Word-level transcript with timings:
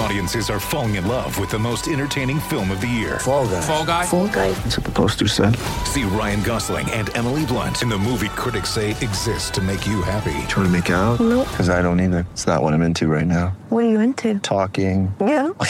Audiences 0.00 0.48
are 0.48 0.58
falling 0.58 0.94
in 0.94 1.06
love 1.06 1.38
with 1.38 1.50
the 1.50 1.58
most 1.58 1.86
entertaining 1.86 2.40
film 2.40 2.70
of 2.70 2.80
the 2.80 2.86
year. 2.86 3.18
Fall 3.18 3.46
guy. 3.46 3.60
Fall 3.60 3.84
guy. 3.84 4.06
Fall 4.06 4.28
guy. 4.28 4.50
That's 4.52 4.78
what 4.78 4.86
the 4.86 4.92
poster 4.92 5.28
said. 5.28 5.54
See 5.84 6.04
Ryan 6.04 6.42
Gosling 6.42 6.90
and 6.92 7.14
Emily 7.14 7.44
Blunt 7.44 7.82
in 7.82 7.90
the 7.90 7.98
movie 7.98 8.30
critics 8.30 8.70
say 8.70 8.92
exists 8.92 9.50
to 9.50 9.60
make 9.60 9.86
you 9.86 10.00
happy. 10.00 10.32
Trying 10.48 10.64
to 10.64 10.70
make 10.70 10.88
it 10.88 10.94
out? 10.94 11.20
Nope. 11.20 11.46
Because 11.50 11.68
I 11.68 11.82
don't 11.82 12.00
either. 12.00 12.26
It's 12.32 12.46
not 12.46 12.62
what 12.62 12.72
I'm 12.72 12.80
into 12.80 13.08
right 13.08 13.26
now. 13.26 13.48
What 13.68 13.84
are 13.84 13.88
you 13.90 14.00
into? 14.00 14.38
Talking. 14.38 15.14
Yeah. 15.20 15.50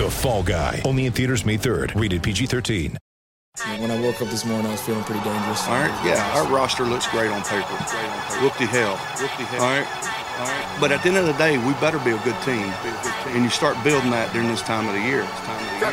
The 0.00 0.08
Fall 0.10 0.42
Guy. 0.42 0.80
Only 0.86 1.04
in 1.04 1.12
theaters 1.12 1.44
May 1.44 1.58
3rd. 1.58 2.00
Rated 2.00 2.22
PG-13. 2.22 2.96
When 3.78 3.90
I 3.90 4.00
woke 4.00 4.22
up 4.22 4.28
this 4.28 4.46
morning, 4.46 4.68
I 4.68 4.70
was 4.70 4.80
feeling 4.80 5.04
pretty 5.04 5.22
dangerous. 5.22 5.66
All 5.66 5.74
right, 5.74 6.06
yeah, 6.06 6.38
our 6.38 6.46
roster 6.46 6.84
looks 6.84 7.06
great 7.08 7.30
on 7.30 7.42
paper. 7.42 7.66
great 7.66 8.06
on 8.06 8.20
paper. 8.28 8.40
Whoop 8.40 8.56
the 8.56 8.64
hell. 8.66 8.96
Whoop 8.96 9.30
the 9.36 9.44
hell. 9.44 9.62
All 9.62 9.80
right. 9.80 10.19
All 10.40 10.48
right. 10.48 10.80
But 10.80 10.88
at 10.88 11.02
the 11.04 11.12
end 11.12 11.18
of 11.20 11.28
the 11.28 11.36
day, 11.36 11.60
we 11.60 11.76
better 11.84 12.00
be 12.00 12.16
a 12.16 12.22
good 12.24 12.40
team. 12.48 12.72
And 13.36 13.44
you 13.44 13.52
start 13.52 13.76
building 13.84 14.08
that 14.16 14.32
during 14.32 14.48
this 14.48 14.64
time 14.64 14.88
of 14.88 14.96
the 14.96 15.04
year. 15.04 15.20
This 15.20 15.44
time 15.44 15.60
of 15.60 15.68
the 15.68 15.76
year. 15.76 15.92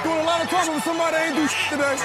Doing 0.00 0.24
a 0.24 0.24
lot 0.24 0.40
of 0.40 0.48
talking 0.48 0.72
with 0.72 0.84
somebody 0.88 1.20
that 1.20 1.28
ain't 1.28 1.36
do 1.36 1.44
shit 1.44 1.76
today. 1.76 2.00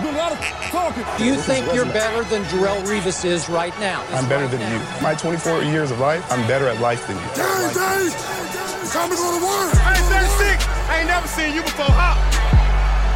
Doing 0.00 0.16
a 0.16 0.24
lot 0.24 0.32
of 0.32 0.40
talking. 0.72 1.04
Do 1.20 1.28
you 1.28 1.36
think 1.36 1.68
you're 1.76 1.84
better 1.92 2.24
than 2.32 2.48
Darrelle 2.48 2.80
Revis 2.88 3.28
is 3.28 3.52
right 3.52 3.76
now? 3.76 4.00
I'm 4.16 4.24
better 4.24 4.48
than 4.48 4.64
you. 4.72 4.80
My 5.04 5.12
24 5.12 5.68
years 5.68 5.92
of 5.92 6.00
life, 6.00 6.24
I'm 6.32 6.40
better 6.48 6.64
at 6.64 6.80
life 6.80 7.04
than 7.04 7.20
you. 7.20 7.28
Dave, 7.36 7.76
Dave, 7.76 8.08
it's 8.08 8.92
time 8.96 9.12
to 9.12 9.16
go 9.20 9.28
to 9.36 9.44
work. 9.44 9.68
I 9.84 10.00
ain't 10.00 10.08
36. 10.08 10.64
I 10.88 11.04
ain't 11.04 11.12
never 11.12 11.28
seen 11.28 11.52
you 11.52 11.60
before. 11.60 11.92
Hop. 11.92 12.16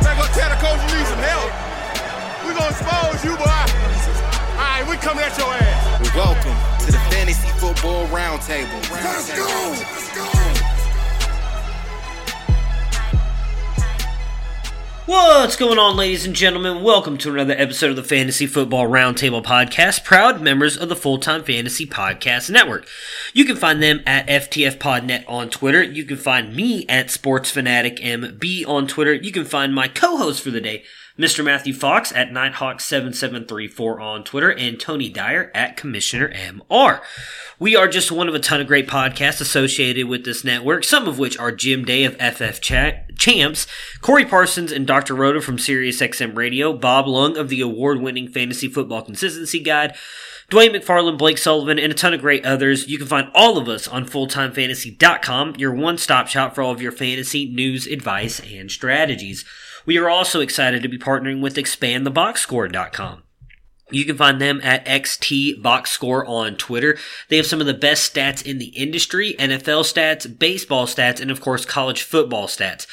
Better 0.04 0.20
go 0.20 0.28
tell 0.36 0.52
the 0.52 0.60
coach 0.60 0.84
you 0.84 1.00
need 1.00 1.08
some 1.08 1.24
help. 1.24 1.48
We 2.44 2.52
gonna 2.52 2.76
expose 2.76 3.24
you, 3.24 3.32
boy. 3.40 4.27
All 4.58 4.64
right, 4.64 4.84
we 4.88 4.96
coming 4.96 5.22
at 5.22 5.38
your 5.38 5.46
ass. 5.46 6.14
Welcome 6.16 6.84
to 6.84 6.90
the 6.90 6.98
Fantasy 7.14 7.48
Football 7.60 8.08
Roundtable. 8.08 8.90
Let's 8.90 9.36
go. 9.36 9.44
Let's 9.70 10.16
go. 10.16 10.24
What's 15.06 15.54
going 15.54 15.78
on, 15.78 15.96
ladies 15.96 16.26
and 16.26 16.34
gentlemen? 16.34 16.82
Welcome 16.82 17.18
to 17.18 17.32
another 17.32 17.54
episode 17.56 17.90
of 17.90 17.96
the 17.96 18.02
Fantasy 18.02 18.48
Football 18.48 18.88
Roundtable 18.88 19.44
Podcast, 19.44 20.02
proud 20.02 20.40
members 20.40 20.76
of 20.76 20.88
the 20.88 20.96
Full 20.96 21.18
Time 21.18 21.44
Fantasy 21.44 21.86
Podcast 21.86 22.50
Network. 22.50 22.84
You 23.32 23.44
can 23.44 23.54
find 23.54 23.80
them 23.80 24.02
at 24.06 24.26
FTFPodNet 24.26 25.22
on 25.28 25.50
Twitter. 25.50 25.84
You 25.84 26.02
can 26.02 26.16
find 26.16 26.56
me 26.56 26.84
at 26.88 27.06
SportsFanaticMB 27.06 28.66
on 28.66 28.88
Twitter. 28.88 29.14
You 29.14 29.30
can 29.30 29.44
find 29.44 29.72
my 29.72 29.86
co-host 29.86 30.42
for 30.42 30.50
the 30.50 30.60
day, 30.60 30.82
Mr. 31.18 31.44
Matthew 31.44 31.74
Fox 31.74 32.12
at 32.12 32.30
Nighthawk7734 32.30 34.00
on 34.00 34.22
Twitter, 34.22 34.52
and 34.52 34.78
Tony 34.78 35.08
Dyer 35.08 35.50
at 35.52 35.76
Commissioner 35.76 36.32
MR. 36.32 37.00
We 37.58 37.74
are 37.74 37.88
just 37.88 38.12
one 38.12 38.28
of 38.28 38.36
a 38.36 38.38
ton 38.38 38.60
of 38.60 38.68
great 38.68 38.86
podcasts 38.86 39.40
associated 39.40 40.06
with 40.06 40.24
this 40.24 40.44
network, 40.44 40.84
some 40.84 41.08
of 41.08 41.18
which 41.18 41.36
are 41.36 41.50
Jim 41.50 41.84
Day 41.84 42.04
of 42.04 42.14
FF 42.20 42.60
Cha- 42.60 43.00
Champs, 43.16 43.66
Corey 44.00 44.24
Parsons 44.24 44.70
and 44.70 44.86
Dr. 44.86 45.16
Roto 45.16 45.40
from 45.40 45.56
SiriusXM 45.56 46.36
Radio, 46.36 46.72
Bob 46.72 47.08
Lung 47.08 47.36
of 47.36 47.48
the 47.48 47.62
award-winning 47.62 48.28
Fantasy 48.28 48.68
Football 48.68 49.02
Consistency 49.02 49.58
Guide, 49.58 49.96
Dwain 50.50 50.70
McFarland, 50.70 51.18
Blake 51.18 51.36
Sullivan, 51.36 51.80
and 51.80 51.92
a 51.92 51.96
ton 51.96 52.14
of 52.14 52.20
great 52.20 52.46
others. 52.46 52.86
You 52.86 52.96
can 52.96 53.08
find 53.08 53.28
all 53.34 53.58
of 53.58 53.68
us 53.68 53.88
on 53.88 54.06
fulltimefantasy.com, 54.06 55.56
your 55.56 55.74
one-stop 55.74 56.28
shop 56.28 56.54
for 56.54 56.62
all 56.62 56.70
of 56.70 56.80
your 56.80 56.92
fantasy 56.92 57.46
news, 57.46 57.88
advice, 57.88 58.40
and 58.40 58.70
strategies. 58.70 59.44
We 59.88 59.96
are 59.96 60.10
also 60.10 60.40
excited 60.40 60.82
to 60.82 60.88
be 60.90 60.98
partnering 60.98 61.40
with 61.40 61.54
expandtheboxscore.com. 61.54 63.22
You 63.90 64.04
can 64.04 64.18
find 64.18 64.38
them 64.38 64.60
at 64.62 64.84
XT 64.84 65.62
Box 65.62 65.90
Score 65.92 66.26
on 66.26 66.56
Twitter. 66.56 66.98
They 67.30 67.38
have 67.38 67.46
some 67.46 67.62
of 67.62 67.66
the 67.66 67.72
best 67.72 68.14
stats 68.14 68.44
in 68.44 68.58
the 68.58 68.66
industry, 68.76 69.34
NFL 69.38 69.90
stats, 69.90 70.38
baseball 70.38 70.86
stats, 70.86 71.22
and 71.22 71.30
of 71.30 71.40
course 71.40 71.64
college 71.64 72.02
football 72.02 72.48
stats. 72.48 72.86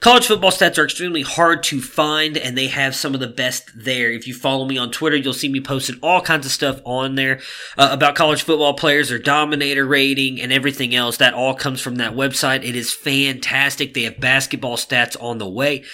College 0.00 0.26
football 0.26 0.50
stats 0.50 0.76
are 0.76 0.84
extremely 0.84 1.22
hard 1.22 1.62
to 1.62 1.80
find 1.80 2.36
and 2.36 2.58
they 2.58 2.66
have 2.66 2.96
some 2.96 3.14
of 3.14 3.20
the 3.20 3.28
best 3.28 3.70
there. 3.76 4.10
If 4.10 4.26
you 4.26 4.34
follow 4.34 4.64
me 4.64 4.76
on 4.76 4.90
Twitter, 4.90 5.14
you'll 5.14 5.34
see 5.34 5.48
me 5.48 5.60
posting 5.60 6.00
all 6.02 6.20
kinds 6.20 6.46
of 6.46 6.52
stuff 6.52 6.80
on 6.84 7.14
there 7.14 7.38
uh, 7.78 7.90
about 7.92 8.16
college 8.16 8.42
football 8.42 8.74
players, 8.74 9.10
their 9.10 9.18
dominator 9.20 9.86
rating, 9.86 10.40
and 10.40 10.52
everything 10.52 10.96
else. 10.96 11.18
That 11.18 11.34
all 11.34 11.54
comes 11.54 11.80
from 11.80 11.96
that 11.96 12.14
website. 12.14 12.64
It 12.64 12.74
is 12.74 12.92
fantastic. 12.92 13.94
They 13.94 14.02
have 14.02 14.18
basketball 14.18 14.78
stats 14.78 15.22
on 15.22 15.38
the 15.38 15.48
way. 15.48 15.84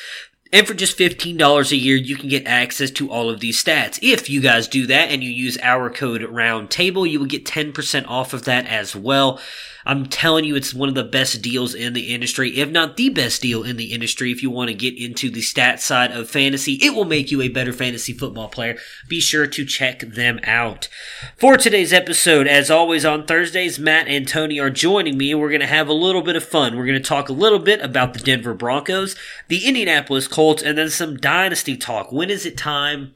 And 0.56 0.66
for 0.66 0.72
just 0.72 0.96
$15 0.96 1.70
a 1.70 1.76
year, 1.76 1.96
you 1.96 2.16
can 2.16 2.30
get 2.30 2.46
access 2.46 2.90
to 2.92 3.10
all 3.10 3.28
of 3.28 3.40
these 3.40 3.62
stats. 3.62 3.98
If 4.00 4.30
you 4.30 4.40
guys 4.40 4.66
do 4.66 4.86
that 4.86 5.10
and 5.10 5.22
you 5.22 5.28
use 5.28 5.58
our 5.60 5.90
code 5.90 6.22
ROUNDTABLE, 6.22 7.06
you 7.10 7.18
will 7.18 7.26
get 7.26 7.44
10% 7.44 8.08
off 8.08 8.32
of 8.32 8.44
that 8.44 8.66
as 8.66 8.96
well. 8.96 9.38
I'm 9.86 10.06
telling 10.06 10.44
you, 10.44 10.56
it's 10.56 10.74
one 10.74 10.88
of 10.88 10.96
the 10.96 11.04
best 11.04 11.40
deals 11.40 11.72
in 11.72 11.92
the 11.92 12.12
industry, 12.12 12.58
if 12.58 12.70
not 12.70 12.96
the 12.96 13.08
best 13.08 13.40
deal 13.40 13.62
in 13.62 13.76
the 13.76 13.92
industry. 13.92 14.32
If 14.32 14.42
you 14.42 14.50
want 14.50 14.68
to 14.68 14.74
get 14.74 14.98
into 14.98 15.30
the 15.30 15.40
stat 15.40 15.80
side 15.80 16.10
of 16.10 16.28
fantasy, 16.28 16.72
it 16.82 16.92
will 16.92 17.04
make 17.04 17.30
you 17.30 17.40
a 17.40 17.48
better 17.48 17.72
fantasy 17.72 18.12
football 18.12 18.48
player. 18.48 18.76
Be 19.08 19.20
sure 19.20 19.46
to 19.46 19.64
check 19.64 20.00
them 20.00 20.40
out. 20.42 20.88
For 21.36 21.56
today's 21.56 21.92
episode, 21.92 22.48
as 22.48 22.68
always 22.68 23.04
on 23.04 23.26
Thursdays, 23.26 23.78
Matt 23.78 24.08
and 24.08 24.26
Tony 24.26 24.58
are 24.58 24.70
joining 24.70 25.16
me, 25.16 25.30
and 25.30 25.40
we're 25.40 25.50
going 25.50 25.60
to 25.60 25.66
have 25.68 25.86
a 25.86 25.92
little 25.92 26.22
bit 26.22 26.34
of 26.34 26.42
fun. 26.42 26.76
We're 26.76 26.86
going 26.86 27.00
to 27.00 27.08
talk 27.08 27.28
a 27.28 27.32
little 27.32 27.60
bit 27.60 27.80
about 27.80 28.12
the 28.12 28.20
Denver 28.20 28.54
Broncos, 28.54 29.14
the 29.46 29.66
Indianapolis 29.66 30.26
Colts, 30.26 30.64
and 30.64 30.76
then 30.76 30.90
some 30.90 31.16
dynasty 31.16 31.76
talk. 31.76 32.10
When 32.10 32.28
is 32.28 32.44
it 32.44 32.58
time 32.58 33.14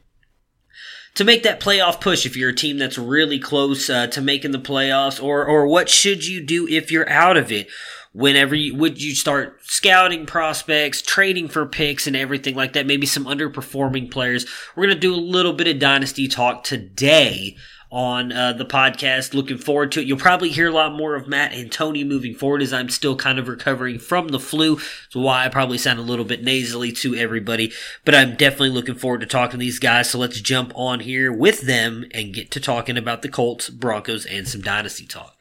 to 1.14 1.24
make 1.24 1.42
that 1.42 1.60
playoff 1.60 2.00
push 2.00 2.24
if 2.24 2.36
you're 2.36 2.50
a 2.50 2.54
team 2.54 2.78
that's 2.78 2.98
really 2.98 3.38
close 3.38 3.90
uh, 3.90 4.06
to 4.08 4.20
making 4.20 4.52
the 4.52 4.58
playoffs 4.58 5.22
or 5.22 5.44
or 5.44 5.66
what 5.66 5.88
should 5.88 6.26
you 6.26 6.40
do 6.40 6.66
if 6.68 6.90
you're 6.90 7.08
out 7.08 7.36
of 7.36 7.50
it? 7.50 7.68
Whenever 8.12 8.54
you 8.54 8.74
would 8.76 9.00
you 9.00 9.14
start 9.14 9.60
scouting 9.62 10.26
prospects 10.26 11.02
trading 11.02 11.48
for 11.48 11.66
picks 11.66 12.06
and 12.06 12.16
everything 12.16 12.54
like 12.54 12.72
that? 12.72 12.86
Maybe 12.86 13.06
some 13.06 13.24
underperforming 13.24 14.10
players. 14.10 14.46
We're 14.74 14.86
to 14.86 14.94
do 14.94 15.14
a 15.14 15.16
little 15.16 15.52
bit 15.52 15.68
of 15.68 15.78
dynasty 15.78 16.26
talk 16.26 16.64
today 16.64 17.56
on 17.90 18.32
uh, 18.32 18.52
the 18.52 18.64
podcast. 18.64 19.34
Looking 19.34 19.58
forward 19.58 19.92
to 19.92 20.00
it. 20.00 20.06
You'll 20.06 20.18
probably 20.18 20.50
hear 20.50 20.68
a 20.68 20.72
lot 20.72 20.94
more 20.94 21.14
of 21.14 21.28
Matt 21.28 21.52
and 21.52 21.70
Tony 21.70 22.04
moving 22.04 22.34
forward 22.34 22.62
as 22.62 22.72
I'm 22.72 22.88
still 22.88 23.16
kind 23.16 23.38
of 23.38 23.48
recovering 23.48 23.98
from 23.98 24.28
the 24.28 24.40
flu. 24.40 24.76
That's 24.76 25.14
why 25.14 25.44
I 25.44 25.48
probably 25.48 25.78
sound 25.78 25.98
a 25.98 26.02
little 26.02 26.24
bit 26.24 26.42
nasally 26.42 26.92
to 26.92 27.14
everybody, 27.14 27.72
but 28.04 28.14
I'm 28.14 28.36
definitely 28.36 28.70
looking 28.70 28.94
forward 28.94 29.20
to 29.20 29.26
talking 29.26 29.52
to 29.52 29.64
these 29.64 29.78
guys. 29.78 30.10
So 30.10 30.18
let's 30.18 30.40
jump 30.40 30.72
on 30.74 31.00
here 31.00 31.32
with 31.32 31.62
them 31.62 32.04
and 32.12 32.34
get 32.34 32.50
to 32.52 32.60
talking 32.60 32.96
about 32.96 33.22
the 33.22 33.28
Colts, 33.28 33.68
Broncos, 33.68 34.26
and 34.26 34.46
some 34.46 34.60
dynasty 34.60 35.06
talk. 35.06 35.39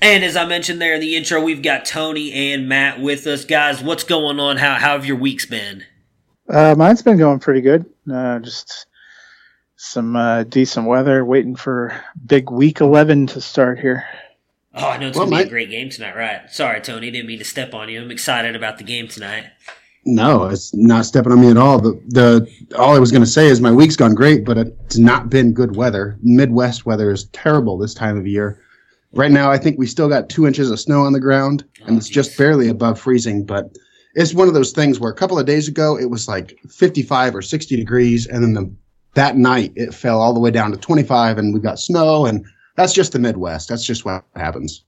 And 0.00 0.24
as 0.24 0.36
I 0.36 0.44
mentioned 0.46 0.80
there 0.80 0.94
in 0.94 1.00
the 1.00 1.16
intro, 1.16 1.42
we've 1.42 1.62
got 1.62 1.84
Tony 1.84 2.32
and 2.32 2.68
Matt 2.68 3.00
with 3.00 3.26
us. 3.26 3.44
Guys, 3.44 3.82
what's 3.82 4.04
going 4.04 4.38
on? 4.38 4.58
How, 4.58 4.74
how 4.74 4.92
have 4.92 5.06
your 5.06 5.16
weeks 5.16 5.46
been? 5.46 5.84
Uh, 6.48 6.74
mine's 6.76 7.02
been 7.02 7.16
going 7.18 7.40
pretty 7.40 7.60
good. 7.60 7.86
Uh, 8.12 8.38
just 8.38 8.86
some 9.76 10.14
uh, 10.14 10.44
decent 10.44 10.86
weather. 10.86 11.24
Waiting 11.24 11.56
for 11.56 11.98
big 12.26 12.50
week 12.50 12.80
eleven 12.80 13.26
to 13.28 13.40
start 13.40 13.80
here. 13.80 14.04
Oh, 14.74 14.90
I 14.90 14.98
know 14.98 15.08
it's 15.08 15.16
Well, 15.16 15.26
going 15.26 15.38
to 15.38 15.44
be 15.44 15.48
a 15.48 15.50
great 15.50 15.70
game 15.70 15.88
tonight, 15.88 16.14
right? 16.14 16.50
Sorry, 16.50 16.80
Tony, 16.82 17.10
didn't 17.10 17.26
mean 17.26 17.38
to 17.38 17.44
step 17.44 17.72
on 17.72 17.88
you. 17.88 18.00
I'm 18.00 18.10
excited 18.10 18.54
about 18.54 18.76
the 18.78 18.84
game 18.84 19.08
tonight. 19.08 19.46
No, 20.04 20.44
it's 20.44 20.72
not 20.74 21.06
stepping 21.06 21.32
on 21.32 21.40
me 21.40 21.50
at 21.50 21.56
all. 21.56 21.80
The 21.80 22.00
the 22.08 22.48
all 22.78 22.94
I 22.94 22.98
was 23.00 23.10
going 23.10 23.24
to 23.24 23.26
say 23.30 23.46
is 23.46 23.60
my 23.60 23.72
week's 23.72 23.96
gone 23.96 24.14
great, 24.14 24.44
but 24.44 24.56
it's 24.58 24.98
not 24.98 25.30
been 25.30 25.52
good 25.52 25.74
weather. 25.74 26.16
Midwest 26.22 26.86
weather 26.86 27.10
is 27.10 27.24
terrible 27.32 27.76
this 27.76 27.94
time 27.94 28.16
of 28.16 28.26
year. 28.26 28.60
Right 29.16 29.30
now, 29.30 29.50
I 29.50 29.56
think 29.56 29.78
we 29.78 29.86
still 29.86 30.10
got 30.10 30.28
two 30.28 30.46
inches 30.46 30.70
of 30.70 30.78
snow 30.78 31.00
on 31.00 31.14
the 31.14 31.20
ground, 31.20 31.64
and 31.86 31.96
it's 31.96 32.08
just 32.08 32.32
oh, 32.32 32.36
barely 32.36 32.68
above 32.68 33.00
freezing. 33.00 33.46
But 33.46 33.74
it's 34.14 34.34
one 34.34 34.46
of 34.46 34.52
those 34.52 34.72
things 34.72 35.00
where 35.00 35.10
a 35.10 35.14
couple 35.14 35.38
of 35.38 35.46
days 35.46 35.68
ago 35.68 35.98
it 35.98 36.10
was 36.10 36.28
like 36.28 36.58
55 36.68 37.34
or 37.34 37.40
60 37.40 37.76
degrees, 37.76 38.26
and 38.26 38.42
then 38.44 38.52
the, 38.52 38.70
that 39.14 39.38
night 39.38 39.72
it 39.74 39.94
fell 39.94 40.20
all 40.20 40.34
the 40.34 40.40
way 40.40 40.50
down 40.50 40.70
to 40.70 40.76
25, 40.76 41.38
and 41.38 41.54
we 41.54 41.60
got 41.60 41.80
snow, 41.80 42.26
and 42.26 42.44
that's 42.76 42.92
just 42.92 43.12
the 43.12 43.18
Midwest. 43.18 43.70
That's 43.70 43.86
just 43.86 44.04
what 44.04 44.22
happens. 44.34 44.84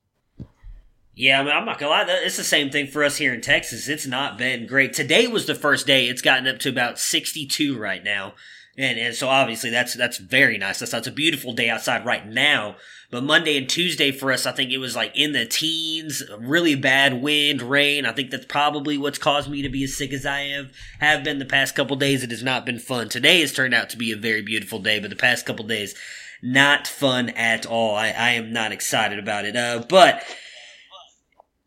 Yeah, 1.14 1.40
I 1.40 1.42
mean, 1.42 1.52
I'm 1.52 1.64
not 1.64 1.78
gonna 1.78 1.90
lie. 1.90 2.04
It's 2.06 2.36
the 2.36 2.44
same 2.44 2.68
thing 2.68 2.86
for 2.86 3.02
us 3.02 3.16
here 3.16 3.32
in 3.32 3.40
Texas. 3.40 3.88
It's 3.88 4.06
not 4.06 4.36
been 4.36 4.66
great. 4.66 4.92
Today 4.92 5.26
was 5.26 5.46
the 5.46 5.54
first 5.54 5.86
day. 5.86 6.06
It's 6.06 6.22
gotten 6.22 6.46
up 6.46 6.58
to 6.60 6.68
about 6.68 6.98
62 6.98 7.78
right 7.78 8.04
now, 8.04 8.34
and 8.78 8.98
and 8.98 9.14
so 9.14 9.28
obviously 9.28 9.70
that's 9.70 9.94
that's 9.94 10.18
very 10.18 10.56
nice. 10.56 10.78
That's 10.78 10.92
that's 10.92 11.08
a 11.08 11.12
beautiful 11.12 11.52
day 11.52 11.68
outside 11.68 12.06
right 12.06 12.26
now. 12.26 12.76
But 13.10 13.24
Monday 13.24 13.56
and 13.56 13.68
Tuesday 13.68 14.12
for 14.12 14.30
us, 14.30 14.44
I 14.46 14.52
think 14.52 14.70
it 14.70 14.78
was 14.78 14.94
like 14.94 15.12
in 15.16 15.32
the 15.32 15.46
teens, 15.46 16.22
really 16.38 16.74
bad 16.74 17.22
wind, 17.22 17.62
rain. 17.62 18.04
I 18.06 18.12
think 18.12 18.30
that's 18.30 18.46
probably 18.46 18.98
what's 18.98 19.18
caused 19.18 19.50
me 19.50 19.62
to 19.62 19.68
be 19.68 19.82
as 19.84 19.96
sick 19.96 20.12
as 20.12 20.24
I 20.24 20.42
have 20.42 20.70
have 21.00 21.24
been 21.24 21.38
the 21.38 21.44
past 21.44 21.74
couple 21.74 21.96
days. 21.96 22.22
It 22.22 22.30
has 22.30 22.42
not 22.42 22.64
been 22.64 22.78
fun. 22.78 23.08
Today 23.08 23.40
has 23.40 23.52
turned 23.52 23.74
out 23.74 23.90
to 23.90 23.96
be 23.96 24.12
a 24.12 24.16
very 24.16 24.42
beautiful 24.42 24.78
day, 24.78 25.00
but 25.00 25.10
the 25.10 25.16
past 25.16 25.46
couple 25.46 25.66
days, 25.66 25.94
not 26.40 26.86
fun 26.86 27.30
at 27.30 27.66
all. 27.66 27.96
I, 27.96 28.10
I 28.10 28.30
am 28.32 28.52
not 28.52 28.72
excited 28.72 29.18
about 29.18 29.44
it. 29.44 29.56
Uh, 29.56 29.84
but 29.88 30.22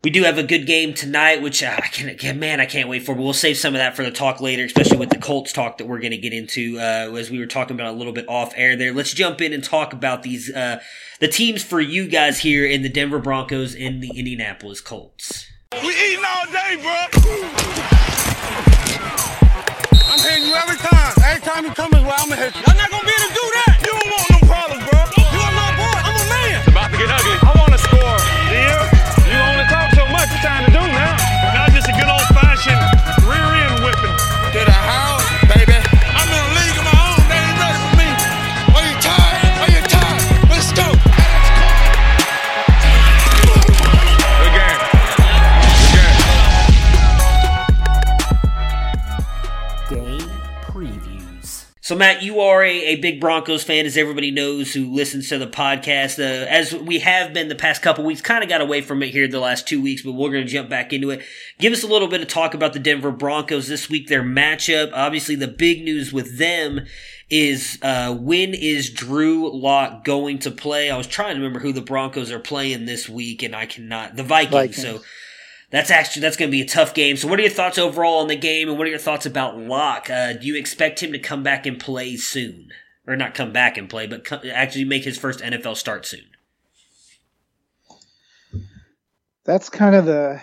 we 0.04 0.10
do 0.10 0.24
have 0.24 0.36
a 0.36 0.42
good 0.42 0.66
game 0.66 0.94
tonight, 0.94 1.42
which 1.42 1.62
uh, 1.62 1.76
I 1.78 1.86
can, 1.86 2.38
man, 2.40 2.60
I 2.60 2.66
can't 2.66 2.88
wait 2.88 3.04
for. 3.04 3.14
But 3.14 3.22
we'll 3.22 3.32
save 3.32 3.56
some 3.56 3.74
of 3.74 3.78
that 3.78 3.94
for 3.94 4.02
the 4.02 4.10
talk 4.10 4.40
later, 4.40 4.64
especially 4.64 4.96
with 4.96 5.10
the 5.10 5.18
Colts 5.18 5.52
talk 5.52 5.78
that 5.78 5.86
we're 5.86 6.00
going 6.00 6.10
to 6.10 6.18
get 6.18 6.32
into 6.32 6.78
uh, 6.78 7.14
as 7.16 7.30
we 7.30 7.38
were 7.38 7.46
talking 7.46 7.76
about 7.76 7.94
a 7.94 7.96
little 7.96 8.12
bit 8.12 8.28
off 8.28 8.52
air 8.56 8.74
there. 8.74 8.92
Let's 8.92 9.14
jump 9.14 9.40
in 9.40 9.52
and 9.52 9.62
talk 9.62 9.92
about 9.92 10.24
these 10.24 10.50
uh, 10.52 10.80
the 11.20 11.28
teams 11.28 11.62
for 11.62 11.80
you 11.80 12.08
guys 12.08 12.40
here 12.40 12.66
in 12.66 12.82
the 12.82 12.88
Denver 12.88 13.20
Broncos 13.20 13.76
and 13.76 14.02
the 14.02 14.10
Indianapolis 14.16 14.80
Colts. 14.80 15.46
We 15.72 15.88
eating 15.88 16.24
all 16.26 16.46
day, 16.46 16.76
bro. 16.82 17.06
I'm 20.04 20.18
hitting 20.18 20.48
you 20.48 20.54
every 20.54 20.76
time. 20.78 21.14
Every 21.24 21.42
time 21.42 21.64
you 21.64 21.70
come 21.70 21.94
as 21.94 22.02
well, 22.02 22.14
I'm 22.18 22.28
gonna 22.28 22.42
hit 22.42 22.56
you. 22.56 22.91
Matt, 52.02 52.20
you 52.20 52.40
are 52.40 52.64
a, 52.64 52.68
a 52.68 52.96
big 52.96 53.20
Broncos 53.20 53.62
fan, 53.62 53.86
as 53.86 53.96
everybody 53.96 54.32
knows 54.32 54.74
who 54.74 54.92
listens 54.92 55.28
to 55.28 55.38
the 55.38 55.46
podcast. 55.46 56.18
Uh, 56.18 56.48
as 56.48 56.74
we 56.74 56.98
have 56.98 57.32
been 57.32 57.46
the 57.46 57.54
past 57.54 57.80
couple 57.80 58.02
weeks, 58.02 58.20
kind 58.20 58.42
of 58.42 58.50
got 58.50 58.60
away 58.60 58.80
from 58.80 59.04
it 59.04 59.10
here 59.10 59.28
the 59.28 59.38
last 59.38 59.68
two 59.68 59.80
weeks, 59.80 60.02
but 60.02 60.10
we're 60.10 60.32
going 60.32 60.44
to 60.44 60.50
jump 60.50 60.68
back 60.68 60.92
into 60.92 61.10
it. 61.10 61.22
Give 61.60 61.72
us 61.72 61.84
a 61.84 61.86
little 61.86 62.08
bit 62.08 62.20
of 62.20 62.26
talk 62.26 62.54
about 62.54 62.72
the 62.72 62.80
Denver 62.80 63.12
Broncos 63.12 63.68
this 63.68 63.88
week, 63.88 64.08
their 64.08 64.24
matchup. 64.24 64.90
Obviously, 64.92 65.36
the 65.36 65.46
big 65.46 65.84
news 65.84 66.12
with 66.12 66.38
them 66.38 66.86
is 67.30 67.78
uh, 67.82 68.12
when 68.12 68.52
is 68.52 68.90
Drew 68.90 69.56
Lock 69.56 70.02
going 70.02 70.40
to 70.40 70.50
play? 70.50 70.90
I 70.90 70.96
was 70.96 71.06
trying 71.06 71.36
to 71.36 71.40
remember 71.40 71.60
who 71.60 71.72
the 71.72 71.82
Broncos 71.82 72.32
are 72.32 72.40
playing 72.40 72.84
this 72.84 73.08
week, 73.08 73.44
and 73.44 73.54
I 73.54 73.66
cannot. 73.66 74.16
The 74.16 74.24
Vikings. 74.24 74.76
Vikings. 74.76 74.82
So 74.82 75.02
that's 75.72 75.90
actually 75.90 76.20
that's 76.20 76.36
going 76.36 76.50
to 76.50 76.56
be 76.56 76.60
a 76.60 76.66
tough 76.66 76.94
game. 76.94 77.16
So, 77.16 77.26
what 77.26 77.38
are 77.38 77.42
your 77.42 77.50
thoughts 77.50 77.78
overall 77.78 78.20
on 78.20 78.28
the 78.28 78.36
game, 78.36 78.68
and 78.68 78.78
what 78.78 78.86
are 78.86 78.90
your 78.90 78.98
thoughts 78.98 79.26
about 79.26 79.58
Lock? 79.58 80.08
Uh, 80.08 80.34
do 80.34 80.46
you 80.46 80.56
expect 80.56 81.02
him 81.02 81.12
to 81.12 81.18
come 81.18 81.42
back 81.42 81.66
and 81.66 81.80
play 81.80 82.16
soon, 82.16 82.68
or 83.06 83.16
not 83.16 83.34
come 83.34 83.52
back 83.52 83.78
and 83.78 83.88
play, 83.88 84.06
but 84.06 84.30
actually 84.46 84.84
make 84.84 85.02
his 85.02 85.18
first 85.18 85.40
NFL 85.40 85.76
start 85.76 86.06
soon? 86.06 86.26
That's 89.44 89.70
kind 89.70 89.96
of 89.96 90.04
the 90.04 90.40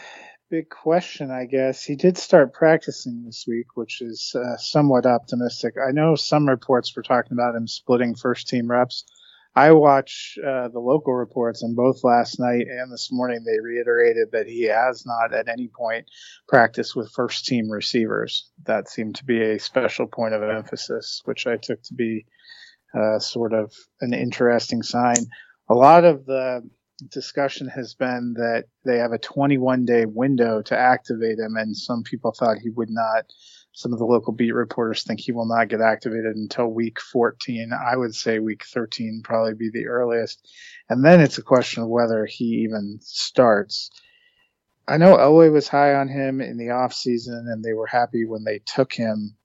big 0.49 0.69
question, 0.69 1.29
I 1.29 1.45
guess. 1.45 1.83
He 1.83 1.95
did 1.95 2.17
start 2.17 2.51
practicing 2.51 3.23
this 3.23 3.45
week, 3.47 3.77
which 3.77 4.01
is 4.01 4.35
uh, 4.35 4.57
somewhat 4.57 5.05
optimistic. 5.05 5.75
I 5.77 5.91
know 5.91 6.15
some 6.15 6.49
reports 6.49 6.93
were 6.95 7.03
talking 7.03 7.33
about 7.33 7.55
him 7.55 7.67
splitting 7.67 8.15
first 8.15 8.47
team 8.47 8.69
reps. 8.69 9.05
I 9.59 9.71
watch 9.73 10.37
uh, 10.41 10.69
the 10.69 10.79
local 10.79 11.13
reports, 11.13 11.63
and 11.63 11.75
both 11.75 12.05
last 12.05 12.39
night 12.39 12.67
and 12.69 12.89
this 12.89 13.09
morning 13.11 13.43
they 13.43 13.59
reiterated 13.59 14.29
that 14.31 14.47
he 14.47 14.63
has 14.63 15.05
not 15.05 15.33
at 15.33 15.49
any 15.49 15.67
point 15.67 16.05
practiced 16.47 16.95
with 16.95 17.11
first 17.11 17.45
team 17.45 17.69
receivers. 17.69 18.49
That 18.63 18.87
seemed 18.87 19.15
to 19.15 19.25
be 19.25 19.41
a 19.41 19.59
special 19.59 20.07
point 20.07 20.33
of 20.33 20.43
emphasis, 20.43 21.21
which 21.25 21.45
I 21.45 21.57
took 21.57 21.83
to 21.83 21.93
be 21.93 22.25
uh, 22.97 23.19
sort 23.19 23.51
of 23.51 23.73
an 23.99 24.13
interesting 24.13 24.81
sign. 24.81 25.25
A 25.69 25.75
lot 25.75 26.05
of 26.05 26.25
the 26.25 26.61
discussion 27.11 27.67
has 27.67 27.95
been 27.95 28.35
that 28.37 28.63
they 28.85 28.97
have 28.99 29.11
a 29.11 29.17
21 29.17 29.83
day 29.83 30.05
window 30.05 30.61
to 30.61 30.77
activate 30.77 31.37
him, 31.37 31.57
and 31.57 31.75
some 31.75 32.03
people 32.03 32.31
thought 32.31 32.59
he 32.59 32.69
would 32.69 32.89
not. 32.89 33.25
Some 33.79 33.93
of 33.93 33.99
the 33.99 34.05
local 34.05 34.33
beat 34.33 34.51
reporters 34.51 35.03
think 35.03 35.21
he 35.21 35.31
will 35.31 35.45
not 35.45 35.69
get 35.69 35.79
activated 35.79 36.35
until 36.35 36.67
week 36.67 36.99
14. 36.99 37.71
I 37.71 37.95
would 37.95 38.13
say 38.13 38.39
week 38.39 38.65
13 38.65 39.21
probably 39.23 39.53
be 39.53 39.69
the 39.69 39.87
earliest. 39.87 40.45
And 40.89 41.05
then 41.05 41.21
it's 41.21 41.37
a 41.37 41.41
question 41.41 41.83
of 41.83 41.87
whether 41.87 42.25
he 42.25 42.43
even 42.65 42.99
starts. 43.01 43.89
I 44.85 44.97
know 44.97 45.15
Elway 45.15 45.49
was 45.49 45.69
high 45.69 45.93
on 45.93 46.09
him 46.09 46.41
in 46.41 46.57
the 46.57 46.73
offseason, 46.73 47.49
and 47.49 47.63
they 47.63 47.71
were 47.71 47.87
happy 47.87 48.25
when 48.25 48.43
they 48.43 48.59
took 48.65 48.91
him. 48.91 49.37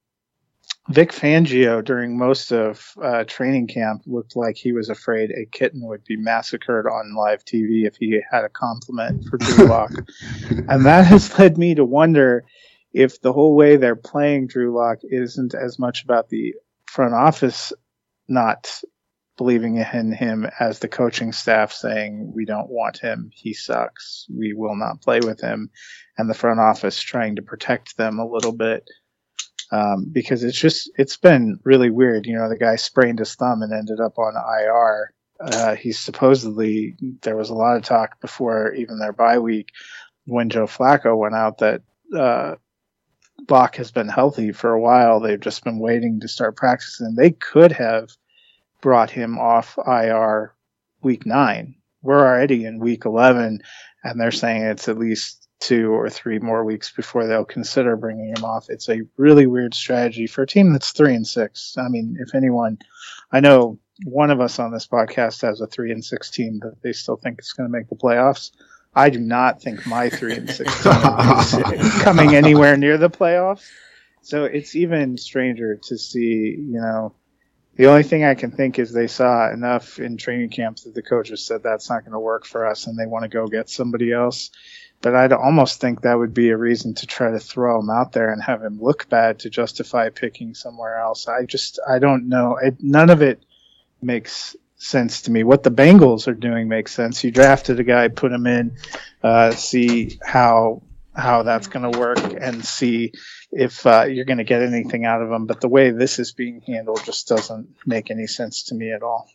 Vic 0.89 1.13
Fangio, 1.13 1.85
during 1.85 2.19
most 2.19 2.51
of 2.51 2.93
uh, 3.01 3.23
training 3.23 3.69
camp, 3.69 4.03
looked 4.05 4.35
like 4.35 4.57
he 4.57 4.73
was 4.73 4.89
afraid 4.89 5.31
a 5.31 5.47
kitten 5.47 5.83
would 5.83 6.03
be 6.03 6.17
massacred 6.17 6.89
on 6.89 7.15
live 7.15 7.45
TV 7.45 7.87
if 7.87 7.95
he 7.95 8.21
had 8.33 8.43
a 8.43 8.49
compliment 8.49 9.27
for 9.27 9.37
Drew 9.37 9.67
Lock. 9.67 9.93
and 10.69 10.85
that 10.87 11.07
has 11.07 11.39
led 11.39 11.57
me 11.57 11.77
to 11.77 11.85
wonder 11.85 12.45
if 12.95 13.21
the 13.21 13.33
whole 13.33 13.57
way 13.57 13.77
they're 13.77 13.97
playing 13.97 14.47
Drew 14.47 14.75
Lock 14.75 14.99
isn't 15.03 15.55
as 15.55 15.79
much 15.79 16.05
about 16.05 16.29
the 16.29 16.55
front 16.87 17.13
office 17.13 17.73
not 18.29 18.81
believing 19.37 19.77
in 19.77 20.13
him 20.13 20.47
as 20.61 20.79
the 20.79 20.89
coaching 20.89 21.33
staff 21.33 21.73
saying, 21.73 22.33
we 22.35 22.45
don't 22.45 22.71
want 22.71 22.99
him. 22.99 23.31
He 23.35 23.53
sucks. 23.53 24.27
We 24.33 24.53
will 24.55 24.77
not 24.77 25.03
play 25.03 25.19
with 25.19 25.41
him. 25.41 25.71
And 26.17 26.31
the 26.31 26.35
front 26.35 26.61
office 26.61 27.01
trying 27.01 27.35
to 27.37 27.43
protect 27.43 27.97
them 27.97 28.21
a 28.21 28.27
little 28.27 28.53
bit 28.53 28.89
um, 29.73 30.07
because 30.13 30.45
it's 30.45 30.59
just 30.59 30.89
it's 30.97 31.17
been 31.17 31.59
really 31.65 31.91
weird. 31.91 32.27
You 32.27 32.37
know, 32.37 32.49
the 32.49 32.57
guy 32.57 32.77
sprained 32.77 33.19
his 33.19 33.35
thumb 33.35 33.63
and 33.63 33.73
ended 33.73 33.99
up 33.99 34.19
on 34.19 34.35
IR. 34.37 35.13
Uh, 35.41 35.75
he's 35.75 35.99
supposedly 35.99 36.97
there 37.23 37.37
was 37.37 37.51
a 37.51 37.55
lot 37.55 37.77
of 37.77 37.83
talk 37.83 38.21
before 38.21 38.73
even 38.75 39.01
their 39.01 39.13
bye 39.13 39.41
week 39.41 39.71
when 40.27 40.49
Joe 40.49 40.67
Flacco 40.67 41.19
went 41.19 41.35
out 41.35 41.59
that 41.59 41.83
uh, 42.17 42.55
Bach 43.47 43.77
has 43.77 43.91
been 43.91 44.09
healthy 44.09 44.53
for 44.53 44.73
a 44.73 44.81
while. 44.81 45.21
They've 45.21 45.41
just 45.41 45.65
been 45.65 45.79
waiting 45.79 46.21
to 46.21 46.29
start 46.29 46.57
practicing. 46.57 47.15
They 47.15 47.31
could 47.33 47.73
have 47.73 48.11
brought 48.81 49.11
him 49.11 49.39
off 49.39 49.79
IR 49.87 50.55
week 51.03 51.27
nine. 51.27 51.75
We're 52.03 52.25
already 52.25 52.65
in 52.65 52.79
week 52.79 53.05
11, 53.05 53.61
and 54.05 54.21
they're 54.21 54.31
saying 54.31 54.63
it's 54.63 54.89
at 54.89 54.99
least 54.99 55.49
two 55.61 55.93
or 55.93 56.11
three 56.11 56.39
more 56.39 56.65
weeks 56.65 56.93
before 56.93 57.27
they'll 57.27 57.45
consider 57.45 57.97
bringing 57.97 58.35
him 58.37 58.45
off. 58.45 58.67
It's 58.69 58.89
a 58.89 59.01
really 59.17 59.47
weird 59.47 59.75
strategy 59.75 60.27
for 60.27 60.43
a 60.43 60.47
team 60.47 60.73
that's 60.73 60.93
three 60.93 61.15
and 61.15 61.27
six. 61.27 61.77
I 61.79 61.89
mean, 61.89 62.17
if 62.21 62.35
anyone, 62.35 62.79
I 63.33 63.41
know 63.41 63.79
one 64.05 64.31
of 64.31 64.41
us 64.41 64.59
on 64.59 64.73
this 64.73 64.87
podcast 64.87 65.43
has 65.43 65.61
a 65.61 65.67
three 65.67 65.93
and 65.93 66.05
six 66.05 66.31
team 66.31 66.61
that 66.63 66.83
they 66.83 66.93
still 66.93 67.17
think 67.17 67.41
is 67.41 67.53
going 67.53 67.67
to 67.69 67.73
make 67.73 67.89
the 67.89 67.97
playoffs. 67.97 68.51
I 68.95 69.11
do 69.11 69.19
not 69.19 69.61
think 69.61 69.87
my 69.87 70.09
three 70.09 70.37
and 70.37 70.49
six 70.49 70.71
is 70.75 70.83
coming 72.03 72.35
anywhere 72.35 72.77
near 72.77 72.97
the 72.99 73.11
playoffs. 73.11 73.67
So 74.23 74.45
it's 74.45 74.75
even 74.75 75.19
stranger 75.19 75.77
to 75.89 75.99
see, 75.99 76.57
you 76.59 76.81
know, 76.81 77.15
the 77.77 77.87
only 77.87 78.05
thing 78.05 78.25
I 78.25 78.35
can 78.35 78.53
think 78.53 78.79
is 78.79 78.93
they 78.93 79.09
saw 79.09 79.53
enough 79.53 79.99
in 79.99 80.17
training 80.17 80.51
camps 80.51 80.85
that 80.85 80.95
the 80.95 81.03
coaches 81.03 81.45
said 81.45 81.63
that's 81.63 81.91
not 81.91 82.05
going 82.05 82.13
to 82.13 82.21
work 82.21 82.47
for 82.47 82.67
us 82.67 82.87
and 82.87 82.99
they 82.99 83.07
want 83.07 83.25
to 83.25 83.29
go 83.29 83.49
get 83.49 83.69
somebody 83.69 84.13
else 84.13 84.51
but 85.05 85.15
I'd 85.15 85.35
almost 85.35 85.83
think 85.83 86.01
that 86.01 86.19
would 86.19 86.33
be 86.33 86.49
a 86.49 86.57
reason 86.57 86.95
to 86.95 87.07
try 87.07 87.31
to 87.31 87.39
throw 87.39 87.79
him 87.79 87.91
out 87.91 88.13
there 88.13 88.33
and 88.33 88.43
have 88.43 88.63
him 88.63 88.81
look 88.81 89.07
bad 89.11 89.41
to 89.41 89.51
justify 89.51 90.09
picking 90.09 90.55
somewhere 90.55 90.99
else. 90.99 91.29
I 91.29 91.45
just, 91.45 91.79
I 91.87 91.99
don't 91.99 92.31
know. 92.31 92.57
It, 92.57 92.77
none 92.81 93.11
of 93.11 93.21
it 93.21 93.45
makes 94.01 94.57
sense 94.85 95.23
to 95.23 95.31
me. 95.31 95.45
What 95.45 95.63
the 95.63 95.71
Bengals 95.71 96.29
are 96.29 96.35
doing 96.35 96.69
makes 96.69 96.93
sense. 96.93 97.25
You 97.25 97.31
drafted 97.31 97.81
a 97.81 97.85
guy, 97.85 98.09
put 98.09 98.33
him 98.33 98.47
in, 98.47 98.77
uh, 99.23 99.51
see 99.53 100.19
how 100.25 100.83
how 101.17 101.45
that's 101.45 101.69
going 101.69 101.91
to 101.91 101.99
work, 101.99 102.19
and 102.41 102.65
see 102.65 103.13
if 103.53 103.87
uh, 103.87 104.05
you're 104.05 104.25
going 104.25 104.39
to 104.39 104.45
get 104.45 104.63
anything 104.63 105.05
out 105.05 105.23
of 105.23 105.31
him. 105.31 105.47
But 105.47 105.61
the 105.61 105.69
way 105.69 105.91
this 105.91 106.19
is 106.19 106.33
being 106.33 106.61
handled 106.63 107.05
just 107.05 107.29
doesn't 107.29 107.69
make 107.87 108.11
any 108.11 108.27
sense 108.27 108.65
to 108.65 108.75
me 108.75 108.93
at 108.93 109.03
all. 109.03 109.31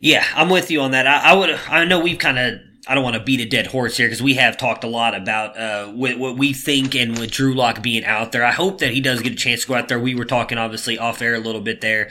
Yeah, 0.00 0.24
I'm 0.34 0.48
with 0.48 0.70
you 0.70 0.80
on 0.80 0.92
that. 0.92 1.06
I, 1.06 1.30
I 1.30 1.34
would. 1.34 1.50
I 1.50 1.84
know 1.84 2.00
we've 2.00 2.18
kind 2.18 2.38
of 2.38 2.60
I 2.88 2.96
don't 2.96 3.04
want 3.04 3.14
to 3.14 3.22
beat 3.22 3.40
a 3.40 3.48
dead 3.48 3.68
horse 3.68 3.96
here 3.96 4.08
because 4.08 4.22
we 4.22 4.34
have 4.34 4.56
talked 4.56 4.82
a 4.82 4.88
lot 4.88 5.14
about 5.14 5.56
uh, 5.56 5.86
what, 5.92 6.18
what, 6.18 6.36
we 6.36 6.52
think 6.52 6.96
and 6.96 7.16
with 7.16 7.30
Drew 7.30 7.54
Lock 7.54 7.80
being 7.80 8.04
out 8.04 8.32
there. 8.32 8.44
I 8.44 8.50
hope 8.50 8.78
that 8.78 8.92
he 8.92 9.00
does 9.00 9.22
get 9.22 9.32
a 9.32 9.36
chance 9.36 9.62
to 9.62 9.68
go 9.68 9.74
out 9.74 9.86
there. 9.86 10.00
We 10.00 10.16
were 10.16 10.24
talking 10.24 10.58
obviously 10.58 10.98
off 10.98 11.22
air 11.22 11.34
a 11.34 11.38
little 11.38 11.60
bit 11.60 11.80
there 11.80 12.10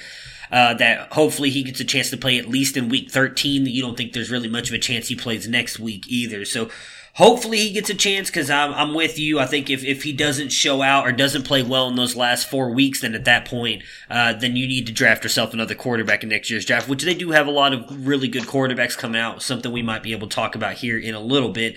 uh, 0.51 0.73
that 0.75 1.13
hopefully 1.13 1.49
he 1.49 1.63
gets 1.63 1.79
a 1.79 1.85
chance 1.85 2.09
to 2.09 2.17
play 2.17 2.37
at 2.37 2.49
least 2.49 2.75
in 2.75 2.89
week 2.89 3.09
13. 3.09 3.65
You 3.65 3.81
don't 3.81 3.95
think 3.95 4.13
there's 4.13 4.31
really 4.31 4.49
much 4.49 4.69
of 4.69 4.75
a 4.75 4.79
chance 4.79 5.07
he 5.07 5.15
plays 5.15 5.47
next 5.47 5.79
week 5.79 6.05
either. 6.07 6.43
So 6.45 6.69
hopefully 7.13 7.59
he 7.59 7.71
gets 7.71 7.89
a 7.89 7.95
chance 7.95 8.29
because 8.29 8.49
I'm, 8.49 8.73
I'm 8.73 8.93
with 8.93 9.17
you. 9.17 9.39
I 9.39 9.45
think 9.45 9.69
if, 9.69 9.83
if 9.83 10.03
he 10.03 10.13
doesn't 10.13 10.49
show 10.49 10.81
out 10.81 11.07
or 11.07 11.11
doesn't 11.11 11.43
play 11.43 11.63
well 11.63 11.87
in 11.87 11.95
those 11.95 12.15
last 12.15 12.49
four 12.49 12.71
weeks, 12.71 13.01
then 13.01 13.15
at 13.15 13.25
that 13.25 13.45
point, 13.45 13.83
uh, 14.09 14.33
then 14.33 14.55
you 14.55 14.67
need 14.67 14.87
to 14.87 14.93
draft 14.93 15.23
yourself 15.23 15.53
another 15.53 15.75
quarterback 15.75 16.23
in 16.23 16.29
next 16.29 16.49
year's 16.49 16.65
draft, 16.65 16.89
which 16.89 17.03
they 17.03 17.13
do 17.13 17.31
have 17.31 17.47
a 17.47 17.51
lot 17.51 17.73
of 17.73 18.05
really 18.05 18.27
good 18.27 18.43
quarterbacks 18.43 18.97
coming 18.97 19.21
out, 19.21 19.41
something 19.41 19.71
we 19.71 19.81
might 19.81 20.03
be 20.03 20.11
able 20.11 20.27
to 20.27 20.35
talk 20.35 20.55
about 20.55 20.75
here 20.75 20.99
in 20.99 21.15
a 21.15 21.19
little 21.19 21.49
bit. 21.49 21.75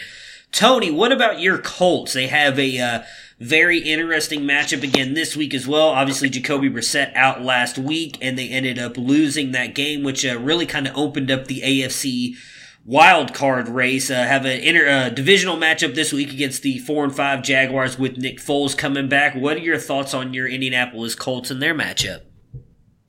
Tony, 0.51 0.91
what 0.91 1.11
about 1.11 1.41
your 1.41 1.59
Colts? 1.59 2.13
They 2.13 2.29
have 2.29 2.59
a 2.61 2.79
uh, 2.79 3.03
very 3.39 3.79
interesting 3.79 4.43
matchup 4.43 4.83
again 4.83 5.15
this 5.15 5.37
week 5.37 5.55
as 5.55 5.67
well. 5.67 5.89
Obviously, 5.89 6.29
Jacoby 6.29 6.71
Brissett 6.71 7.15
out 7.15 7.43
last 7.43 7.79
week, 7.79 8.19
and 8.21 8.39
they 8.39 8.49
ended 8.49 8.79
up 8.79 8.97
losing 8.97 9.53
that 9.53 9.75
game, 9.75 10.03
which 10.03 10.25
uh, 10.25 10.39
really 10.39 10.67
kind 10.67 10.87
of 10.87 10.97
opened 10.97 11.31
up 11.31 11.47
the 11.47 11.61
AFC 11.63 12.37
wild 12.85 13.35
card 13.35 13.69
race. 13.69 14.11
Uh, 14.11 14.25
have 14.25 14.45
an 14.45 14.61
inter 14.61 14.89
uh, 14.89 15.09
divisional 15.09 15.57
matchup 15.57 15.95
this 15.95 16.13
week 16.13 16.33
against 16.33 16.63
the 16.63 16.79
four 16.79 17.05
and 17.05 17.15
five 17.15 17.43
Jaguars 17.43 17.99
with 17.99 18.17
Nick 18.17 18.39
Foles 18.39 18.77
coming 18.77 19.09
back. 19.09 19.35
What 19.35 19.57
are 19.57 19.61
your 19.61 19.79
thoughts 19.79 20.15
on 20.15 20.35
your 20.35 20.47
Indianapolis 20.47 21.15
Colts 21.15 21.51
and 21.51 21.61
their 21.61 21.75
matchup? 21.75 22.23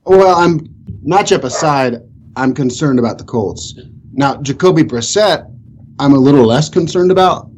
Well, 0.06 0.36
I'm 0.36 0.60
matchup 1.06 1.44
aside. 1.44 1.96
I'm 2.36 2.54
concerned 2.54 3.00
about 3.00 3.18
the 3.18 3.24
Colts. 3.24 3.80
Now, 4.12 4.42
Jacoby 4.42 4.84
Brissett 4.84 5.52
I'm 6.00 6.14
a 6.14 6.18
little 6.18 6.46
less 6.46 6.70
concerned 6.70 7.12
about. 7.12 7.50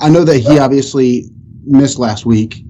I 0.00 0.08
know 0.08 0.24
that 0.24 0.38
he 0.38 0.58
obviously 0.58 1.30
missed 1.66 1.98
last 1.98 2.26
week, 2.26 2.62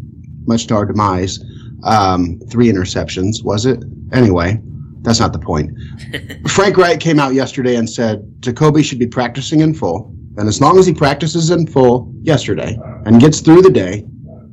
much 0.47 0.67
to 0.69 0.75
our 0.75 0.85
demise. 0.85 1.39
Um, 1.85 2.41
three 2.51 2.69
interceptions, 2.69 3.45
was 3.45 3.67
it? 3.67 3.83
Anyway, 4.13 4.61
that's 5.03 5.21
not 5.21 5.33
the 5.33 5.39
point. 5.39 5.71
Frank 6.49 6.77
Reich 6.77 7.01
came 7.01 7.21
out 7.21 7.35
yesterday 7.35 7.77
and 7.77 7.89
said 7.89 8.25
Jacoby 8.41 8.83
should 8.83 8.99
be 8.99 9.07
practicing 9.07 9.61
in 9.61 9.75
full. 9.75 10.13
And 10.37 10.49
as 10.49 10.61
long 10.61 10.79
as 10.79 10.87
he 10.87 10.93
practices 10.93 11.51
in 11.51 11.67
full 11.67 12.13
yesterday 12.23 12.79
and 13.05 13.21
gets 13.21 13.41
through 13.41 13.63
the 13.63 13.71
day, 13.71 14.05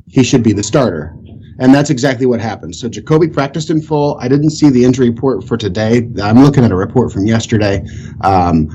he 0.07 0.23
should 0.23 0.43
be 0.43 0.53
the 0.53 0.63
starter. 0.63 1.15
And 1.59 1.73
that's 1.73 1.89
exactly 1.89 2.25
what 2.25 2.39
happened. 2.39 2.75
So 2.75 2.89
Jacoby 2.89 3.27
practiced 3.27 3.69
in 3.69 3.81
full. 3.81 4.17
I 4.19 4.27
didn't 4.27 4.51
see 4.51 4.69
the 4.69 4.83
injury 4.83 5.09
report 5.09 5.43
for 5.43 5.57
today. 5.57 6.09
I'm 6.21 6.43
looking 6.43 6.63
at 6.63 6.71
a 6.71 6.75
report 6.75 7.11
from 7.11 7.25
yesterday. 7.25 7.85
Um, 8.21 8.69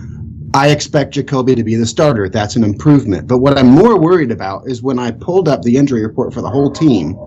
I 0.55 0.71
expect 0.71 1.15
Jacoby 1.15 1.55
to 1.55 1.65
be 1.65 1.75
the 1.75 1.87
starter. 1.87 2.29
That's 2.29 2.57
an 2.57 2.65
improvement. 2.65 3.29
But 3.29 3.39
what 3.39 3.59
I'm 3.59 3.69
more 3.69 3.99
worried 4.01 4.31
about 4.31 4.67
is 4.67 4.83
when 4.83 4.99
I 4.99 5.11
pulled 5.11 5.49
up 5.49 5.63
the 5.63 5.77
injury 5.77 6.05
report 6.05 6.33
for 6.33 6.41
the 6.41 6.51
whole 6.51 6.71
team. 6.71 7.19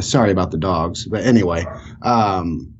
Sorry 0.00 0.30
about 0.30 0.50
the 0.50 0.58
dogs, 0.58 1.06
but 1.06 1.24
anyway. 1.24 1.64
Um, 2.02 2.74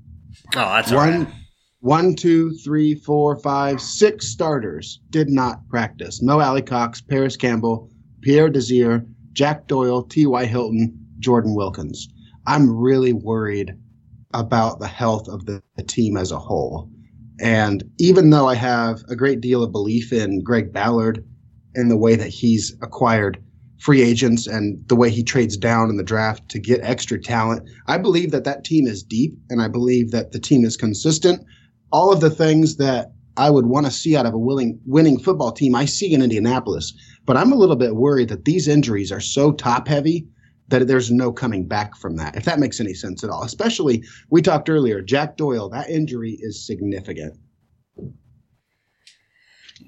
oh, 0.54 0.72
that's 0.74 0.92
one, 0.92 1.24
right. 1.24 1.34
one, 1.80 2.14
two, 2.14 2.52
three, 2.58 2.94
four, 2.94 3.36
five, 3.36 3.80
six 3.80 4.28
starters 4.28 5.00
did 5.10 5.30
not 5.30 5.66
practice. 5.68 6.20
Mo 6.20 6.40
Alie-Cox, 6.40 7.00
Parris 7.02 7.36
Campbell, 7.36 7.90
Pierre 8.20 8.50
Desir, 8.50 9.06
Jack 9.32 9.66
Doyle, 9.66 10.02
T.Y. 10.02 10.44
Hilton, 10.44 10.98
Jordan 11.20 11.54
Wilkins. 11.54 12.08
I'm 12.46 12.70
really 12.76 13.12
worried 13.12 13.74
about 14.34 14.80
the 14.80 14.86
health 14.86 15.28
of 15.28 15.46
the, 15.46 15.62
the 15.76 15.82
team 15.82 16.16
as 16.16 16.32
a 16.32 16.38
whole. 16.38 16.90
And 17.40 17.84
even 17.98 18.30
though 18.30 18.48
I 18.48 18.54
have 18.54 19.02
a 19.08 19.16
great 19.16 19.40
deal 19.40 19.62
of 19.62 19.72
belief 19.72 20.12
in 20.12 20.42
Greg 20.42 20.72
Ballard 20.72 21.24
and 21.74 21.90
the 21.90 21.96
way 21.96 22.16
that 22.16 22.28
he's 22.28 22.74
acquired 22.82 23.42
free 23.78 24.02
agents 24.02 24.46
and 24.46 24.82
the 24.88 24.96
way 24.96 25.10
he 25.10 25.22
trades 25.22 25.56
down 25.56 25.90
in 25.90 25.96
the 25.96 26.02
draft 26.02 26.48
to 26.48 26.58
get 26.58 26.80
extra 26.82 27.20
talent, 27.20 27.68
I 27.86 27.98
believe 27.98 28.30
that 28.30 28.44
that 28.44 28.64
team 28.64 28.86
is 28.86 29.02
deep 29.02 29.36
and 29.50 29.60
I 29.60 29.68
believe 29.68 30.12
that 30.12 30.32
the 30.32 30.38
team 30.38 30.64
is 30.64 30.76
consistent. 30.76 31.44
All 31.92 32.10
of 32.10 32.20
the 32.20 32.30
things 32.30 32.76
that 32.76 33.12
I 33.36 33.50
would 33.50 33.66
want 33.66 33.84
to 33.84 33.92
see 33.92 34.16
out 34.16 34.24
of 34.24 34.32
a 34.32 34.38
willing, 34.38 34.80
winning 34.86 35.18
football 35.18 35.52
team, 35.52 35.74
I 35.74 35.84
see 35.84 36.12
in 36.12 36.22
Indianapolis. 36.22 36.94
But 37.26 37.36
I'm 37.36 37.52
a 37.52 37.56
little 37.56 37.76
bit 37.76 37.96
worried 37.96 38.28
that 38.30 38.46
these 38.46 38.66
injuries 38.66 39.12
are 39.12 39.20
so 39.20 39.52
top 39.52 39.88
heavy 39.88 40.26
that 40.68 40.86
there's 40.86 41.10
no 41.10 41.32
coming 41.32 41.66
back 41.66 41.96
from 41.96 42.16
that, 42.16 42.36
if 42.36 42.44
that 42.44 42.58
makes 42.58 42.80
any 42.80 42.94
sense 42.94 43.22
at 43.22 43.30
all. 43.30 43.42
Especially, 43.42 44.02
we 44.30 44.42
talked 44.42 44.68
earlier, 44.68 45.00
Jack 45.00 45.36
Doyle, 45.36 45.68
that 45.70 45.88
injury 45.88 46.36
is 46.40 46.66
significant. 46.66 47.38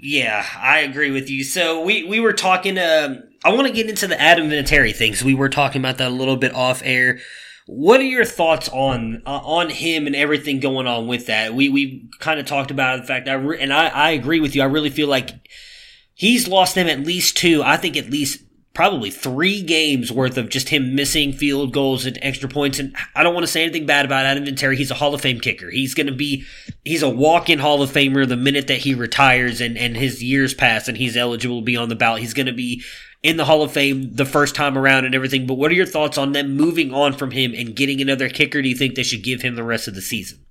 Yeah, 0.00 0.46
I 0.56 0.80
agree 0.80 1.10
with 1.10 1.28
you. 1.28 1.42
So 1.42 1.82
we, 1.82 2.04
we 2.04 2.20
were 2.20 2.32
talking, 2.32 2.78
um, 2.78 3.24
I 3.44 3.52
want 3.52 3.66
to 3.66 3.72
get 3.72 3.88
into 3.88 4.06
the 4.06 4.20
Adam 4.20 4.48
Vinatieri 4.48 4.94
things. 4.94 5.24
We 5.24 5.34
were 5.34 5.48
talking 5.48 5.80
about 5.80 5.98
that 5.98 6.08
a 6.08 6.14
little 6.14 6.36
bit 6.36 6.54
off 6.54 6.82
air. 6.84 7.18
What 7.66 8.00
are 8.00 8.04
your 8.04 8.24
thoughts 8.24 8.70
on 8.70 9.22
uh, 9.26 9.40
on 9.44 9.68
him 9.68 10.06
and 10.06 10.16
everything 10.16 10.58
going 10.58 10.86
on 10.86 11.06
with 11.06 11.26
that? 11.26 11.52
We 11.52 11.68
we 11.68 12.08
kind 12.18 12.40
of 12.40 12.46
talked 12.46 12.70
about 12.70 13.02
the 13.02 13.06
fact 13.06 13.28
I 13.28 13.34
re- 13.34 13.60
and 13.60 13.74
I, 13.74 13.88
I 13.88 14.10
agree 14.12 14.40
with 14.40 14.56
you. 14.56 14.62
I 14.62 14.66
really 14.66 14.88
feel 14.88 15.06
like 15.06 15.32
he's 16.14 16.48
lost 16.48 16.74
them 16.74 16.86
at 16.86 17.00
least 17.00 17.36
two. 17.36 17.62
I 17.62 17.76
think 17.76 17.98
at 17.98 18.08
least 18.08 18.42
probably 18.78 19.10
three 19.10 19.60
games 19.60 20.12
worth 20.12 20.38
of 20.38 20.48
just 20.48 20.68
him 20.68 20.94
missing 20.94 21.32
field 21.32 21.72
goals 21.72 22.06
and 22.06 22.16
extra 22.22 22.48
points. 22.48 22.78
And 22.78 22.94
I 23.16 23.24
don't 23.24 23.34
want 23.34 23.42
to 23.44 23.50
say 23.50 23.64
anything 23.64 23.86
bad 23.86 24.04
about 24.04 24.24
Adam 24.24 24.44
Vinatieri. 24.44 24.76
He's 24.76 24.92
a 24.92 24.94
Hall 24.94 25.12
of 25.12 25.20
Fame 25.20 25.40
kicker. 25.40 25.68
He's 25.68 25.94
going 25.94 26.06
to 26.06 26.12
be, 26.12 26.44
he's 26.84 27.02
a 27.02 27.10
walk-in 27.10 27.58
Hall 27.58 27.82
of 27.82 27.90
Famer 27.90 28.28
the 28.28 28.36
minute 28.36 28.68
that 28.68 28.78
he 28.78 28.94
retires 28.94 29.60
and, 29.60 29.76
and 29.76 29.96
his 29.96 30.22
years 30.22 30.54
pass 30.54 30.86
and 30.86 30.96
he's 30.96 31.16
eligible 31.16 31.58
to 31.58 31.64
be 31.64 31.76
on 31.76 31.88
the 31.88 31.96
ballot. 31.96 32.20
He's 32.20 32.34
going 32.34 32.46
to 32.46 32.52
be 32.52 32.84
in 33.20 33.36
the 33.36 33.44
Hall 33.44 33.64
of 33.64 33.72
Fame 33.72 34.14
the 34.14 34.24
first 34.24 34.54
time 34.54 34.78
around 34.78 35.06
and 35.06 35.14
everything. 35.16 35.44
But 35.48 35.54
what 35.54 35.72
are 35.72 35.74
your 35.74 35.84
thoughts 35.84 36.16
on 36.16 36.30
them 36.30 36.54
moving 36.54 36.94
on 36.94 37.14
from 37.14 37.32
him 37.32 37.54
and 37.56 37.74
getting 37.74 38.00
another 38.00 38.28
kicker? 38.28 38.62
Do 38.62 38.68
you 38.68 38.76
think 38.76 38.94
they 38.94 39.02
should 39.02 39.24
give 39.24 39.42
him 39.42 39.56
the 39.56 39.64
rest 39.64 39.88
of 39.88 39.96
the 39.96 40.02
season? 40.02 40.46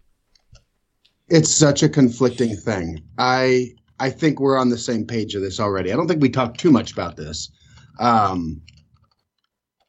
It's 1.29 1.49
such 1.49 1.81
a 1.81 1.87
conflicting 1.87 2.57
thing. 2.57 3.05
I 3.17 3.69
I 4.01 4.09
think 4.09 4.41
we're 4.41 4.57
on 4.57 4.67
the 4.67 4.77
same 4.77 5.05
page 5.05 5.33
of 5.33 5.41
this 5.41 5.61
already. 5.61 5.93
I 5.93 5.95
don't 5.95 6.09
think 6.09 6.21
we 6.21 6.27
talked 6.27 6.59
too 6.59 6.71
much 6.71 6.91
about 6.91 7.15
this. 7.15 7.49
Um, 7.99 8.61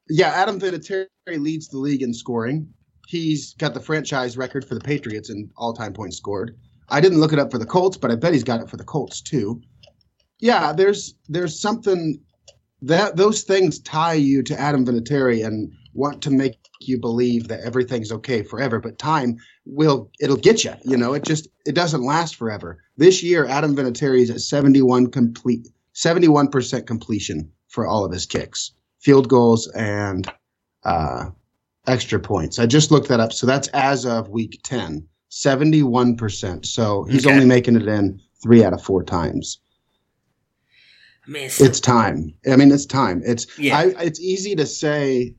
yeah, 0.09 0.29
Adam 0.29 0.59
Vinatieri 0.59 1.07
leads 1.27 1.69
the 1.69 1.79
league 1.79 2.03
in 2.03 2.15
scoring. 2.15 2.73
He's 3.07 3.55
got 3.55 3.75
the 3.75 3.81
franchise 3.81 4.37
record 4.37 4.65
for 4.67 4.75
the 4.75 4.81
Patriots 4.81 5.31
in 5.31 5.51
all-time 5.57 5.93
points 5.93 6.17
scored. 6.17 6.57
I 6.89 7.01
didn't 7.01 7.21
look 7.21 7.33
it 7.33 7.39
up 7.39 7.51
for 7.51 7.59
the 7.59 7.67
Colts, 7.67 7.97
but 7.97 8.11
I 8.11 8.17
bet 8.17 8.33
he's 8.33 8.45
got 8.45 8.61
it 8.61 8.71
for 8.71 8.77
the 8.77 8.85
Colts 8.85 9.21
too. 9.21 9.61
Yeah, 10.41 10.73
there's 10.73 11.15
there's 11.29 11.61
something 11.61 12.21
that 12.83 13.17
those 13.17 13.43
things 13.43 13.81
tie 13.81 14.15
you 14.15 14.43
to 14.45 14.59
Adam 14.59 14.87
Vinatieri 14.87 15.45
and 15.45 15.73
want 15.95 16.23
to 16.23 16.31
make 16.31 16.59
you 16.81 16.99
believe 16.99 17.49
that 17.49 17.61
everything's 17.61 18.13
okay 18.13 18.43
forever. 18.43 18.79
But 18.79 18.99
time 18.99 19.37
will 19.67 20.11
it'll 20.21 20.37
get 20.37 20.65
you. 20.65 20.75
You 20.85 20.97
know, 20.97 21.13
it 21.13 21.25
just 21.25 21.49
it 21.67 21.75
doesn't 21.75 22.05
last 22.05 22.37
forever. 22.37 22.79
This 22.97 23.23
year, 23.23 23.47
Adam 23.47 23.77
Vinatieri 23.77 24.21
is 24.21 24.31
at 24.31 24.41
71 24.41 25.11
complete 25.11 25.69
71 25.93 26.49
percent 26.49 26.87
completion 26.87 27.51
for 27.79 27.87
all 27.87 28.05
of 28.05 28.11
his 28.11 28.27
kicks, 28.27 28.73
field 28.99 29.29
goals 29.29 29.69
and 29.69 30.29
uh, 30.83 31.27
extra 31.87 32.19
points. 32.19 32.59
I 32.59 32.67
just 32.67 32.91
looked 32.91 33.07
that 33.07 33.21
up. 33.21 33.33
So 33.33 33.47
that's 33.47 33.69
as 33.69 34.05
of 34.05 34.29
week 34.31 34.59
10, 34.65 35.07
71%. 35.31 36.67
So 36.67 37.05
he's 37.05 37.25
okay. 37.25 37.33
only 37.33 37.47
making 37.47 37.77
it 37.77 37.87
in 37.87 38.21
three 38.43 38.65
out 38.65 38.73
of 38.73 38.83
four 38.83 39.05
times. 39.05 39.61
I 41.25 41.31
mean, 41.31 41.45
it's, 41.45 41.61
it's 41.61 41.79
time. 41.79 42.35
I 42.51 42.57
mean, 42.57 42.73
it's 42.73 42.85
time. 42.85 43.23
It's 43.25 43.47
yeah. 43.57 43.79
I, 43.79 43.85
it's 44.01 44.19
easy 44.19 44.57
to 44.57 44.67
say, 44.67 45.37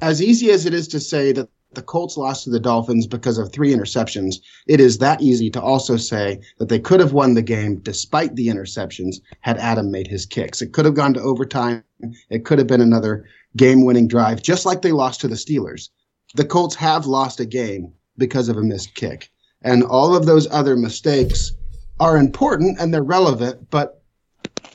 as 0.00 0.20
easy 0.20 0.50
as 0.50 0.66
it 0.66 0.74
is 0.74 0.88
to 0.88 0.98
say 0.98 1.30
that 1.30 1.48
the 1.74 1.82
Colts 1.82 2.16
lost 2.16 2.44
to 2.44 2.50
the 2.50 2.60
Dolphins 2.60 3.06
because 3.06 3.38
of 3.38 3.52
three 3.52 3.72
interceptions, 3.72 4.36
it 4.66 4.80
is 4.80 4.98
that 4.98 5.20
easy 5.20 5.50
to 5.50 5.60
also 5.60 5.96
say 5.96 6.40
that 6.58 6.68
they 6.68 6.78
could 6.78 7.00
have 7.00 7.12
won 7.12 7.34
the 7.34 7.42
game 7.42 7.76
despite 7.80 8.36
the 8.36 8.48
interceptions 8.48 9.16
had 9.40 9.58
Adam 9.58 9.90
made 9.90 10.06
his 10.06 10.26
kicks. 10.26 10.62
It 10.62 10.72
could 10.72 10.84
have 10.84 10.94
gone 10.94 11.14
to 11.14 11.20
overtime. 11.20 11.82
It 12.30 12.44
could 12.44 12.58
have 12.58 12.66
been 12.66 12.80
another 12.80 13.26
game 13.56 13.84
winning 13.84 14.08
drive, 14.08 14.42
just 14.42 14.66
like 14.66 14.82
they 14.82 14.92
lost 14.92 15.20
to 15.20 15.28
the 15.28 15.34
Steelers. 15.34 15.90
The 16.34 16.44
Colts 16.44 16.74
have 16.74 17.06
lost 17.06 17.40
a 17.40 17.46
game 17.46 17.92
because 18.18 18.48
of 18.48 18.56
a 18.56 18.62
missed 18.62 18.94
kick. 18.94 19.30
And 19.62 19.82
all 19.82 20.14
of 20.14 20.26
those 20.26 20.50
other 20.50 20.76
mistakes 20.76 21.52
are 22.00 22.16
important 22.16 22.78
and 22.80 22.92
they're 22.92 23.02
relevant, 23.02 23.70
but 23.70 24.02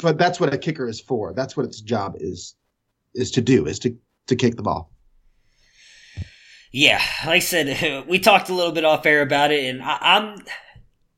but 0.02 0.18
that's 0.18 0.40
what 0.40 0.54
a 0.54 0.58
kicker 0.58 0.88
is 0.88 1.02
for. 1.02 1.34
That's 1.34 1.58
what 1.58 1.66
its 1.66 1.82
job 1.82 2.16
is 2.20 2.56
is 3.14 3.32
to 3.32 3.42
do, 3.42 3.66
is 3.66 3.80
to, 3.80 3.96
to 4.28 4.36
kick 4.36 4.56
the 4.56 4.64
ball. 4.64 4.92
Yeah, 6.72 7.02
like 7.26 7.38
I 7.38 7.40
said, 7.40 8.08
we 8.08 8.20
talked 8.20 8.50
a 8.50 8.54
little 8.54 8.72
bit 8.72 8.86
off 8.86 9.06
air 9.06 9.22
about 9.22 9.52
it, 9.52 9.66
and 9.66 9.82
I, 9.82 9.98
am 10.02 10.44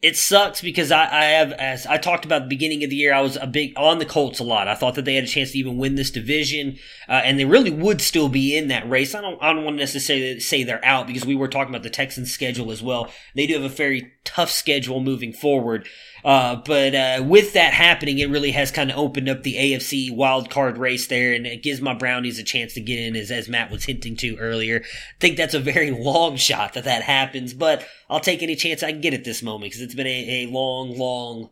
it 0.02 0.18
sucks 0.18 0.62
because 0.62 0.92
I, 0.92 1.04
I 1.04 1.24
have, 1.26 1.52
as 1.52 1.86
I 1.86 1.98
talked 1.98 2.26
about 2.26 2.44
the 2.44 2.48
beginning 2.48 2.84
of 2.84 2.90
the 2.90 2.96
year, 2.96 3.14
I 3.14 3.22
was 3.22 3.36
a 3.36 3.46
big 3.46 3.74
on 3.78 4.00
the 4.00 4.06
Colts 4.06 4.40
a 4.40 4.44
lot. 4.44 4.68
I 4.68 4.74
thought 4.74 4.96
that 4.96 5.06
they 5.06 5.14
had 5.14 5.26
a 5.26 5.28
chance 5.28 5.52
to 5.52 5.60
even 5.60 5.78
win 5.78 5.94
this 5.94 6.10
division, 6.10 6.80
uh, 7.08 7.22
and 7.24 7.38
they 7.38 7.46
really 7.46 7.70
would 7.70 8.02
still 8.02 8.28
be 8.28 8.58
in 8.58 8.68
that 8.70 8.90
race. 8.90 9.14
I 9.14 9.22
don't, 9.22 9.42
I 9.42 9.54
don't 9.54 9.64
want 9.64 9.78
to 9.78 9.82
necessarily 9.82 10.40
say 10.40 10.64
they're 10.64 10.84
out 10.84 11.06
because 11.06 11.26
we 11.26 11.36
were 11.36 11.48
talking 11.48 11.72
about 11.72 11.84
the 11.84 11.92
Texans' 11.92 12.32
schedule 12.32 12.72
as 12.72 12.82
well. 12.82 13.12
They 13.36 13.46
do 13.46 13.54
have 13.54 13.64
a 13.64 13.70
very 13.70 14.14
tough 14.24 14.50
schedule 14.50 15.02
moving 15.02 15.34
forward. 15.34 15.88
Uh, 16.24 16.56
but 16.58 16.94
uh, 16.94 17.24
with 17.26 17.54
that 17.54 17.74
happening, 17.74 18.20
it 18.20 18.30
really 18.30 18.52
has 18.52 18.72
kind 18.72 18.92
of 18.92 18.98
opened 18.98 19.30
up 19.30 19.44
the 19.44 19.56
AFC 19.56 20.14
wild 20.16 20.50
card 20.50 20.78
race 20.78 21.08
there, 21.08 21.34
and 21.34 21.48
it 21.48 21.64
gives 21.64 21.82
my 21.82 21.94
Brownies 21.94 22.40
a 22.40 22.44
chance 22.44 22.74
to 22.74 22.82
get 22.82 23.00
in, 23.00 23.16
as 23.16 23.32
as 23.32 23.50
Matt 23.50 23.72
was 23.72 23.86
hinting 23.86 24.16
to 24.18 24.38
earlier. 24.38 24.82
I 24.84 25.20
think 25.20 25.38
that's 25.38 25.54
a 25.54 25.60
very 25.60 25.92
long 26.00 26.36
shot 26.36 26.74
that 26.74 26.84
that 26.84 27.04
happens, 27.04 27.54
but 27.54 27.86
I'll 28.10 28.20
take 28.20 28.44
any 28.44 28.56
chance 28.56 28.84
I 28.84 28.92
can 28.92 29.02
get 29.02 29.14
at 29.14 29.24
this 29.24 29.42
moment 29.42 29.72
because 29.72 29.82
it's 29.82 29.96
been 29.96 30.08
a, 30.08 30.44
a 30.44 30.48
long, 30.48 30.98
long, 30.98 31.50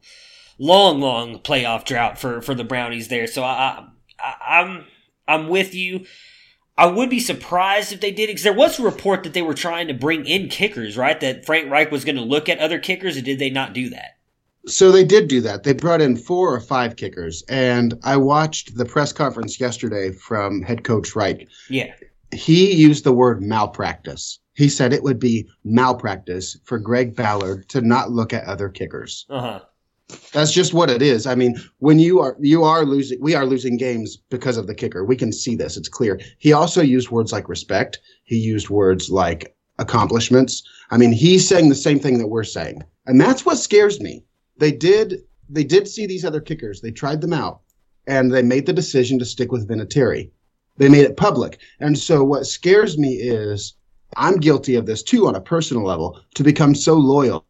long, 0.57 0.99
long 0.99 1.39
playoff 1.39 1.85
drought 1.85 2.19
for 2.19 2.41
for 2.41 2.53
the 2.53 2.63
Brownies 2.63 3.07
there. 3.07 3.27
So 3.27 3.43
I, 3.43 3.88
I 4.19 4.35
I'm 4.47 4.85
I'm 5.27 5.47
with 5.47 5.73
you. 5.73 6.05
I 6.77 6.85
would 6.85 7.09
be 7.09 7.19
surprised 7.19 7.91
if 7.91 7.99
they 7.99 8.11
did, 8.11 8.27
because 8.27 8.43
there 8.43 8.53
was 8.53 8.79
a 8.79 8.83
report 8.83 9.23
that 9.23 9.33
they 9.33 9.41
were 9.41 9.53
trying 9.53 9.89
to 9.89 9.93
bring 9.93 10.25
in 10.25 10.47
kickers, 10.47 10.95
right? 10.95 11.19
That 11.19 11.45
Frank 11.45 11.69
Reich 11.69 11.91
was 11.91 12.05
going 12.05 12.15
to 12.15 12.21
look 12.21 12.47
at 12.47 12.59
other 12.59 12.79
kickers, 12.79 13.17
or 13.17 13.21
did 13.21 13.38
they 13.38 13.49
not 13.49 13.73
do 13.73 13.89
that? 13.89 14.18
So 14.69 14.91
they 14.91 15.03
did 15.03 15.27
do 15.27 15.41
that. 15.41 15.63
They 15.63 15.73
brought 15.73 16.01
in 16.01 16.15
four 16.15 16.53
or 16.53 16.59
five 16.59 16.95
kickers, 16.95 17.43
and 17.49 17.99
I 18.03 18.17
watched 18.17 18.77
the 18.77 18.85
press 18.85 19.11
conference 19.11 19.59
yesterday 19.59 20.11
from 20.11 20.61
head 20.61 20.83
coach 20.83 21.15
Reich. 21.15 21.47
Yeah. 21.69 21.93
He 22.31 22.75
used 22.75 23.03
the 23.03 23.11
word 23.11 23.41
malpractice. 23.41 24.39
He 24.53 24.69
said 24.69 24.93
it 24.93 25.03
would 25.03 25.19
be 25.19 25.49
malpractice 25.63 26.57
for 26.65 26.77
Greg 26.77 27.15
Ballard 27.15 27.67
to 27.69 27.81
not 27.81 28.11
look 28.11 28.33
at 28.33 28.43
other 28.43 28.69
kickers. 28.69 29.25
Uh 29.29 29.41
huh. 29.41 29.59
That's 30.33 30.51
just 30.51 30.73
what 30.73 30.89
it 30.89 31.01
is. 31.01 31.25
I 31.27 31.35
mean, 31.35 31.55
when 31.79 31.99
you 31.99 32.19
are 32.19 32.35
you 32.39 32.63
are 32.63 32.85
losing, 32.85 33.19
we 33.21 33.35
are 33.35 33.45
losing 33.45 33.77
games 33.77 34.17
because 34.17 34.57
of 34.57 34.67
the 34.67 34.75
kicker. 34.75 35.03
We 35.05 35.15
can 35.15 35.31
see 35.31 35.55
this; 35.55 35.77
it's 35.77 35.89
clear. 35.89 36.19
He 36.39 36.51
also 36.51 36.81
used 36.81 37.09
words 37.09 37.31
like 37.31 37.47
respect. 37.47 37.99
He 38.23 38.38
used 38.38 38.69
words 38.69 39.09
like 39.09 39.55
accomplishments. 39.77 40.63
I 40.91 40.97
mean, 40.97 41.11
he's 41.11 41.47
saying 41.47 41.69
the 41.69 41.75
same 41.75 41.99
thing 41.99 42.17
that 42.17 42.27
we're 42.27 42.43
saying, 42.43 42.83
and 43.05 43.19
that's 43.21 43.45
what 43.45 43.57
scares 43.57 43.99
me. 43.99 44.23
They 44.59 44.71
did 44.71 45.23
they 45.49 45.63
did 45.63 45.87
see 45.87 46.05
these 46.05 46.23
other 46.23 46.41
kickers. 46.41 46.81
They 46.81 46.91
tried 46.91 47.21
them 47.21 47.33
out, 47.33 47.61
and 48.05 48.31
they 48.31 48.43
made 48.43 48.65
the 48.67 48.73
decision 48.73 49.17
to 49.19 49.25
stick 49.25 49.51
with 49.51 49.67
Vinatieri. 49.67 50.29
They 50.77 50.89
made 50.89 51.05
it 51.05 51.17
public, 51.17 51.59
and 51.79 51.97
so 51.97 52.23
what 52.23 52.45
scares 52.45 52.97
me 52.97 53.13
is 53.15 53.73
I'm 54.15 54.37
guilty 54.37 54.75
of 54.75 54.85
this 54.85 55.03
too 55.03 55.27
on 55.27 55.35
a 55.35 55.41
personal 55.41 55.83
level 55.83 56.21
to 56.35 56.43
become 56.43 56.75
so 56.75 56.95
loyal 56.95 57.45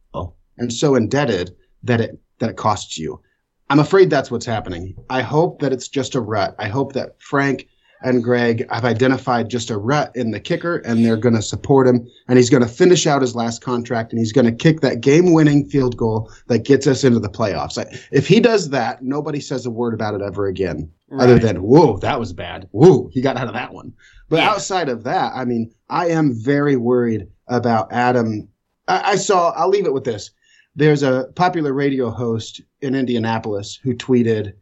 and 0.57 0.71
so 0.71 0.95
indebted 0.95 1.55
that 1.83 2.01
it 2.01 2.19
that 2.39 2.51
it 2.51 2.57
costs 2.57 2.97
you. 2.97 3.21
I'm 3.69 3.79
afraid 3.79 4.09
that's 4.09 4.31
what's 4.31 4.45
happening. 4.45 4.95
I 5.09 5.21
hope 5.21 5.59
that 5.61 5.73
it's 5.73 5.87
just 5.87 6.15
a 6.15 6.21
rut. 6.21 6.55
I 6.57 6.67
hope 6.67 6.93
that 6.93 7.21
Frank 7.21 7.67
and 8.01 8.23
Greg 8.23 8.69
have 8.71 8.85
identified 8.85 9.49
just 9.49 9.69
a 9.69 9.77
rut 9.77 10.11
in 10.15 10.31
the 10.31 10.39
kicker 10.39 10.77
and 10.77 11.03
they're 11.03 11.17
going 11.17 11.35
to 11.35 11.41
support 11.41 11.87
him 11.87 12.07
and 12.27 12.37
he's 12.37 12.49
going 12.49 12.63
to 12.63 12.69
finish 12.69 13.05
out 13.07 13.21
his 13.21 13.35
last 13.35 13.61
contract 13.61 14.11
and 14.11 14.19
he's 14.19 14.31
going 14.31 14.45
to 14.45 14.51
kick 14.51 14.81
that 14.81 15.01
game 15.01 15.33
winning 15.33 15.67
field 15.69 15.97
goal 15.97 16.31
that 16.47 16.59
gets 16.65 16.87
us 16.87 17.03
into 17.03 17.19
the 17.19 17.29
playoffs. 17.29 17.77
If 18.11 18.27
he 18.27 18.39
does 18.39 18.69
that, 18.69 19.03
nobody 19.03 19.39
says 19.39 19.65
a 19.65 19.71
word 19.71 19.93
about 19.93 20.15
it 20.15 20.21
ever 20.21 20.47
again 20.47 20.91
right. 21.09 21.23
other 21.23 21.39
than, 21.39 21.61
whoa, 21.61 21.97
that 21.97 22.19
was 22.19 22.33
bad. 22.33 22.67
Whoa, 22.71 23.09
he 23.11 23.21
got 23.21 23.37
out 23.37 23.47
of 23.47 23.53
that 23.53 23.73
one. 23.73 23.93
But 24.29 24.37
yeah. 24.37 24.49
outside 24.49 24.89
of 24.89 25.03
that, 25.03 25.33
I 25.35 25.45
mean, 25.45 25.71
I 25.89 26.07
am 26.07 26.33
very 26.33 26.75
worried 26.75 27.27
about 27.47 27.91
Adam. 27.91 28.47
I, 28.87 29.11
I 29.11 29.15
saw, 29.15 29.51
I'll 29.51 29.69
leave 29.69 29.85
it 29.85 29.93
with 29.93 30.03
this 30.03 30.31
there's 30.75 31.03
a 31.03 31.29
popular 31.35 31.73
radio 31.73 32.09
host 32.09 32.61
in 32.81 32.95
Indianapolis 32.95 33.77
who 33.83 33.93
tweeted, 33.93 34.53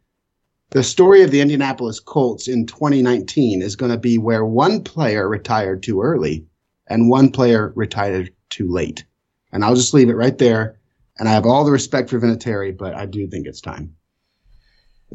the 0.70 0.82
story 0.82 1.22
of 1.22 1.30
the 1.30 1.40
Indianapolis 1.40 1.98
Colts 1.98 2.46
in 2.46 2.66
2019 2.66 3.62
is 3.62 3.76
going 3.76 3.92
to 3.92 3.98
be 3.98 4.18
where 4.18 4.44
one 4.44 4.82
player 4.82 5.28
retired 5.28 5.82
too 5.82 6.02
early 6.02 6.46
and 6.86 7.08
one 7.08 7.30
player 7.30 7.72
retired 7.74 8.30
too 8.50 8.68
late. 8.68 9.04
And 9.50 9.64
I'll 9.64 9.74
just 9.74 9.94
leave 9.94 10.10
it 10.10 10.16
right 10.16 10.36
there. 10.36 10.78
And 11.18 11.28
I 11.28 11.32
have 11.32 11.46
all 11.46 11.64
the 11.64 11.72
respect 11.72 12.10
for 12.10 12.20
Vinatieri, 12.20 12.76
but 12.76 12.94
I 12.94 13.06
do 13.06 13.26
think 13.26 13.46
it's 13.46 13.60
time. 13.60 13.94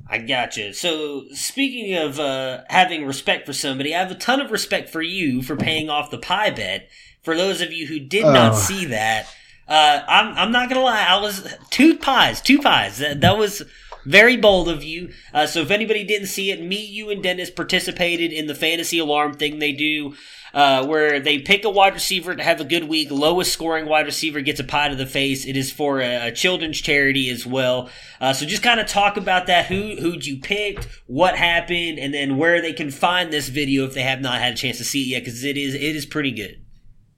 I 0.08 0.18
gotcha. 0.18 0.74
So, 0.74 1.26
speaking 1.34 1.96
of 1.96 2.20
uh, 2.20 2.64
having 2.68 3.06
respect 3.06 3.46
for 3.46 3.54
somebody, 3.54 3.94
I 3.94 4.00
have 4.00 4.12
a 4.12 4.16
ton 4.16 4.42
of 4.42 4.52
respect 4.52 4.90
for 4.90 5.04
you 5.04 5.44
for 5.44 5.56
paying 5.56 5.90
off 5.90 6.10
the 6.10 6.18
pie 6.18 6.50
bet. 6.50 6.90
For 7.22 7.38
those 7.38 7.62
of 7.62 7.72
you 7.72 7.86
who 7.86 8.00
did 8.00 8.24
not 8.24 8.54
oh. 8.54 8.56
see 8.56 8.86
that, 8.86 9.28
uh, 9.68 10.02
I'm 10.08 10.36
I'm 10.36 10.52
not 10.52 10.68
gonna 10.68 10.82
lie. 10.82 11.06
I 11.08 11.22
was 11.22 11.48
two 11.70 11.98
pies, 11.98 12.42
two 12.42 12.60
pies. 12.60 12.98
That, 12.98 13.22
that 13.22 13.38
was 13.38 13.62
very 14.06 14.38
bold 14.38 14.70
of 14.70 14.84
you. 14.84 15.12
Uh, 15.34 15.48
so 15.48 15.62
if 15.62 15.72
anybody 15.72 16.04
didn't 16.04 16.28
see 16.28 16.52
it, 16.52 16.62
me, 16.62 16.84
you, 16.84 17.10
and 17.10 17.24
Dennis 17.24 17.50
participated 17.50 18.32
in 18.32 18.48
the 18.48 18.56
fantasy 18.56 19.00
alarm 19.00 19.34
thing 19.34 19.60
they 19.60 19.72
do. 19.72 20.16
Uh, 20.54 20.86
where 20.86 21.20
they 21.20 21.40
pick 21.40 21.66
a 21.66 21.70
wide 21.70 21.96
receiver 21.96 22.36
to 22.36 22.44
have 22.44 22.62
a 22.62 22.64
good 22.64 22.84
week. 22.84 23.10
Lowest 23.10 23.52
scoring 23.52 23.88
wide 23.88 24.06
receiver 24.06 24.40
gets 24.40 24.60
a 24.60 24.64
pie 24.64 24.88
to 24.88 24.96
the 24.96 25.08
face. 25.08 25.48
It 25.48 25.58
is 25.58 25.72
for 25.72 26.00
a, 26.00 26.28
a 26.28 26.32
children's 26.32 26.80
charity 26.80 27.28
as 27.32 27.44
well. 27.44 27.90
Uh, 28.22 28.34
so 28.34 28.46
just 28.46 28.62
kind 28.62 28.80
of 28.80 28.86
talk 28.86 29.18
about 29.18 29.48
that. 29.48 29.66
Who 29.66 29.96
who'd 29.96 30.28
you 30.28 30.40
picked? 30.40 30.88
What 31.08 31.36
happened? 31.36 31.98
And 31.98 32.14
then 32.14 32.38
where 32.38 32.62
they 32.62 32.72
can 32.72 32.92
find 32.92 33.34
this 33.34 33.50
video 33.50 33.86
if 33.86 33.96
they 33.96 34.04
have 34.04 34.22
not 34.22 34.42
had 34.42 34.54
a 34.54 34.56
chance 34.56 34.78
to 34.78 34.84
see 34.84 35.02
it 35.02 35.08
yet, 35.08 35.20
because 35.22 35.44
it 35.44 35.58
is 35.58 35.74
it 35.74 35.82
is 35.82 36.06
pretty 36.06 36.30
good. 36.30 36.64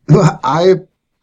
I 0.09 0.75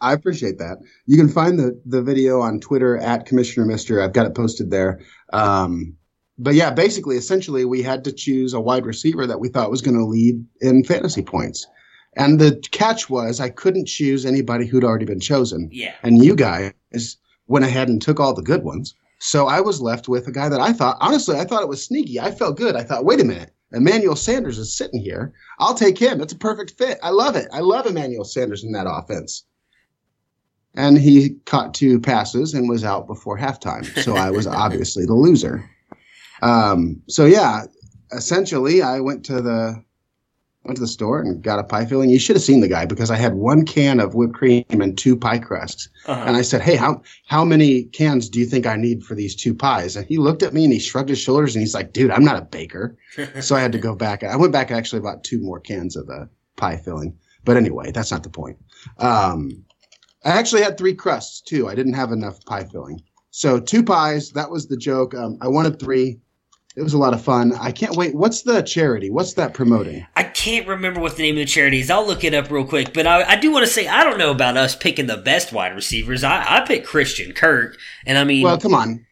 I 0.03 0.13
appreciate 0.13 0.59
that. 0.59 0.79
You 1.07 1.17
can 1.17 1.29
find 1.29 1.59
the 1.59 1.81
the 1.87 2.03
video 2.03 2.41
on 2.41 2.61
Twitter 2.61 2.99
at 2.99 3.25
Commissioner 3.25 3.65
Mister. 3.65 4.03
I've 4.03 4.13
got 4.13 4.27
it 4.27 4.35
posted 4.35 4.71
there. 4.71 5.01
Um, 5.33 5.97
but 6.39 6.55
yeah, 6.55 6.71
basically, 6.71 7.17
essentially, 7.17 7.65
we 7.65 7.83
had 7.83 8.05
to 8.05 8.13
choose 8.13 8.53
a 8.53 8.61
wide 8.61 8.87
receiver 8.87 9.27
that 9.27 9.41
we 9.41 9.49
thought 9.49 9.71
was 9.71 9.83
going 9.83 9.97
to 9.97 10.05
lead 10.05 10.45
in 10.61 10.85
fantasy 10.85 11.23
points. 11.23 11.67
And 12.15 12.41
the 12.41 12.63
catch 12.73 13.09
was 13.09 13.41
I 13.41 13.49
couldn't 13.49 13.87
choose 13.87 14.27
anybody 14.27 14.67
who'd 14.67 14.85
already 14.85 15.05
been 15.05 15.21
chosen. 15.21 15.69
Yeah. 15.73 15.95
And 16.03 16.23
you 16.23 16.35
guys 16.35 16.73
went 17.47 17.65
ahead 17.65 17.89
and 17.89 18.01
took 18.01 18.21
all 18.21 18.35
the 18.35 18.43
good 18.43 18.65
ones. 18.65 18.95
So 19.19 19.47
I 19.47 19.61
was 19.61 19.81
left 19.81 20.09
with 20.09 20.27
a 20.27 20.33
guy 20.33 20.49
that 20.49 20.61
I 20.61 20.73
thought, 20.73 20.97
honestly, 21.01 21.37
I 21.37 21.45
thought 21.45 21.63
it 21.63 21.69
was 21.69 21.85
sneaky. 21.85 22.19
I 22.19 22.33
felt 22.33 22.57
good. 22.57 22.77
I 22.77 22.83
thought, 22.83 23.05
wait 23.05 23.21
a 23.21 23.25
minute. 23.25 23.53
Emmanuel 23.73 24.17
Sanders 24.17 24.59
is 24.59 24.77
sitting 24.77 25.01
here. 25.01 25.33
I'll 25.59 25.75
take 25.75 25.97
him. 25.97 26.21
It's 26.21 26.33
a 26.33 26.39
perfect 26.39 26.73
fit. 26.77 26.99
I 27.03 27.11
love 27.11 27.37
it. 27.37 27.47
I 27.53 27.61
love 27.61 27.87
Emmanuel 27.87 28.25
Sanders 28.25 28.65
in 28.65 28.73
that 28.73 28.87
offense 28.91 29.45
and 30.75 30.99
he 30.99 31.31
caught 31.47 31.75
two 31.75 32.01
passes 32.01 32.55
and 32.55 32.69
was 32.69 32.85
out 32.85 33.07
before 33.07 33.39
halftime. 33.39 33.85
So 34.03 34.17
I 34.17 34.31
was 34.31 34.47
obviously 34.65 35.05
the 35.05 35.15
loser. 35.15 35.69
Um, 36.41 37.03
so 37.09 37.25
yeah, 37.25 37.65
essentially, 38.13 38.83
I 38.83 39.01
went 39.01 39.25
to 39.27 39.41
the 39.41 39.83
went 40.65 40.77
to 40.77 40.83
the 40.83 40.89
store 40.89 41.21
and 41.21 41.43
got 41.43 41.59
a 41.59 41.65
pie 41.65 41.85
filling. 41.85 42.09
You 42.09 42.21
should 42.21 42.37
have 42.37 42.43
seen 42.43 42.61
the 42.61 42.69
guy 42.69 42.87
because 42.87 43.11
I 43.11 43.17
had 43.17 43.35
one 43.35 43.65
can 43.65 43.99
of 43.99 44.15
whipped 44.15 44.35
cream 44.35 44.65
and 44.71 44.97
two 44.97 45.17
pie 45.17 45.39
crusts. 45.39 45.89
Uh-huh. 46.07 46.25
And 46.27 46.37
I 46.37 46.43
said, 46.43 46.63
"Hey, 46.63 46.77
how 46.77 47.03
how 47.27 47.45
many 47.45 47.85
cans 47.85 48.29
do 48.29 48.39
you 48.39 48.47
think 48.47 48.67
I 48.67 48.77
need 48.77 49.03
for 49.03 49.15
these 49.15 49.35
two 49.35 49.55
pies?" 49.55 49.97
And 49.97 50.07
he 50.07 50.19
looked 50.19 50.43
at 50.43 50.55
me 50.55 50.65
and 50.65 50.73
he 50.73 50.79
shrugged 50.79 51.09
his 51.09 51.19
shoulders 51.19 51.55
and 51.55 51.63
he's 51.63 51.75
like, 51.75 51.93
"Dude, 51.93 52.11
I'm 52.11 52.25
not 52.25 52.37
a 52.37 52.43
baker." 52.43 52.97
so 53.41 53.57
I 53.57 53.61
had 53.61 53.73
to 53.73 53.79
go 53.79 53.95
back. 53.95 54.23
I 54.23 54.37
went 54.37 54.53
back 54.53 54.71
actually 54.71 55.01
about 55.01 55.25
two 55.25 55.41
more 55.41 55.61
cans 55.61 55.97
of 55.97 56.07
the 56.07 56.29
pie 56.57 56.77
filling. 56.77 57.17
But 57.45 57.57
anyway, 57.57 57.91
that's 57.91 58.13
not 58.13 58.23
the 58.23 58.31
point. 58.31 58.57
Um, 58.99 59.65
I 60.25 60.31
actually 60.31 60.63
had 60.63 60.79
three 60.79 60.95
crusts 60.95 61.41
too. 61.41 61.69
I 61.69 61.75
didn't 61.75 61.95
have 61.95 62.13
enough 62.13 62.45
pie 62.45 62.65
filling. 62.65 63.03
So 63.31 63.59
two 63.59 63.83
pies. 63.83 64.31
That 64.33 64.51
was 64.51 64.67
the 64.67 64.77
joke. 64.77 65.15
Um, 65.15 65.39
I 65.41 65.49
wanted 65.49 65.81
three. 65.81 66.21
It 66.75 66.83
was 66.83 66.95
a 66.95 66.99
lot 66.99 67.13
of 67.13 67.23
fun. 67.23 67.53
I 67.61 67.71
can't 67.71 67.97
wait. 67.97 68.15
What's 68.15 68.43
the 68.43 68.63
charity? 68.63 69.11
What's 69.11 69.35
that 69.35 69.53
promoting? 69.53 70.07
I 70.17 70.25
can't 70.25 70.67
remember 70.67 71.01
what 71.01 71.17
the 71.17 71.23
name 71.23 71.35
of 71.35 71.41
the 71.41 71.45
charity 71.45 71.81
is. 71.81 71.91
I'll 71.91 72.07
look 72.07 72.25
it 72.25 72.33
up 72.33 72.51
real 72.51 72.65
quick. 72.65 72.95
But 72.95 73.07
I, 73.07 73.23
I 73.25 73.37
do 73.37 73.53
want 73.53 73.67
to 73.67 73.71
say 73.71 73.89
I 73.89 74.05
don't 74.05 74.17
know 74.17 74.31
about 74.31 74.57
us 74.57 74.75
picking 74.75 75.07
the 75.07 75.19
best 75.19 75.53
wide 75.53 75.75
receivers. 75.75 76.25
I, 76.25 76.45
I 76.49 76.61
picked 76.61 76.87
Christian 76.87 77.33
Kirk, 77.33 77.77
and 78.07 78.17
I 78.17 78.25
mean, 78.25 78.43
well, 78.43 78.59
come 78.59 78.75
on. 78.75 79.07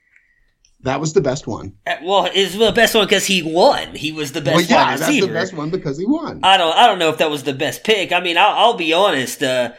That 0.83 1.01
was 1.01 1.13
the 1.13 1.21
best 1.21 1.47
one. 1.47 1.75
Uh, 1.87 1.97
well, 2.03 2.31
it's 2.33 2.57
the 2.57 2.73
best 2.73 2.95
one 2.95 3.05
because 3.05 3.27
he 3.27 3.43
won. 3.43 3.95
He 3.95 4.13
was 4.13 4.33
the 4.33 4.41
best 4.41 4.57
well, 4.57 4.65
yeah, 4.65 4.85
wide 4.85 5.01
receiver. 5.01 5.27
That's 5.27 5.27
the 5.27 5.35
best 5.35 5.53
one 5.53 5.69
because 5.69 5.99
he 5.99 6.07
won. 6.07 6.41
I 6.43 6.57
don't. 6.57 6.75
I 6.75 6.87
don't 6.87 6.99
know 6.99 7.11
if 7.11 7.19
that 7.19 7.31
was 7.31 7.43
the 7.43 7.53
best 7.53 7.85
pick. 7.85 8.13
I 8.13 8.21
mean, 8.21 8.39
I'll, 8.39 8.55
I'll 8.57 8.75
be 8.75 8.95
honest. 8.95 9.43
Uh, 9.43 9.73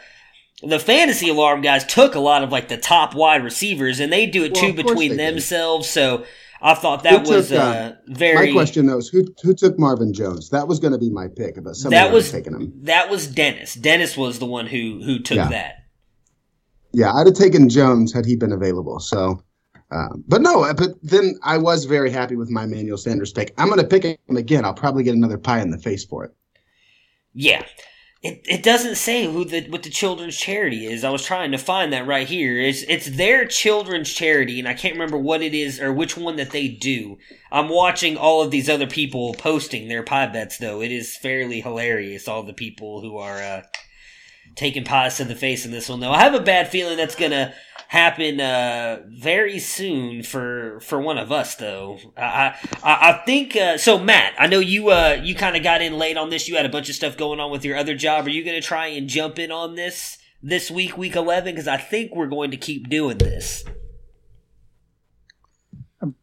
the 0.62 0.78
fantasy 0.78 1.28
alarm 1.28 1.60
guys 1.60 1.84
took 1.84 2.14
a 2.14 2.20
lot 2.20 2.42
of 2.42 2.50
like 2.50 2.68
the 2.68 2.76
top 2.76 3.14
wide 3.14 3.44
receivers 3.44 4.00
and 4.00 4.12
they 4.12 4.26
do 4.26 4.44
it 4.44 4.52
well, 4.54 4.62
too 4.62 4.72
between 4.72 5.16
themselves. 5.16 5.86
Did. 5.88 5.92
So 5.92 6.24
I 6.60 6.74
thought 6.74 7.02
that 7.02 7.26
who 7.26 7.34
was 7.34 7.48
took, 7.48 7.58
uh, 7.58 7.62
uh, 7.62 7.92
very. 8.06 8.48
My 8.48 8.52
question 8.52 8.86
though 8.86 8.98
is 8.98 9.08
who 9.08 9.26
who 9.42 9.52
took 9.52 9.78
Marvin 9.78 10.12
Jones? 10.12 10.50
That 10.50 10.68
was 10.68 10.78
going 10.78 10.92
to 10.92 10.98
be 10.98 11.10
my 11.10 11.26
pick, 11.28 11.56
about 11.56 11.74
somebody 11.74 12.02
that 12.02 12.12
was 12.12 12.30
taken 12.30 12.54
him. 12.54 12.72
That 12.82 13.10
was 13.10 13.26
Dennis. 13.26 13.74
Dennis 13.74 14.16
was 14.16 14.38
the 14.38 14.46
one 14.46 14.66
who 14.66 15.02
who 15.04 15.18
took 15.18 15.36
yeah. 15.36 15.48
that. 15.48 15.74
Yeah, 16.92 17.12
I'd 17.12 17.26
have 17.26 17.34
taken 17.34 17.68
Jones 17.68 18.12
had 18.12 18.26
he 18.26 18.36
been 18.36 18.52
available. 18.52 19.00
So, 19.00 19.42
um, 19.90 20.22
but 20.28 20.42
no, 20.42 20.62
uh, 20.62 20.74
but 20.74 20.90
then 21.02 21.38
I 21.42 21.58
was 21.58 21.86
very 21.86 22.10
happy 22.10 22.36
with 22.36 22.50
my 22.50 22.66
Manuel 22.66 22.98
Sanders 22.98 23.32
pick. 23.32 23.52
I'm 23.58 23.68
going 23.68 23.80
to 23.80 23.86
pick 23.86 24.04
him 24.04 24.36
again. 24.36 24.64
I'll 24.64 24.74
probably 24.74 25.02
get 25.02 25.14
another 25.14 25.38
pie 25.38 25.60
in 25.60 25.70
the 25.70 25.78
face 25.78 26.04
for 26.04 26.24
it. 26.24 26.32
Yeah. 27.34 27.64
It, 28.22 28.42
it 28.44 28.62
doesn't 28.62 28.94
say 28.94 29.24
who 29.24 29.44
the 29.44 29.62
what 29.68 29.82
the 29.82 29.90
children's 29.90 30.36
charity 30.36 30.86
is. 30.86 31.02
I 31.02 31.10
was 31.10 31.24
trying 31.24 31.50
to 31.50 31.58
find 31.58 31.92
that 31.92 32.06
right 32.06 32.28
here. 32.28 32.56
It's 32.60 32.82
it's 32.82 33.10
their 33.16 33.46
children's 33.46 34.12
charity, 34.12 34.60
and 34.60 34.68
I 34.68 34.74
can't 34.74 34.94
remember 34.94 35.18
what 35.18 35.42
it 35.42 35.54
is 35.54 35.80
or 35.80 35.92
which 35.92 36.16
one 36.16 36.36
that 36.36 36.50
they 36.50 36.68
do. 36.68 37.18
I'm 37.50 37.68
watching 37.68 38.16
all 38.16 38.40
of 38.40 38.52
these 38.52 38.68
other 38.68 38.86
people 38.86 39.34
posting 39.34 39.88
their 39.88 40.04
pie 40.04 40.28
bets, 40.28 40.58
though. 40.58 40.80
It 40.80 40.92
is 40.92 41.16
fairly 41.16 41.62
hilarious. 41.62 42.28
All 42.28 42.44
the 42.44 42.52
people 42.52 43.00
who 43.00 43.18
are 43.18 43.38
uh, 43.38 43.62
taking 44.54 44.84
pies 44.84 45.16
to 45.16 45.24
the 45.24 45.34
face 45.34 45.64
in 45.64 45.70
this 45.70 45.88
one, 45.88 46.00
though. 46.00 46.12
I 46.12 46.20
have 46.20 46.34
a 46.34 46.40
bad 46.40 46.68
feeling 46.68 46.96
that's 46.96 47.16
gonna 47.16 47.54
happen 47.88 48.40
uh, 48.40 49.02
very 49.08 49.58
soon 49.58 50.22
for 50.22 50.80
for 50.80 50.98
one 50.98 51.18
of 51.18 51.30
us 51.30 51.56
though. 51.56 51.98
I 52.16 52.56
I, 52.82 53.10
I 53.10 53.22
think 53.26 53.54
uh, 53.54 53.76
so. 53.76 53.98
Matt, 53.98 54.32
I 54.38 54.46
know 54.46 54.60
you 54.60 54.88
uh, 54.88 55.20
you 55.22 55.34
kind 55.34 55.56
of 55.56 55.62
got 55.62 55.82
in 55.82 55.98
late 55.98 56.16
on 56.16 56.30
this. 56.30 56.48
You 56.48 56.56
had 56.56 56.64
a 56.64 56.70
bunch 56.70 56.88
of 56.88 56.94
stuff 56.94 57.18
going 57.18 57.38
on 57.38 57.50
with 57.50 57.66
your 57.66 57.76
other 57.76 57.94
job. 57.94 58.26
Are 58.26 58.30
you 58.30 58.44
going 58.44 58.60
to 58.60 58.66
try 58.66 58.86
and 58.86 59.08
jump 59.08 59.38
in 59.38 59.52
on 59.52 59.74
this 59.74 60.16
this 60.42 60.70
week, 60.70 60.96
week 60.96 61.16
eleven? 61.16 61.54
Because 61.54 61.68
I 61.68 61.76
think 61.76 62.14
we're 62.14 62.28
going 62.28 62.50
to 62.52 62.56
keep 62.56 62.88
doing 62.88 63.18
this. 63.18 63.62
I'm 66.00 66.14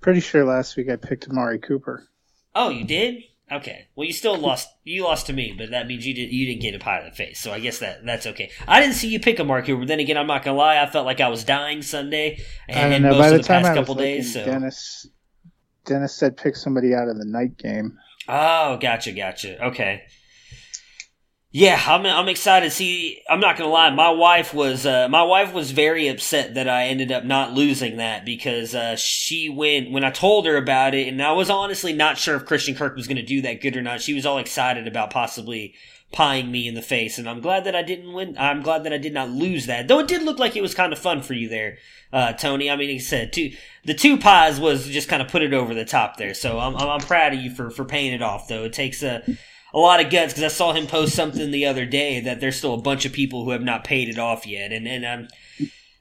pretty 0.00 0.20
sure 0.20 0.44
last 0.44 0.76
week 0.76 0.88
I 0.88 0.94
picked 0.94 1.28
Amari 1.28 1.58
Cooper. 1.58 2.06
Oh, 2.54 2.70
you 2.70 2.84
did? 2.84 3.24
Okay. 3.50 3.86
Well, 3.94 4.06
you 4.06 4.12
still 4.12 4.36
lost. 4.36 4.68
You 4.82 5.04
lost 5.04 5.26
to 5.26 5.32
me, 5.32 5.54
but 5.56 5.70
that 5.70 5.86
means 5.86 6.04
you 6.04 6.14
did. 6.14 6.32
You 6.32 6.46
didn't 6.46 6.62
get 6.62 6.74
a 6.74 6.80
pie 6.80 6.98
in 6.98 7.04
the 7.04 7.12
face. 7.12 7.38
So 7.38 7.52
I 7.52 7.60
guess 7.60 7.78
that 7.78 8.04
that's 8.04 8.26
okay. 8.26 8.50
I 8.66 8.80
didn't 8.80 8.94
see 8.96 9.08
you 9.08 9.20
pick 9.20 9.38
Amari 9.38 9.62
Cooper. 9.62 9.86
Then 9.86 10.00
again, 10.00 10.16
I'm 10.16 10.26
not 10.26 10.42
gonna 10.42 10.56
lie. 10.56 10.82
I 10.82 10.86
felt 10.86 11.06
like 11.06 11.20
I 11.20 11.28
was 11.28 11.44
dying 11.44 11.82
Sunday 11.82 12.40
and, 12.68 13.04
most 13.04 13.18
By 13.18 13.26
of 13.28 13.32
the 13.32 13.38
the 13.38 13.44
time 13.44 13.62
past 13.62 13.76
couple 13.76 13.94
looking, 13.94 14.16
days. 14.16 14.32
So. 14.32 14.44
Dennis 14.44 15.06
Dennis 15.84 16.14
said 16.14 16.36
pick 16.36 16.56
somebody 16.56 16.92
out 16.92 17.08
of 17.08 17.18
the 17.18 17.24
night 17.24 17.56
game. 17.56 17.96
Oh, 18.28 18.78
gotcha, 18.78 19.12
gotcha. 19.12 19.64
Okay. 19.66 20.02
Yeah, 21.58 21.82
I'm 21.86 22.04
I'm 22.04 22.28
excited. 22.28 22.70
See, 22.70 23.22
I'm 23.30 23.40
not 23.40 23.56
gonna 23.56 23.70
lie. 23.70 23.88
My 23.88 24.10
wife 24.10 24.52
was 24.52 24.84
uh, 24.84 25.08
my 25.08 25.22
wife 25.22 25.54
was 25.54 25.70
very 25.70 26.06
upset 26.06 26.52
that 26.52 26.68
I 26.68 26.88
ended 26.88 27.10
up 27.10 27.24
not 27.24 27.54
losing 27.54 27.96
that 27.96 28.26
because 28.26 28.74
uh, 28.74 28.96
she 28.96 29.48
went 29.48 29.90
when 29.90 30.04
I 30.04 30.10
told 30.10 30.44
her 30.44 30.58
about 30.58 30.94
it, 30.94 31.08
and 31.08 31.22
I 31.22 31.32
was 31.32 31.48
honestly 31.48 31.94
not 31.94 32.18
sure 32.18 32.36
if 32.36 32.44
Christian 32.44 32.74
Kirk 32.74 32.94
was 32.94 33.08
gonna 33.08 33.22
do 33.22 33.40
that 33.40 33.62
good 33.62 33.74
or 33.74 33.80
not. 33.80 34.02
She 34.02 34.12
was 34.12 34.26
all 34.26 34.36
excited 34.36 34.86
about 34.86 35.08
possibly 35.08 35.72
pieing 36.12 36.50
me 36.50 36.68
in 36.68 36.74
the 36.74 36.82
face, 36.82 37.16
and 37.16 37.26
I'm 37.26 37.40
glad 37.40 37.64
that 37.64 37.74
I 37.74 37.82
didn't 37.82 38.12
win. 38.12 38.36
I'm 38.38 38.60
glad 38.60 38.84
that 38.84 38.92
I 38.92 38.98
did 38.98 39.14
not 39.14 39.30
lose 39.30 39.64
that, 39.64 39.88
though 39.88 40.00
it 40.00 40.08
did 40.08 40.24
look 40.24 40.38
like 40.38 40.56
it 40.56 40.62
was 40.62 40.74
kind 40.74 40.92
of 40.92 40.98
fun 40.98 41.22
for 41.22 41.32
you 41.32 41.48
there, 41.48 41.78
uh, 42.12 42.34
Tony. 42.34 42.70
I 42.70 42.76
mean, 42.76 42.90
he 42.90 42.98
said, 42.98 43.32
two 43.32 43.52
the 43.86 43.94
two 43.94 44.18
pies 44.18 44.60
was 44.60 44.86
just 44.86 45.08
kind 45.08 45.22
of 45.22 45.28
put 45.28 45.40
it 45.40 45.54
over 45.54 45.72
the 45.72 45.86
top 45.86 46.18
there. 46.18 46.34
So 46.34 46.58
I'm 46.58 46.76
I'm, 46.76 47.00
proud 47.00 47.32
of 47.32 47.40
you 47.40 47.50
for 47.50 47.70
for 47.70 47.86
paying 47.86 48.12
it 48.12 48.20
off. 48.20 48.46
Though 48.46 48.64
it 48.64 48.74
takes 48.74 49.02
a 49.02 49.22
a 49.76 49.78
lot 49.78 50.04
of 50.04 50.10
guts 50.10 50.32
because 50.32 50.42
I 50.42 50.54
saw 50.56 50.72
him 50.72 50.86
post 50.86 51.14
something 51.14 51.50
the 51.50 51.66
other 51.66 51.84
day 51.84 52.20
that 52.20 52.40
there's 52.40 52.56
still 52.56 52.74
a 52.74 52.80
bunch 52.80 53.04
of 53.04 53.12
people 53.12 53.44
who 53.44 53.50
have 53.50 53.62
not 53.62 53.84
paid 53.84 54.08
it 54.08 54.18
off 54.18 54.46
yet, 54.46 54.72
and 54.72 54.88
and 54.88 55.06
I'm 55.06 55.28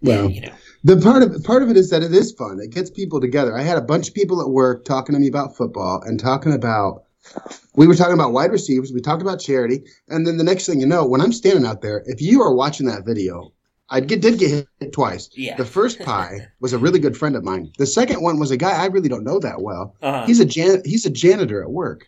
Well, 0.02 0.30
you 0.32 0.42
know, 0.42 0.54
the 0.84 0.98
part 0.98 1.22
of 1.22 1.44
part 1.44 1.62
of 1.62 1.70
it 1.70 1.78
is 1.78 1.90
that 1.90 2.02
it 2.02 2.14
is 2.14 2.32
fun. 2.32 2.60
It 2.62 2.72
gets 2.72 2.90
people 2.90 3.20
together. 3.20 3.56
I 3.56 3.62
had 3.62 3.78
a 3.78 3.82
bunch 3.82 4.08
of 4.08 4.14
people 4.14 4.42
at 4.42 4.50
work 4.50 4.86
talking 4.86 5.14
to 5.14 5.20
me 5.20 5.28
about 5.28 5.56
football 5.56 6.02
and 6.04 6.20
talking 6.20 6.54
about. 6.54 7.04
We 7.76 7.88
were 7.88 7.96
talking 7.96 8.14
about 8.14 8.34
wide 8.34 8.52
receivers. 8.52 8.94
We 8.94 9.02
talked 9.02 9.22
about 9.22 9.40
charity, 9.40 9.84
and 10.08 10.26
then 10.26 10.38
the 10.38 10.44
next 10.44 10.68
thing 10.68 10.80
you 10.80 10.86
know, 10.86 11.06
when 11.06 11.22
I'm 11.22 11.34
standing 11.34 11.66
out 11.66 11.82
there, 11.82 12.04
if 12.06 12.22
you 12.22 12.42
are 12.42 12.54
watching 12.54 12.86
that 12.86 13.04
video, 13.04 13.52
I 13.90 14.00
get, 14.00 14.22
did 14.22 14.40
get 14.40 14.68
hit 14.80 14.94
twice. 14.94 15.30
Yeah. 15.36 15.58
The 15.58 15.66
first 15.66 16.00
pie 16.00 16.48
was 16.60 16.74
a 16.74 16.78
really 16.78 17.00
good 17.00 17.18
friend 17.18 17.36
of 17.36 17.44
mine. 17.44 17.72
The 17.78 17.88
second 17.88 18.22
one 18.22 18.40
was 18.40 18.52
a 18.52 18.58
guy 18.58 18.72
I 18.72 18.86
really 18.86 19.10
don't 19.10 19.24
know 19.24 19.40
that 19.40 19.62
well. 19.62 19.96
Uh-huh. 20.02 20.26
He's 20.28 20.40
a 20.40 20.46
jan- 20.46 20.84
he's 20.86 21.06
a 21.06 21.10
janitor 21.10 21.64
at 21.64 21.72
work, 21.72 22.08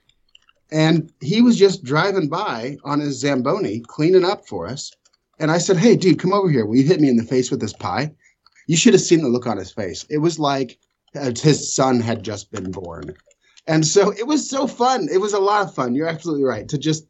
and 0.71 1.12
he 1.21 1.41
was 1.41 1.58
just 1.58 1.84
driving 1.84 2.27
by 2.27 2.77
on 2.84 2.99
his 2.99 3.19
zamboni 3.19 3.82
cleaning 3.82 4.25
up 4.25 4.47
for 4.47 4.67
us. 4.67 4.91
And 5.39 5.51
I 5.51 5.58
said, 5.58 5.77
"Hey, 5.77 5.95
dude, 5.95 6.19
come 6.19 6.34
over 6.34 6.49
here. 6.49 6.65
Will 6.65 6.77
you 6.77 6.84
hit 6.88 6.99
me 6.99 7.10
in 7.10 7.17
the 7.17 7.23
face 7.23 7.51
with 7.51 7.60
this 7.60 7.73
pie?" 7.73 8.12
You 8.67 8.75
should 8.75 8.93
have 8.93 9.01
seen 9.01 9.21
the 9.21 9.30
look 9.30 9.47
on 9.47 9.58
his 9.58 9.71
face. 9.71 10.06
It 10.10 10.17
was 10.17 10.39
like 10.39 10.77
uh, 11.15 11.32
his 11.41 11.73
son 11.73 11.99
had 11.99 12.23
just 12.23 12.51
been 12.51 12.71
born. 12.71 13.13
And 13.65 13.86
so 13.86 14.12
it 14.12 14.27
was 14.27 14.49
so 14.49 14.67
fun. 14.67 15.08
It 15.12 15.19
was 15.19 15.34
a 15.34 15.39
lot 15.39 15.65
of 15.65 15.73
fun. 15.73 15.95
You're 15.95 16.08
absolutely 16.08 16.43
right. 16.43 16.67
To 16.69 16.77
just 16.77 17.08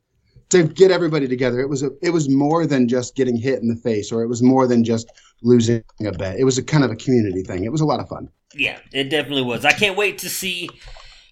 to 0.49 0.63
get 0.63 0.91
everybody 0.91 1.27
together. 1.27 1.59
It 1.59 1.69
was 1.69 1.83
a, 1.83 1.91
it 2.01 2.11
was 2.11 2.29
more 2.29 2.65
than 2.65 2.87
just 2.87 3.15
getting 3.15 3.35
hit 3.35 3.61
in 3.61 3.67
the 3.67 3.75
face 3.75 4.11
or 4.11 4.23
it 4.23 4.27
was 4.27 4.41
more 4.41 4.67
than 4.67 4.83
just 4.83 5.11
losing 5.41 5.83
a 6.05 6.11
bet. 6.11 6.39
It 6.39 6.45
was 6.45 6.57
a 6.57 6.63
kind 6.63 6.83
of 6.83 6.91
a 6.91 6.95
community 6.95 7.43
thing. 7.43 7.63
It 7.63 7.71
was 7.71 7.81
a 7.81 7.85
lot 7.85 7.99
of 7.99 8.07
fun. 8.07 8.29
yeah, 8.55 8.79
it 8.93 9.09
definitely 9.09 9.43
was. 9.43 9.65
I 9.65 9.73
can't 9.73 9.97
wait 9.97 10.17
to 10.19 10.29
see 10.29 10.69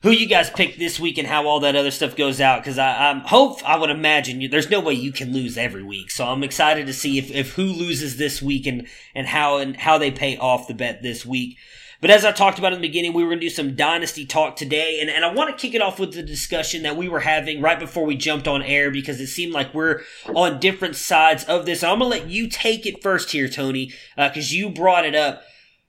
who 0.05 0.11
you 0.11 0.27
guys 0.27 0.51
pick 0.51 0.77
this 0.77 0.99
week 0.99 1.17
and 1.17 1.27
how 1.27 1.47
all 1.47 1.61
that 1.61 1.75
other 1.75 1.89
stuff 1.89 2.15
goes 2.15 2.39
out 2.39 2.61
because 2.61 2.77
I 2.77 3.09
I'm 3.09 3.21
hope 3.21 3.67
I 3.67 3.75
would 3.75 3.89
imagine 3.89 4.39
you, 4.39 4.47
there's 4.47 4.69
no 4.69 4.79
way 4.79 4.93
you 4.93 5.11
can 5.11 5.33
lose 5.33 5.57
every 5.57 5.81
week. 5.81 6.11
So 6.11 6.27
I'm 6.27 6.43
excited 6.43 6.85
to 6.85 6.93
see 6.93 7.17
if, 7.17 7.31
if 7.31 7.53
who 7.53 7.63
loses 7.63 8.17
this 8.17 8.39
week 8.39 8.67
and 8.67 8.87
and 9.15 9.25
how 9.25 9.57
and 9.57 9.75
how 9.75 9.97
they 9.97 10.11
pay 10.11 10.37
off 10.37 10.67
the 10.67 10.75
bet 10.75 11.01
this 11.01 11.25
week. 11.25 11.57
But 12.01 12.11
as 12.11 12.23
I 12.23 12.31
talked 12.31 12.59
about 12.59 12.71
in 12.71 12.81
the 12.81 12.87
beginning, 12.87 13.13
we 13.13 13.23
were 13.23 13.29
going 13.29 13.39
to 13.39 13.47
do 13.47 13.49
some 13.49 13.75
dynasty 13.75 14.27
talk 14.27 14.57
today, 14.57 14.99
and, 15.01 15.09
and 15.09 15.25
I 15.25 15.33
want 15.33 15.49
to 15.49 15.59
kick 15.59 15.73
it 15.73 15.81
off 15.81 15.97
with 15.97 16.13
the 16.13 16.21
discussion 16.21 16.83
that 16.83 16.97
we 16.97 17.09
were 17.09 17.21
having 17.21 17.61
right 17.61 17.79
before 17.79 18.05
we 18.05 18.15
jumped 18.15 18.47
on 18.47 18.61
air 18.61 18.91
because 18.91 19.19
it 19.19 19.27
seemed 19.27 19.53
like 19.53 19.73
we're 19.73 20.01
on 20.27 20.59
different 20.59 20.97
sides 20.97 21.45
of 21.45 21.65
this. 21.65 21.83
I'm 21.83 21.97
going 21.97 22.11
to 22.11 22.19
let 22.19 22.29
you 22.29 22.47
take 22.47 22.85
it 22.85 23.01
first 23.01 23.31
here, 23.31 23.47
Tony, 23.49 23.91
uh, 24.19 24.27
because 24.27 24.53
you 24.53 24.69
brought 24.69 25.05
it 25.05 25.15
up. 25.15 25.41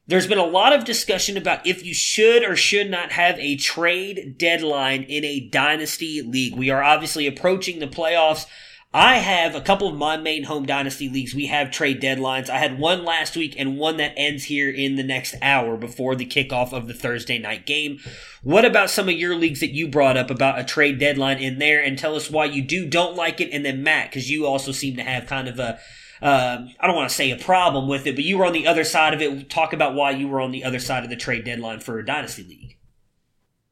There's 0.09 0.29
been 0.29 0.38
a 0.38 0.45
lot 0.45 0.73
of 0.73 0.85
discussion 0.85 1.37
about 1.37 1.66
if 1.66 1.85
you 1.85 1.92
should 1.92 2.45
or 2.45 2.55
should 2.55 2.88
not 2.88 3.11
have 3.12 3.37
a 3.40 3.57
trade 3.57 4.37
deadline 4.38 5.03
in 5.03 5.25
a 5.25 5.40
dynasty 5.40 6.23
league. 6.23 6.55
We 6.57 6.71
are 6.71 6.83
obviously 6.83 7.27
approaching 7.27 7.81
the 7.81 7.88
playoffs. 7.88 8.47
I 8.95 9.16
have 9.16 9.57
a 9.57 9.61
couple 9.61 9.88
of 9.88 9.97
my 9.97 10.16
main 10.16 10.45
home 10.45 10.64
dynasty 10.64 11.09
leagues. 11.09 11.35
We 11.35 11.47
have 11.49 11.73
trade 11.73 12.01
deadlines. 12.01 12.49
I 12.49 12.59
had 12.59 12.79
one 12.79 13.05
last 13.05 13.37
week 13.37 13.57
and 13.59 13.79
one 13.79 13.97
that 13.97 14.14
ends 14.16 14.45
here 14.45 14.71
in 14.71 14.95
the 14.95 15.03
next 15.03 15.35
hour 15.42 15.77
before 15.77 16.14
the 16.14 16.25
kickoff 16.25 16.73
of 16.73 16.87
the 16.87 16.95
Thursday 16.95 17.38
night 17.40 17.66
game. 17.66 17.99
What 18.45 18.64
about 18.64 18.90
some 18.90 19.09
of 19.09 19.16
your 19.16 19.35
leagues 19.35 19.59
that 19.59 19.75
you 19.75 19.88
brought 19.88 20.16
up 20.16 20.31
about 20.31 20.61
a 20.61 20.64
trade 20.64 21.01
deadline 21.01 21.38
in 21.38 21.59
there 21.59 21.83
and 21.83 21.99
tell 21.99 22.14
us 22.14 22.31
why 22.31 22.45
you 22.45 22.62
do, 22.62 22.87
don't 22.87 23.16
like 23.16 23.40
it? 23.40 23.51
And 23.53 23.64
then 23.66 23.83
Matt, 23.83 24.11
because 24.11 24.31
you 24.31 24.47
also 24.47 24.71
seem 24.71 24.95
to 24.97 25.03
have 25.03 25.27
kind 25.27 25.49
of 25.49 25.59
a, 25.59 25.81
uh, 26.22 26.66
I 26.81 26.87
don't 26.87 26.96
want 26.96 27.09
to 27.09 27.14
say 27.14 27.31
a 27.31 27.37
problem 27.37 27.88
with 27.88 28.07
it, 28.07 28.14
but 28.14 28.24
you 28.24 28.38
were 28.38 28.46
on 28.46 28.52
the 28.52 28.66
other 28.66 28.85
side 28.85 29.14
of 29.14 29.20
it. 29.20 29.50
Talk 29.50 29.72
about 29.72 29.94
why 29.94 30.11
you 30.12 30.29
were 30.29 30.40
on 30.40 30.50
the 30.50 30.64
other 30.64 30.79
side 30.79 31.05
of 31.05 31.11
the 31.11 31.16
trade 31.16 31.44
deadline 31.44 31.81
for 31.81 32.02
dynasty 32.02 32.44
league. 32.44 32.76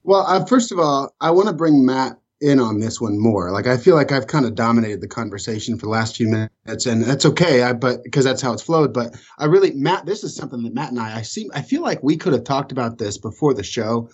Well, 0.02 0.26
uh, 0.26 0.44
first 0.44 0.70
of 0.70 0.78
all, 0.78 1.14
I 1.20 1.30
want 1.30 1.48
to 1.48 1.54
bring 1.54 1.84
Matt 1.84 2.18
in 2.40 2.60
on 2.60 2.78
this 2.78 3.00
one 3.00 3.18
more. 3.18 3.50
Like 3.50 3.66
I 3.66 3.78
feel 3.78 3.94
like 3.94 4.12
I've 4.12 4.26
kind 4.26 4.44
of 4.44 4.54
dominated 4.54 5.00
the 5.00 5.08
conversation 5.08 5.78
for 5.78 5.86
the 5.86 5.92
last 5.92 6.16
few 6.16 6.28
minutes, 6.28 6.86
and 6.86 7.02
that's 7.02 7.24
okay. 7.24 7.62
I 7.62 7.72
but 7.72 8.02
because 8.04 8.24
that's 8.24 8.42
how 8.42 8.52
it's 8.52 8.62
flowed. 8.62 8.92
But 8.92 9.16
I 9.38 9.46
really, 9.46 9.72
Matt, 9.72 10.04
this 10.04 10.22
is 10.22 10.36
something 10.36 10.62
that 10.62 10.74
Matt 10.74 10.90
and 10.90 11.00
I, 11.00 11.18
I 11.18 11.22
see. 11.22 11.48
I 11.54 11.62
feel 11.62 11.82
like 11.82 12.02
we 12.02 12.16
could 12.16 12.34
have 12.34 12.44
talked 12.44 12.70
about 12.70 12.98
this 12.98 13.16
before 13.16 13.54
the 13.54 13.62
show 13.62 14.10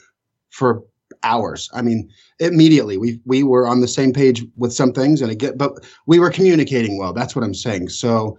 for 0.51 0.85
hours. 1.23 1.69
I 1.73 1.83
mean, 1.83 2.11
immediately 2.39 2.97
we 2.97 3.21
we 3.25 3.43
were 3.43 3.67
on 3.67 3.81
the 3.81 3.89
same 3.89 4.13
page 4.13 4.45
with 4.57 4.73
some 4.73 4.93
things, 4.93 5.23
and 5.23 5.31
again, 5.31 5.57
but 5.57 5.73
we 6.07 6.19
were 6.19 6.31
communicating 6.31 6.99
well. 6.99 7.13
That's 7.13 7.35
what 7.37 7.45
I'm 7.45 7.55
saying. 7.55 7.89
So, 7.91 8.39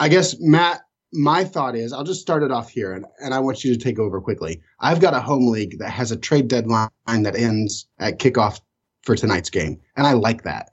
I 0.00 0.08
guess 0.08 0.36
Matt. 0.40 0.82
My 1.14 1.44
thought 1.44 1.76
is, 1.76 1.92
I'll 1.92 2.04
just 2.04 2.22
start 2.22 2.42
it 2.42 2.50
off 2.50 2.70
here, 2.70 2.94
and, 2.94 3.04
and 3.22 3.34
I 3.34 3.38
want 3.38 3.62
you 3.62 3.74
to 3.74 3.78
take 3.78 3.98
over 3.98 4.18
quickly. 4.18 4.62
I've 4.80 4.98
got 4.98 5.12
a 5.12 5.20
home 5.20 5.46
league 5.46 5.78
that 5.78 5.90
has 5.90 6.10
a 6.10 6.16
trade 6.16 6.48
deadline 6.48 6.88
that 7.06 7.36
ends 7.36 7.86
at 7.98 8.18
kickoff 8.18 8.62
for 9.02 9.14
tonight's 9.14 9.50
game. 9.50 9.78
And 9.94 10.06
I 10.06 10.14
like 10.14 10.42
that. 10.44 10.70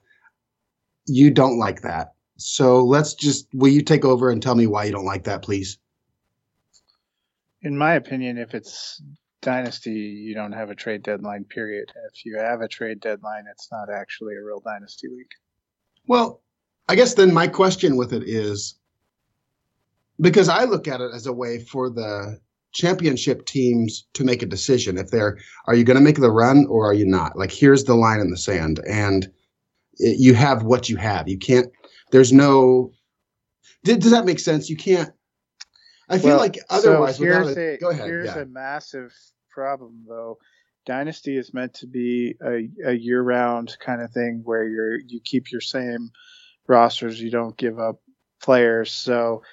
You 1.08 1.30
don't 1.30 1.60
like 1.60 1.82
that. 1.82 2.14
So 2.38 2.82
let's 2.86 3.16
just, 3.16 3.50
will 3.54 3.68
you 3.68 3.82
take 3.82 4.06
over 4.06 4.32
and 4.32 4.42
tell 4.42 4.56
me 4.56 4.66
why 4.66 4.86
you 4.86 4.94
don't 4.94 5.04
like 5.04 5.26
that, 5.26 5.42
please? 5.42 5.78
In 7.62 7.78
my 7.78 7.96
opinion, 7.96 8.38
if 8.38 8.54
it's 8.54 9.02
dynasty, 9.42 9.92
you 9.92 10.34
don't 10.34 10.52
have 10.52 10.70
a 10.70 10.76
trade 10.76 11.04
deadline, 11.04 11.46
period. 11.46 11.92
If 12.12 12.26
you 12.26 12.38
have 12.38 12.62
a 12.62 12.68
trade 12.68 13.00
deadline, 13.00 13.46
it's 13.50 13.70
not 13.72 13.90
actually 13.90 14.36
a 14.36 14.44
real 14.44 14.60
dynasty 14.60 15.08
league. 15.08 15.32
Well, 16.08 16.42
I 16.88 16.96
guess 16.96 17.14
then 17.14 17.34
my 17.34 17.48
question 17.48 17.96
with 17.96 18.14
it 18.14 18.24
is 18.24 18.76
because 20.20 20.50
I 20.50 20.66
look 20.66 20.88
at 20.88 21.02
it 21.02 21.12
as 21.14 21.28
a 21.28 21.34
way 21.34 21.60
for 21.64 21.90
the 21.90 22.40
championship 22.72 23.46
teams 23.46 24.08
to 24.14 24.24
make 24.24 24.42
a 24.44 24.46
decision 24.46 24.98
if 24.98 25.10
they're 25.10 25.40
are 25.66 25.74
you 25.74 25.84
going 25.84 25.98
to 25.98 26.04
make 26.04 26.20
the 26.20 26.30
run 26.30 26.68
or 26.70 26.88
are 26.88 26.94
you 26.94 27.06
not 27.06 27.36
like 27.36 27.52
here's 27.52 27.84
the 27.86 27.96
line 27.96 28.20
in 28.20 28.30
the 28.30 28.38
sand 28.38 28.80
and 28.88 29.32
it, 29.98 30.20
you 30.20 30.36
have 30.36 30.62
what 30.62 30.88
you 30.88 30.96
have 30.96 31.28
you 31.28 31.38
can't 31.38 31.72
there's 32.12 32.32
no 32.32 32.92
does, 33.84 33.98
does 33.98 34.12
that 34.12 34.26
make 34.26 34.38
sense 34.38 34.70
you 34.70 34.78
can't 34.78 35.12
i 36.10 36.18
feel 36.18 36.30
Well, 36.30 36.40
like 36.40 36.60
otherwise 36.70 37.18
so 37.18 37.24
here's 37.24 37.58
a 37.58 37.78
go 37.78 37.90
ahead 37.90 38.08
here's 38.08 38.36
yeah. 38.36 38.42
a 38.42 38.46
massive 38.46 39.14
problem 39.50 40.06
though. 40.08 40.38
Dynasty 40.86 41.38
is 41.38 41.54
meant 41.54 41.74
to 41.76 41.88
be 41.88 42.36
a, 42.44 42.70
a 42.86 42.94
year 42.94 43.22
round 43.22 43.78
kind 43.80 44.02
of 44.02 44.12
thing 44.12 44.42
where 44.44 44.66
you're 44.66 45.00
you 45.00 45.20
keep 45.24 45.52
your 45.52 45.62
same 45.62 46.12
rosters, 46.68 47.22
you 47.22 47.30
don't 47.30 47.58
give 47.58 47.80
up 47.80 48.00
players. 48.42 48.92
So 48.92 49.44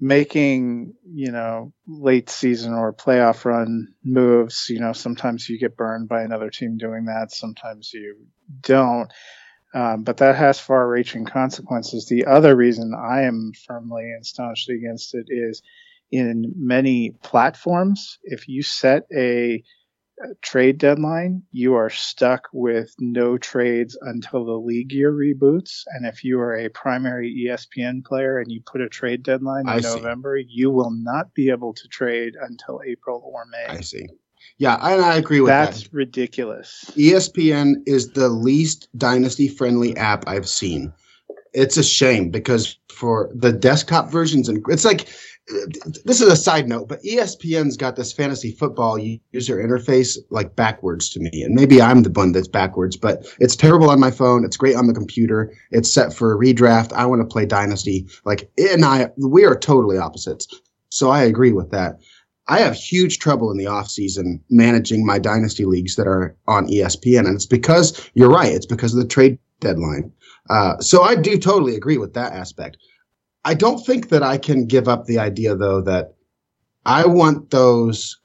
making, 0.00 0.94
you 1.04 1.32
know, 1.32 1.72
late 1.86 2.30
season 2.30 2.72
or 2.72 2.92
playoff 2.92 3.44
run 3.44 3.88
moves, 4.04 4.66
you 4.70 4.78
know, 4.78 4.92
sometimes 4.92 5.48
you 5.48 5.58
get 5.58 5.76
burned 5.76 6.08
by 6.08 6.22
another 6.22 6.50
team 6.50 6.76
doing 6.76 7.06
that, 7.06 7.32
sometimes 7.32 7.90
you 7.92 8.16
don't. 8.60 9.12
Um, 9.74 10.02
but 10.02 10.18
that 10.18 10.36
has 10.36 10.58
far 10.58 10.88
reaching 10.88 11.24
consequences. 11.24 12.06
The 12.06 12.26
other 12.26 12.56
reason 12.56 12.94
I 12.94 13.22
am 13.22 13.52
firmly 13.66 14.04
and 14.04 14.24
staunchly 14.24 14.76
against 14.76 15.14
it 15.14 15.26
is 15.28 15.62
in 16.10 16.54
many 16.56 17.10
platforms, 17.22 18.18
if 18.22 18.48
you 18.48 18.62
set 18.62 19.02
a, 19.14 19.62
a 20.22 20.34
trade 20.40 20.78
deadline, 20.78 21.42
you 21.52 21.74
are 21.74 21.90
stuck 21.90 22.48
with 22.52 22.94
no 22.98 23.36
trades 23.36 23.96
until 24.00 24.46
the 24.46 24.52
league 24.52 24.92
year 24.92 25.12
reboots. 25.12 25.82
And 25.88 26.06
if 26.06 26.24
you 26.24 26.40
are 26.40 26.56
a 26.56 26.70
primary 26.70 27.46
ESPN 27.46 28.04
player 28.04 28.38
and 28.38 28.50
you 28.50 28.62
put 28.64 28.80
a 28.80 28.88
trade 28.88 29.22
deadline 29.22 29.68
in 29.68 29.68
I 29.68 29.80
see. 29.80 29.96
November, 29.96 30.38
you 30.38 30.70
will 30.70 30.92
not 30.92 31.34
be 31.34 31.50
able 31.50 31.74
to 31.74 31.88
trade 31.88 32.34
until 32.40 32.80
April 32.86 33.22
or 33.22 33.44
May. 33.44 33.66
I 33.66 33.80
see. 33.82 34.08
Yeah, 34.58 34.76
and 34.82 35.04
I 35.04 35.16
agree 35.16 35.40
with 35.40 35.48
That's 35.48 35.76
that. 35.76 35.82
That's 35.84 35.94
ridiculous. 35.94 36.84
ESPN 36.96 37.76
is 37.86 38.12
the 38.12 38.28
least 38.28 38.88
dynasty 38.96 39.48
friendly 39.48 39.96
app 39.96 40.24
I've 40.26 40.48
seen. 40.48 40.92
It's 41.54 41.76
a 41.76 41.84
shame 41.84 42.30
because 42.30 42.76
for 42.92 43.30
the 43.34 43.52
desktop 43.52 44.10
versions 44.10 44.48
and 44.48 44.62
it's 44.68 44.84
like 44.84 45.08
this 46.04 46.20
is 46.20 46.30
a 46.30 46.36
side 46.36 46.68
note, 46.68 46.88
but 46.88 47.02
ESPN's 47.02 47.76
got 47.76 47.96
this 47.96 48.12
fantasy 48.12 48.52
football 48.52 48.98
user 48.98 49.56
interface 49.56 50.18
like 50.30 50.56
backwards 50.56 51.08
to 51.10 51.20
me. 51.20 51.42
And 51.42 51.54
maybe 51.54 51.80
I'm 51.80 52.02
the 52.02 52.10
one 52.10 52.32
that's 52.32 52.48
backwards, 52.48 52.96
but 52.96 53.26
it's 53.38 53.56
terrible 53.56 53.88
on 53.88 54.00
my 54.00 54.10
phone. 54.10 54.44
It's 54.44 54.56
great 54.56 54.76
on 54.76 54.88
the 54.88 54.92
computer. 54.92 55.54
It's 55.70 55.92
set 55.92 56.12
for 56.12 56.34
a 56.34 56.36
redraft. 56.36 56.92
I 56.92 57.06
want 57.06 57.22
to 57.22 57.26
play 57.26 57.46
dynasty. 57.46 58.06
Like 58.24 58.50
it 58.56 58.72
and 58.72 58.84
I 58.84 59.10
we 59.16 59.44
are 59.44 59.56
totally 59.56 59.96
opposites. 59.96 60.46
So 60.90 61.10
I 61.10 61.22
agree 61.22 61.52
with 61.52 61.70
that. 61.70 61.98
I 62.48 62.60
have 62.60 62.74
huge 62.74 63.18
trouble 63.18 63.50
in 63.50 63.58
the 63.58 63.66
off 63.66 63.90
season 63.90 64.42
managing 64.48 65.04
my 65.04 65.18
dynasty 65.18 65.66
leagues 65.66 65.96
that 65.96 66.06
are 66.06 66.34
on 66.46 66.66
ESPN, 66.66 67.26
and 67.26 67.34
it's 67.34 67.46
because 67.46 68.10
you're 68.14 68.30
right. 68.30 68.52
It's 68.52 68.66
because 68.66 68.94
of 68.94 69.00
the 69.00 69.06
trade 69.06 69.38
deadline. 69.60 70.10
Uh, 70.48 70.78
so 70.78 71.02
I 71.02 71.14
do 71.14 71.38
totally 71.38 71.76
agree 71.76 71.98
with 71.98 72.14
that 72.14 72.32
aspect. 72.32 72.78
I 73.44 73.54
don't 73.54 73.84
think 73.84 74.08
that 74.08 74.22
I 74.22 74.38
can 74.38 74.66
give 74.66 74.88
up 74.88 75.04
the 75.04 75.18
idea 75.18 75.54
though 75.54 75.82
that 75.82 76.14
I 76.86 77.06
want 77.06 77.50
those. 77.50 78.18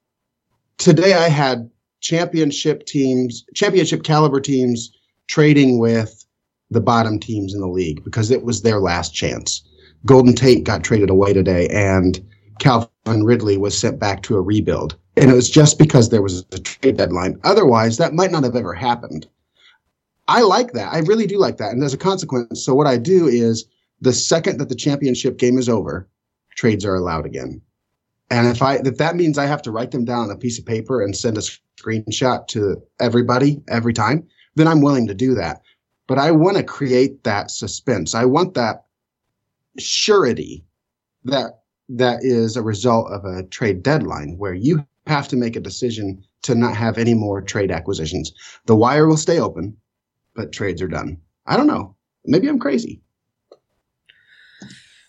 Today 0.78 1.14
I 1.14 1.28
had 1.28 1.70
championship 2.00 2.86
teams, 2.86 3.44
championship 3.54 4.04
caliber 4.04 4.40
teams 4.40 4.92
trading 5.28 5.80
with 5.80 6.26
the 6.72 6.82
bottom 6.82 7.20
teams 7.20 7.54
in 7.54 7.62
the 7.62 7.68
league 7.68 8.04
because 8.04 8.32
it 8.32 8.44
was 8.44 8.62
their 8.62 8.80
last 8.80 9.14
chance. 9.14 9.68
Golden 10.06 10.34
Tate 10.34 10.64
got 10.64 10.84
traded 10.84 11.10
away 11.10 11.34
today, 11.34 11.68
and 11.68 12.20
Calvin 12.64 13.26
Ridley 13.26 13.58
was 13.58 13.78
sent 13.78 14.00
back 14.00 14.24
to 14.24 14.38
a 14.38 14.42
rebuild. 14.42 14.96
And 15.18 15.30
it 15.30 15.34
was 15.34 15.50
just 15.50 15.78
because 15.78 16.10
there 16.10 16.22
was 16.22 16.46
a 16.54 16.60
trade 16.60 16.96
deadline. 16.96 17.38
Otherwise, 17.44 17.98
that 17.98 18.14
might 18.14 18.32
not 18.32 18.46
have 18.46 18.56
ever 18.56 18.74
happened. 18.74 19.28
I 20.30 20.44
like 20.44 20.72
that. 20.72 20.94
I 20.94 21.00
really 21.00 21.28
do 21.28 21.38
like 21.38 21.58
that. 21.58 21.74
And 21.74 21.84
as 21.84 21.94
a 21.94 21.98
consequence, 21.98 22.64
so 22.64 22.74
what 22.74 22.88
I 22.88 22.98
do 22.98 23.28
is 23.28 23.66
the 24.00 24.14
second 24.14 24.60
that 24.60 24.70
the 24.70 24.76
championship 24.76 25.38
game 25.38 25.58
is 25.58 25.68
over, 25.68 26.08
trades 26.56 26.86
are 26.86 26.96
allowed 26.96 27.26
again. 27.26 27.62
And 28.32 28.48
if 28.48 28.62
I 28.62 28.76
if 28.76 28.98
that 28.98 29.18
means 29.18 29.38
I 29.38 29.46
have 29.46 29.62
to 29.64 29.72
write 29.72 29.92
them 29.92 30.06
down 30.06 30.30
on 30.30 30.32
a 30.32 30.38
piece 30.38 30.58
of 30.58 30.66
paper 30.66 31.04
and 31.04 31.16
send 31.16 31.38
a 31.38 31.42
screenshot 31.42 32.48
to 32.48 32.82
everybody 33.02 33.62
every 33.68 33.94
time, 33.94 34.26
then 34.56 34.70
I'm 34.70 34.82
willing 34.82 35.08
to 35.08 35.14
do 35.14 35.36
that. 35.36 35.62
But 36.08 36.18
I 36.18 36.32
want 36.32 36.56
to 36.56 36.64
create 36.64 37.26
that 37.26 37.52
suspense. 37.52 38.16
I 38.16 38.24
want 38.24 38.54
that 38.54 38.86
surety 39.78 40.64
that 41.26 41.63
that 41.90 42.20
is 42.24 42.56
a 42.56 42.62
result 42.62 43.12
of 43.12 43.26
a 43.26 43.44
trade 43.44 43.84
deadline 43.84 44.38
where 44.38 44.54
you 44.54 44.86
have 45.08 45.28
to 45.30 45.36
make 45.36 45.56
a 45.56 45.62
decision 45.62 46.24
to 46.44 46.56
not 46.56 46.76
have 46.76 46.98
any 46.98 47.14
more 47.14 47.42
trade 47.42 47.72
acquisitions. 47.72 48.32
The 48.66 48.76
wire 48.76 49.08
will 49.08 49.18
stay 49.18 49.40
open, 49.40 49.78
but 50.36 50.52
trades 50.52 50.82
are 50.82 50.88
done. 50.88 51.18
I 51.46 51.58
don't 51.58 51.68
know. 51.68 51.96
Maybe 52.26 52.48
I'm 52.48 52.60
crazy. 52.60 53.02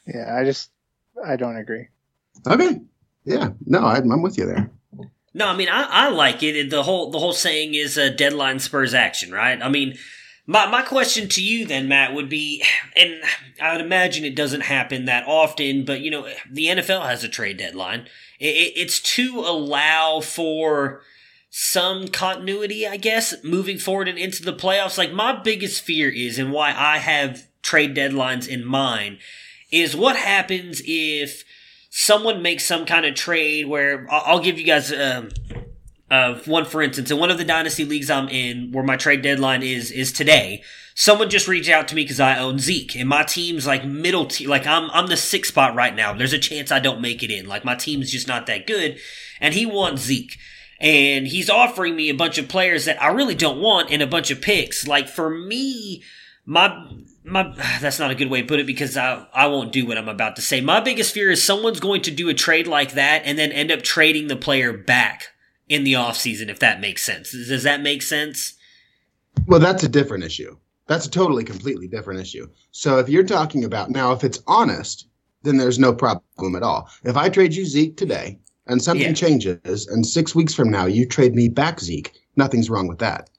Yeah, 0.07 0.37
I 0.37 0.45
just 0.45 0.71
I 1.25 1.37
don't 1.37 1.57
agree. 1.57 1.89
Okay. 2.47 2.81
Yeah. 3.25 3.51
No, 3.65 3.81
I'm, 3.81 4.11
I'm 4.11 4.23
with 4.23 4.37
you 4.37 4.47
there. 4.47 4.71
No, 5.33 5.49
I 5.49 5.57
mean 5.57 5.69
I, 5.69 5.83
I 5.89 6.09
like 6.11 6.43
it. 6.43 6.71
The 6.71 6.83
whole 6.83 7.11
the 7.11 7.19
whole 7.19 7.33
saying 7.33 7.75
is 7.75 7.97
uh, 7.97 8.11
deadline 8.11 8.59
spurs 8.59 8.95
action, 8.95 9.33
right? 9.33 9.61
I 9.63 9.69
mean, 9.69 9.97
my 10.47 10.67
my 10.67 10.83
question 10.83 11.29
to 11.31 11.43
you 11.43 11.67
then, 11.67 11.89
Matt, 11.89 12.15
would 12.15 12.29
be, 12.29 12.63
and 12.97 13.23
I 13.61 13.73
would 13.73 13.85
imagine 13.85 14.25
it 14.25 14.37
doesn't 14.37 14.63
happen 14.63 15.07
that 15.07 15.27
often, 15.27 15.85
but 15.85 16.01
you 16.01 16.11
know, 16.11 16.29
the 16.51 16.67
NFL 16.67 17.07
has 17.07 17.25
a 17.25 17.29
trade 17.29 17.57
deadline. 17.57 18.07
It, 18.39 18.55
it, 18.57 18.73
it's 18.77 19.01
to 19.01 19.41
allow 19.41 20.21
for 20.21 21.03
some 21.51 22.09
continuity, 22.09 22.87
I 22.87 22.97
guess, 22.97 23.35
moving 23.45 23.79
forward 23.79 24.09
and 24.09 24.19
into 24.19 24.43
the 24.43 24.53
playoffs. 24.53 24.99
Like 24.99 25.13
my 25.13 25.33
biggest 25.41 25.83
fear 25.83 26.09
is, 26.09 26.39
and 26.39 26.53
why 26.53 26.75
I 26.77 26.99
have 26.99 27.47
trade 27.63 27.97
deadlines 27.97 28.49
in 28.49 28.65
mind, 28.65 29.19
is 29.71 29.97
what 29.97 30.17
happens 30.17 30.83
if 30.85 31.45
someone 31.91 32.43
makes 32.43 32.67
some 32.67 32.85
kind 32.85 33.07
of 33.07 33.15
trade 33.15 33.67
where 33.67 34.07
I'll, 34.11 34.23
I'll 34.27 34.41
give 34.41 34.59
you 34.59 34.67
guys 34.67 34.93
um, 34.93 35.31
uh, 36.11 36.35
one 36.45 36.65
for 36.65 36.83
instance 36.83 37.11
in 37.11 37.19
one 37.19 37.31
of 37.31 37.39
the 37.39 37.45
dynasty 37.45 37.85
leagues 37.85 38.11
I'm 38.11 38.29
in 38.29 38.73
where 38.73 38.85
my 38.85 38.97
trade 38.97 39.23
deadline 39.23 39.63
is 39.63 39.91
is 39.91 40.13
today. 40.13 40.63
Someone 40.95 41.29
just 41.29 41.49
reached 41.49 41.71
out 41.71 41.89
to 41.89 41.95
me 41.95 42.03
because 42.05 42.21
I 42.21 42.39
own 42.39 42.59
Zeke 42.59 42.95
and 42.95 43.09
my 43.09 43.25
team's 43.25 43.67
like 43.67 43.85
middle 43.85 44.27
te- 44.27 44.47
like 44.47 44.67
I'm 44.67 44.91
I'm 44.91 45.07
the 45.07 45.17
sixth 45.17 45.53
spot 45.53 45.75
right 45.75 45.95
now. 45.95 46.13
There's 46.13 46.33
a 46.33 46.39
chance 46.39 46.71
I 46.71 46.79
don't 46.79 47.01
make 47.01 47.23
it 47.23 47.31
in. 47.31 47.47
Like 47.47 47.65
my 47.65 47.75
team's 47.75 48.13
just 48.13 48.29
not 48.29 48.47
that 48.47 48.67
good, 48.67 48.99
and 49.41 49.55
he 49.55 49.67
wants 49.67 50.03
Zeke. 50.03 50.39
And 50.81 51.27
he's 51.27 51.49
offering 51.49 51.97
me 51.97 52.11
a 52.11 52.15
bunch 52.15 52.37
of 52.37 52.49
players 52.49 52.85
that 52.85 53.01
I 53.01 53.07
really 53.07 53.35
don't 53.35 53.61
want 53.61 53.91
and 53.91 54.03
a 54.03 54.07
bunch 54.07 54.31
of 54.31 54.43
picks. 54.43 54.87
Like 54.87 55.09
for 55.09 55.31
me, 55.31 56.03
my 56.45 56.87
my 57.25 57.55
that's 57.81 57.99
not 57.99 58.11
a 58.11 58.15
good 58.15 58.31
way 58.31 58.43
to 58.43 58.47
put 58.47 58.61
it 58.61 58.67
because 58.67 58.97
I 58.97 59.27
I 59.33 59.47
won't 59.47 59.73
do 59.73 59.87
what 59.87 59.99
I'm 59.99 60.09
about 60.09 60.37
to 60.37 60.43
say. 60.43 60.61
My 60.61 60.81
biggest 60.81 61.15
fear 61.15 61.31
is 61.31 61.43
someone's 61.43 61.81
going 61.81 62.03
to 62.03 62.11
do 62.11 62.29
a 62.29 62.35
trade 62.35 62.67
like 62.67 62.93
that 62.93 63.23
and 63.25 63.39
then 63.39 63.51
end 63.51 63.73
up 63.73 63.83
trading 63.83 64.29
the 64.29 64.37
player 64.37 64.73
back 64.73 65.34
in 65.69 65.85
the 65.85 65.95
offseason 65.95 66.49
if 66.49 66.59
that 66.59 66.81
makes 66.81 67.03
sense. 67.03 67.33
Does 67.33 67.63
that 67.63 67.81
make 67.81 68.03
sense? 68.03 68.55
Well, 69.47 69.61
that's 69.61 69.83
a 69.83 69.89
different 69.89 70.25
issue. 70.25 70.57
That's 70.87 71.07
a 71.07 71.11
totally 71.11 71.45
completely 71.45 71.89
different 71.89 72.21
issue. 72.21 72.47
So 72.71 72.99
if 72.99 73.09
you're 73.09 73.25
talking 73.25 73.65
about 73.65 73.91
now 73.91 74.13
if 74.13 74.23
it's 74.25 74.43
honest, 74.47 75.09
then 75.43 75.57
there's 75.57 75.79
no 75.79 75.93
problem 75.93 76.57
at 76.57 76.63
all. 76.63 76.89
If 77.05 77.17
I 77.17 77.29
trade 77.29 77.55
you 77.55 77.65
Zeke 77.65 77.97
today 77.97 78.39
and 78.67 78.83
something 78.83 79.09
Yeah. 79.09 79.13
changes 79.15 79.87
and 79.87 80.07
6 80.07 80.35
weeks 80.35 80.55
from 80.55 80.71
now 80.71 80.87
you 80.87 81.07
trade 81.07 81.35
me 81.35 81.49
back 81.49 81.81
Zeke, 81.81 82.13
nothing's 82.37 82.71
wrong 82.71 82.87
with 82.87 82.99
that. 82.99 83.31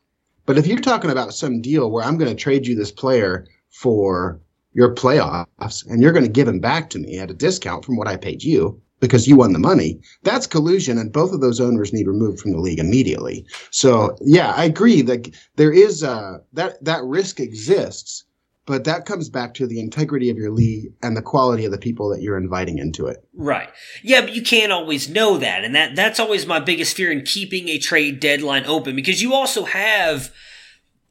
But 0.46 0.58
if 0.58 0.68
you're 0.68 0.80
talking 0.80 1.12
about 1.12 1.34
some 1.34 1.62
deal 1.62 1.90
where 1.92 2.04
I'm 2.04 2.18
going 2.18 2.30
to 2.30 2.36
trade 2.36 2.68
you 2.68 2.76
this 2.76 2.92
player 2.92 3.48
for 3.70 4.40
your 4.74 4.94
playoffs 4.94 5.86
and 5.88 6.02
you're 6.02 6.12
going 6.12 6.26
to 6.26 6.32
give 6.32 6.48
him 6.48 6.60
back 6.60 6.90
to 6.92 7.00
me 7.00 7.18
at 7.18 7.32
a 7.32 7.34
discount 7.34 7.86
from 7.86 7.96
what 7.96 8.08
I 8.08 8.18
paid 8.18 8.44
you 8.44 8.80
because 9.00 9.28
you 9.28 9.36
won 9.36 9.54
the 9.54 9.60
money, 9.60 10.00
that's 10.24 10.48
collusion 10.48 10.98
and 10.98 11.12
both 11.12 11.34
of 11.34 11.42
those 11.42 11.60
owners 11.60 11.94
need 11.94 12.08
removed 12.08 12.40
from 12.40 12.52
the 12.52 12.60
league 12.60 12.80
immediately. 12.80 13.46
So, 13.72 14.18
yeah, 14.22 14.54
I 14.56 14.66
agree 14.66 15.02
that 15.04 15.36
there 15.56 15.72
is 15.72 16.04
uh 16.04 16.40
that 16.54 16.84
that 16.84 17.04
risk 17.04 17.40
exists, 17.40 18.24
but 18.66 18.84
that 18.86 19.06
comes 19.06 19.30
back 19.30 19.54
to 19.56 19.68
the 19.68 19.80
integrity 19.80 20.30
of 20.30 20.38
your 20.38 20.52
league 20.52 20.94
and 21.04 21.16
the 21.16 21.22
quality 21.22 21.66
of 21.66 21.72
the 21.72 21.78
people 21.78 22.10
that 22.10 22.22
you're 22.22 22.38
inviting 22.38 22.78
into 22.78 23.06
it. 23.06 23.24
Right. 23.34 23.70
Yeah, 24.02 24.22
but 24.22 24.34
you 24.34 24.42
can't 24.42 24.72
always 24.72 25.10
know 25.10 25.38
that. 25.38 25.64
And 25.64 25.76
that 25.76 25.96
that's 25.96 26.20
always 26.20 26.46
my 26.46 26.60
biggest 26.60 26.96
fear 26.96 27.12
in 27.12 27.24
keeping 27.24 27.70
a 27.70 27.78
trade 27.78 28.20
deadline 28.20 28.66
open 28.66 28.96
because 28.96 29.22
you 29.22 29.34
also 29.34 29.66
have 29.66 30.32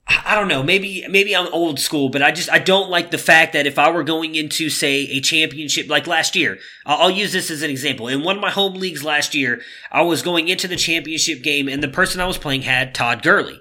I 0.07 0.35
don't 0.35 0.49
know, 0.49 0.63
maybe 0.63 1.07
maybe 1.09 1.35
I'm 1.35 1.53
old 1.53 1.81
school, 1.81 2.11
but 2.11 2.23
I 2.23 2.31
just 2.31 2.51
I 2.51 2.59
don't 2.59 2.91
like 2.91 3.11
the 3.11 3.19
fact 3.19 3.55
that 3.55 3.67
if 3.67 3.79
I 3.79 3.91
were 3.91 4.05
going 4.05 4.35
into 4.35 4.69
say 4.69 5.03
a 5.05 5.21
championship 5.21 5.89
like 5.89 6.07
last 6.07 6.37
year, 6.37 6.59
I'll, 6.85 7.11
use 7.11 7.33
this 7.33 7.51
as 7.51 7.63
an 7.63 7.71
example. 7.71 8.09
In 8.09 8.23
one 8.23 8.37
of 8.37 8.43
my 8.43 8.51
home 8.51 8.75
leagues 8.75 9.03
last 9.03 9.35
year, 9.35 9.63
I 9.91 10.03
was 10.03 10.23
going 10.23 10.49
into 10.49 10.69
the 10.69 10.77
championship 10.77 11.43
game 11.43 11.69
and 11.69 11.83
the 11.83 11.89
person 11.89 12.21
I 12.21 12.27
was 12.27 12.37
playing 12.37 12.63
had 12.63 12.95
Todd 12.95 13.23
Gurley. 13.23 13.61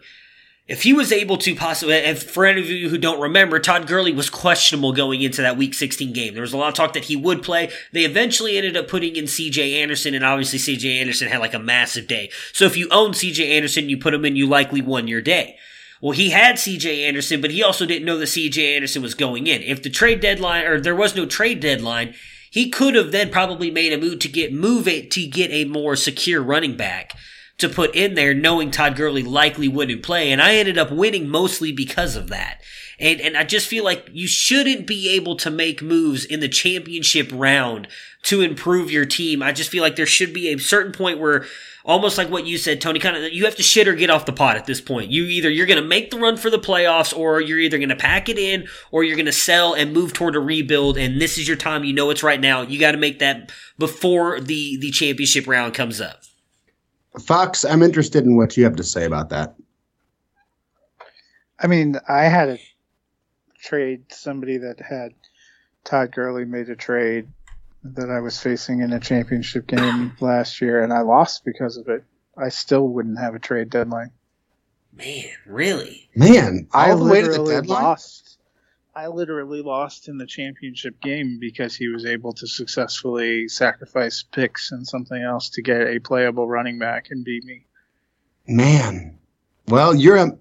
If 0.66 0.84
he 0.84 0.94
was 0.94 1.12
able 1.12 1.38
to 1.40 1.56
possibly, 1.56 2.16
for 2.16 2.46
any 2.46 2.62
of 2.62 2.70
you 2.70 2.88
who 2.88 2.98
don't 2.98 3.20
remember, 3.20 3.60
Todd 3.60 3.86
Gurley 3.86 4.14
was 4.14 4.30
questionable 4.30 4.94
going 4.94 5.22
into 5.22 5.42
that 5.42 5.58
Week 5.58 5.74
16 5.74 6.14
game. 6.14 6.34
There 6.34 6.42
was 6.42 6.54
a 6.54 6.58
lot 6.58 6.70
of 6.70 6.74
talk 6.74 6.94
that 6.94 7.06
he 7.06 7.18
would 7.18 7.44
play. 7.44 7.70
They 7.92 8.06
eventually 8.06 8.58
ended 8.58 8.78
up 8.78 8.88
putting 8.88 9.18
in 9.18 9.28
C.J. 9.28 9.82
Anderson, 9.82 10.14
and 10.14 10.24
obviously 10.24 10.60
C.J. 10.60 11.00
Anderson 11.00 11.28
had 11.28 11.42
like 11.42 11.54
a 11.54 11.60
massive 11.60 12.08
day. 12.08 12.32
So 12.54 12.64
if 12.64 12.78
you 12.78 12.88
own 12.92 13.14
C.J. 13.14 13.56
Anderson, 13.58 13.90
you 13.90 13.98
put 13.98 14.14
him 14.14 14.24
in, 14.24 14.38
you 14.38 14.48
likely 14.48 14.82
won 14.82 15.10
your 15.10 15.22
day. 15.22 15.58
Well, 16.04 16.12
he 16.12 16.32
had 16.32 16.60
C.J. 16.60 17.06
Anderson, 17.06 17.40
but 17.40 17.52
he 17.52 17.64
also 17.64 17.86
didn't 17.86 18.04
know 18.04 18.18
that 18.18 18.28
C.J. 18.28 18.76
Anderson 18.76 19.02
was 19.02 19.16
going 19.16 19.48
in. 19.48 19.62
If 19.62 19.82
the 19.82 19.90
trade 19.90 20.20
deadline, 20.20 20.66
or 20.66 20.82
there 20.82 20.94
was 20.94 21.16
no 21.16 21.26
trade 21.26 21.62
deadline, 21.62 22.14
he 22.52 22.70
could 22.70 22.96
have 22.96 23.14
then 23.14 23.30
probably 23.30 23.72
made 23.72 23.94
a 23.94 23.98
move 23.98 24.20
to 24.20 24.28
get 24.28 24.52
move 24.52 24.86
it 24.86 25.12
to 25.12 25.26
get 25.26 25.50
a 25.52 25.64
more 25.64 25.96
secure 25.96 26.44
running 26.44 26.76
back 26.76 27.14
to 27.58 27.70
put 27.70 27.96
in 27.96 28.16
there, 28.16 28.34
knowing 28.34 28.70
Todd 28.70 28.98
Gurley 28.98 29.24
likely 29.24 29.70
wouldn't 29.70 30.04
play, 30.04 30.30
and 30.30 30.42
I 30.42 30.56
ended 30.56 30.78
up 30.78 30.92
winning 30.92 31.30
mostly 31.30 31.72
because 31.72 32.18
of 32.18 32.28
that. 32.28 32.60
And 33.00 33.22
and 33.22 33.38
I 33.38 33.46
just 33.46 33.70
feel 33.70 33.86
like 33.86 34.10
you 34.12 34.28
shouldn't 34.28 34.86
be 34.86 35.08
able 35.08 35.38
to 35.38 35.50
make 35.50 35.82
moves 35.82 36.26
in 36.26 36.42
the 36.42 36.50
championship 36.50 37.32
round 37.34 37.88
to 38.24 38.42
improve 38.42 38.92
your 38.92 39.06
team. 39.06 39.42
I 39.42 39.54
just 39.54 39.70
feel 39.70 39.82
like 39.82 39.96
there 39.96 40.06
should 40.06 40.34
be 40.34 40.50
a 40.50 40.58
certain 40.58 40.92
point 40.92 41.20
where 41.20 41.46
almost 41.86 42.18
like 42.18 42.30
what 42.30 42.46
you 42.46 42.58
said, 42.58 42.82
Tony, 42.82 43.00
kind 43.00 43.18
of 43.18 43.32
you 43.34 43.46
have 43.46 43.56
to 43.56 43.64
shit 43.64 43.88
or 43.88 43.94
get 43.94 44.10
off 44.10 44.26
the 44.26 44.34
pot 44.34 44.58
at 44.58 44.66
this 44.66 44.82
point. 44.82 45.12
You 45.12 45.24
either 45.26 45.50
you're 45.50 45.66
going 45.66 45.82
to 45.82 45.88
make 45.88 46.12
the 46.12 46.20
run 46.20 46.38
for 46.38 46.50
the 46.50 46.60
playoffs 46.60 47.16
or 47.16 47.42
you're 47.42 47.60
either 47.60 47.78
going 47.78 47.90
to 47.90 47.96
pack 47.96 48.30
it 48.30 48.38
in 48.38 48.68
or 48.92 49.04
you're 49.04 49.16
going 49.16 49.26
to 49.26 49.32
sell 49.32 49.74
and 49.74 49.94
move 49.94 50.14
toward 50.14 50.36
a 50.36 50.40
rebuild 50.40 50.98
and 50.98 51.20
this 51.22 51.38
is 51.38 51.48
your 51.48 51.58
time. 51.58 51.84
You 51.84 51.94
know 51.94 52.10
it's 52.10 52.24
right 52.24 52.42
now. 52.42 52.62
You 52.62 52.80
got 52.80 52.92
to 52.92 52.98
make 52.98 53.20
that 53.20 53.52
before 53.78 54.40
the 54.40 54.78
the 54.78 54.92
championship 54.92 55.48
round 55.48 55.74
comes 55.74 56.00
up. 56.02 56.22
Fox, 57.20 57.64
I'm 57.64 57.84
interested 57.84 58.24
in 58.24 58.36
what 58.38 58.58
you 58.58 58.64
have 58.64 58.76
to 58.78 58.84
say 58.84 59.06
about 59.06 59.30
that. 59.30 59.56
I 61.60 61.68
mean, 61.68 61.98
I 62.10 62.24
had 62.24 62.46
to 62.46 62.58
trade 63.62 64.06
somebody 64.12 64.58
that 64.58 64.82
had 64.82 65.14
Todd 65.84 66.12
Gurley 66.12 66.46
made 66.46 66.70
a 66.70 66.76
trade 66.76 67.28
that 67.84 68.10
I 68.10 68.20
was 68.20 68.40
facing 68.42 68.82
in 68.82 68.94
a 68.94 69.00
championship 69.00 69.68
game 69.68 70.14
last 70.20 70.62
year, 70.62 70.84
and 70.84 70.94
I 70.94 71.02
lost 71.02 71.44
because 71.46 71.78
of 71.78 71.88
it. 71.90 72.04
I 72.38 72.50
still 72.50 72.88
wouldn't 72.88 73.20
have 73.20 73.36
a 73.36 73.40
trade 73.40 73.70
deadline. 73.70 74.12
Man, 74.96 75.26
really? 75.46 76.10
Man, 76.16 76.68
I 76.72 76.94
literally 76.94 77.60
lost. 77.62 78.38
I 78.96 79.08
literally 79.08 79.64
lost 79.64 80.08
in 80.08 80.18
the 80.20 80.28
championship 80.28 81.02
game 81.02 81.40
because 81.40 81.76
he 81.76 81.88
was 81.88 82.06
able 82.06 82.32
to 82.34 82.46
successfully 82.48 83.48
sacrifice 83.48 84.24
picks 84.24 84.72
and 84.72 84.88
something 84.88 85.20
else 85.20 85.50
to 85.52 85.64
get 85.64 85.82
a 85.88 86.00
playable 86.00 86.48
running 86.48 86.78
back 86.78 87.08
and 87.10 87.26
beat 87.26 87.44
me. 87.44 87.66
Man, 88.48 89.18
well, 89.68 89.96
you're 89.96 90.18
a. 90.18 90.38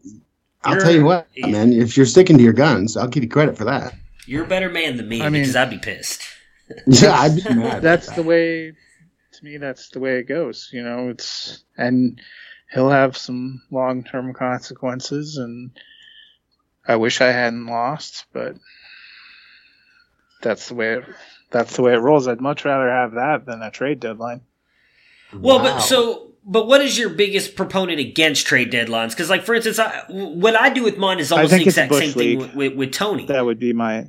I'll 0.65 0.73
You're- 0.75 0.85
tell 0.85 0.95
you 0.95 1.05
what, 1.05 1.29
man. 1.39 1.73
If 1.73 1.97
you're 1.97 2.07
sticking 2.07 2.37
to 2.37 2.43
your 2.45 2.53
guns, 2.53 2.97
I'll 2.97 3.09
give 3.09 3.23
you 3.23 3.29
credit 3.29 3.57
for 3.57 3.65
that. 3.65 3.95
You're 4.27 4.45
a 4.45 4.49
better 4.49 4.69
man 4.69 4.97
than 4.97 5.09
me 5.09 5.23
I 5.23 5.29
mean- 5.29 5.43
because 5.43 5.57
I'd 5.57 5.71
be 5.71 5.79
pissed. 5.79 6.21
Yeah, 6.87 7.19
I'd 7.19 7.37
be 7.37 7.55
mad. 7.55 7.83
That's 7.83 8.11
the 8.13 8.23
way. 8.23 8.73
To 9.33 9.45
me, 9.45 9.57
that's 9.57 9.89
the 9.89 10.01
way 10.01 10.19
it 10.19 10.25
goes. 10.25 10.69
You 10.73 10.83
know, 10.83 11.09
it's 11.09 11.65
and 11.77 12.21
he'll 12.73 12.91
have 12.91 13.17
some 13.17 13.63
long-term 13.71 14.35
consequences, 14.35 15.39
and 15.39 15.71
I 16.87 16.97
wish 16.97 17.21
I 17.21 17.33
hadn't 17.33 17.67
lost, 17.67 18.27
but 18.33 18.57
that's 20.43 20.69
the 20.69 20.75
way. 20.75 20.95
It, 20.95 21.05
that's 21.51 21.77
the 21.77 21.83
way 21.83 21.95
it 21.95 21.99
rolls. 21.99 22.29
I'd 22.29 22.41
much 22.41 22.65
rather 22.65 22.91
have 22.91 23.13
that 23.13 23.47
than 23.47 23.63
a 23.63 23.71
trade 23.71 24.01
deadline. 24.01 24.41
Well, 25.33 25.61
but 25.61 25.81
so, 25.81 26.33
but 26.45 26.67
what 26.67 26.81
is 26.81 26.99
your 26.99 27.11
biggest 27.11 27.57
proponent 27.57 28.01
against 28.01 28.47
trade 28.47 28.73
deadlines? 28.73 29.11
Because, 29.11 29.31
like, 29.31 29.45
for 29.45 29.55
instance, 29.55 29.79
I, 29.79 30.05
what 30.09 30.57
I 30.57 30.71
do 30.71 30.83
with 30.83 30.99
mine 30.99 31.21
is 31.21 31.33
almost 31.33 31.53
the 31.53 31.63
exact 31.63 31.91
Bush 31.91 32.05
same 32.05 32.13
thing 32.13 32.39
with, 32.39 32.55
with, 32.55 32.75
with 32.75 32.93
Tony. 32.93 33.27
That 33.27 33.45
would 33.45 33.59
be 33.59 33.73
my. 33.73 34.07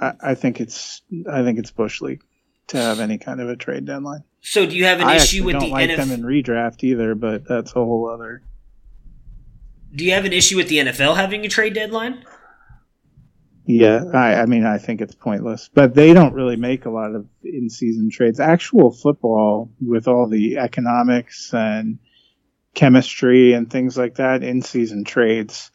I, 0.00 0.12
I 0.20 0.34
think 0.34 0.60
it's. 0.60 1.02
I 1.30 1.42
think 1.42 1.58
it's 1.58 1.70
bush 1.70 2.00
league 2.00 2.22
to 2.68 2.78
have 2.78 3.00
any 3.00 3.18
kind 3.18 3.40
of 3.40 3.48
a 3.48 3.56
trade 3.56 3.84
deadline. 3.84 4.24
So, 4.40 4.66
do 4.66 4.76
you 4.76 4.84
have 4.84 5.00
an 5.00 5.08
I 5.08 5.16
issue 5.16 5.44
with 5.44 5.54
don't 5.54 5.64
the 5.64 5.72
like 5.72 5.90
NFL? 5.90 5.96
them 5.96 6.10
in 6.12 6.22
redraft 6.22 6.84
either, 6.84 7.14
but 7.14 7.46
that's 7.46 7.70
a 7.72 7.74
whole 7.74 8.08
other. 8.08 8.42
do 9.94 10.04
you 10.04 10.12
have 10.12 10.24
an 10.24 10.32
issue 10.32 10.56
with 10.56 10.68
the 10.68 10.78
NFL 10.78 11.16
having 11.16 11.44
a 11.44 11.48
trade 11.48 11.74
deadline? 11.74 12.24
Yeah, 13.68 14.04
I, 14.14 14.34
I 14.42 14.46
mean, 14.46 14.64
I 14.64 14.78
think 14.78 15.00
it's 15.00 15.14
pointless, 15.16 15.68
but 15.74 15.92
they 15.94 16.12
don't 16.12 16.34
really 16.34 16.54
make 16.54 16.84
a 16.84 16.90
lot 16.90 17.16
of 17.16 17.26
in-season 17.42 18.10
trades. 18.10 18.38
Actual 18.38 18.92
football, 18.92 19.72
with 19.84 20.06
all 20.06 20.28
the 20.28 20.58
economics 20.58 21.52
and 21.52 21.98
chemistry 22.74 23.54
and 23.54 23.68
things 23.68 23.98
like 23.98 24.16
that, 24.16 24.44
in-season 24.44 25.02
trades 25.02 25.72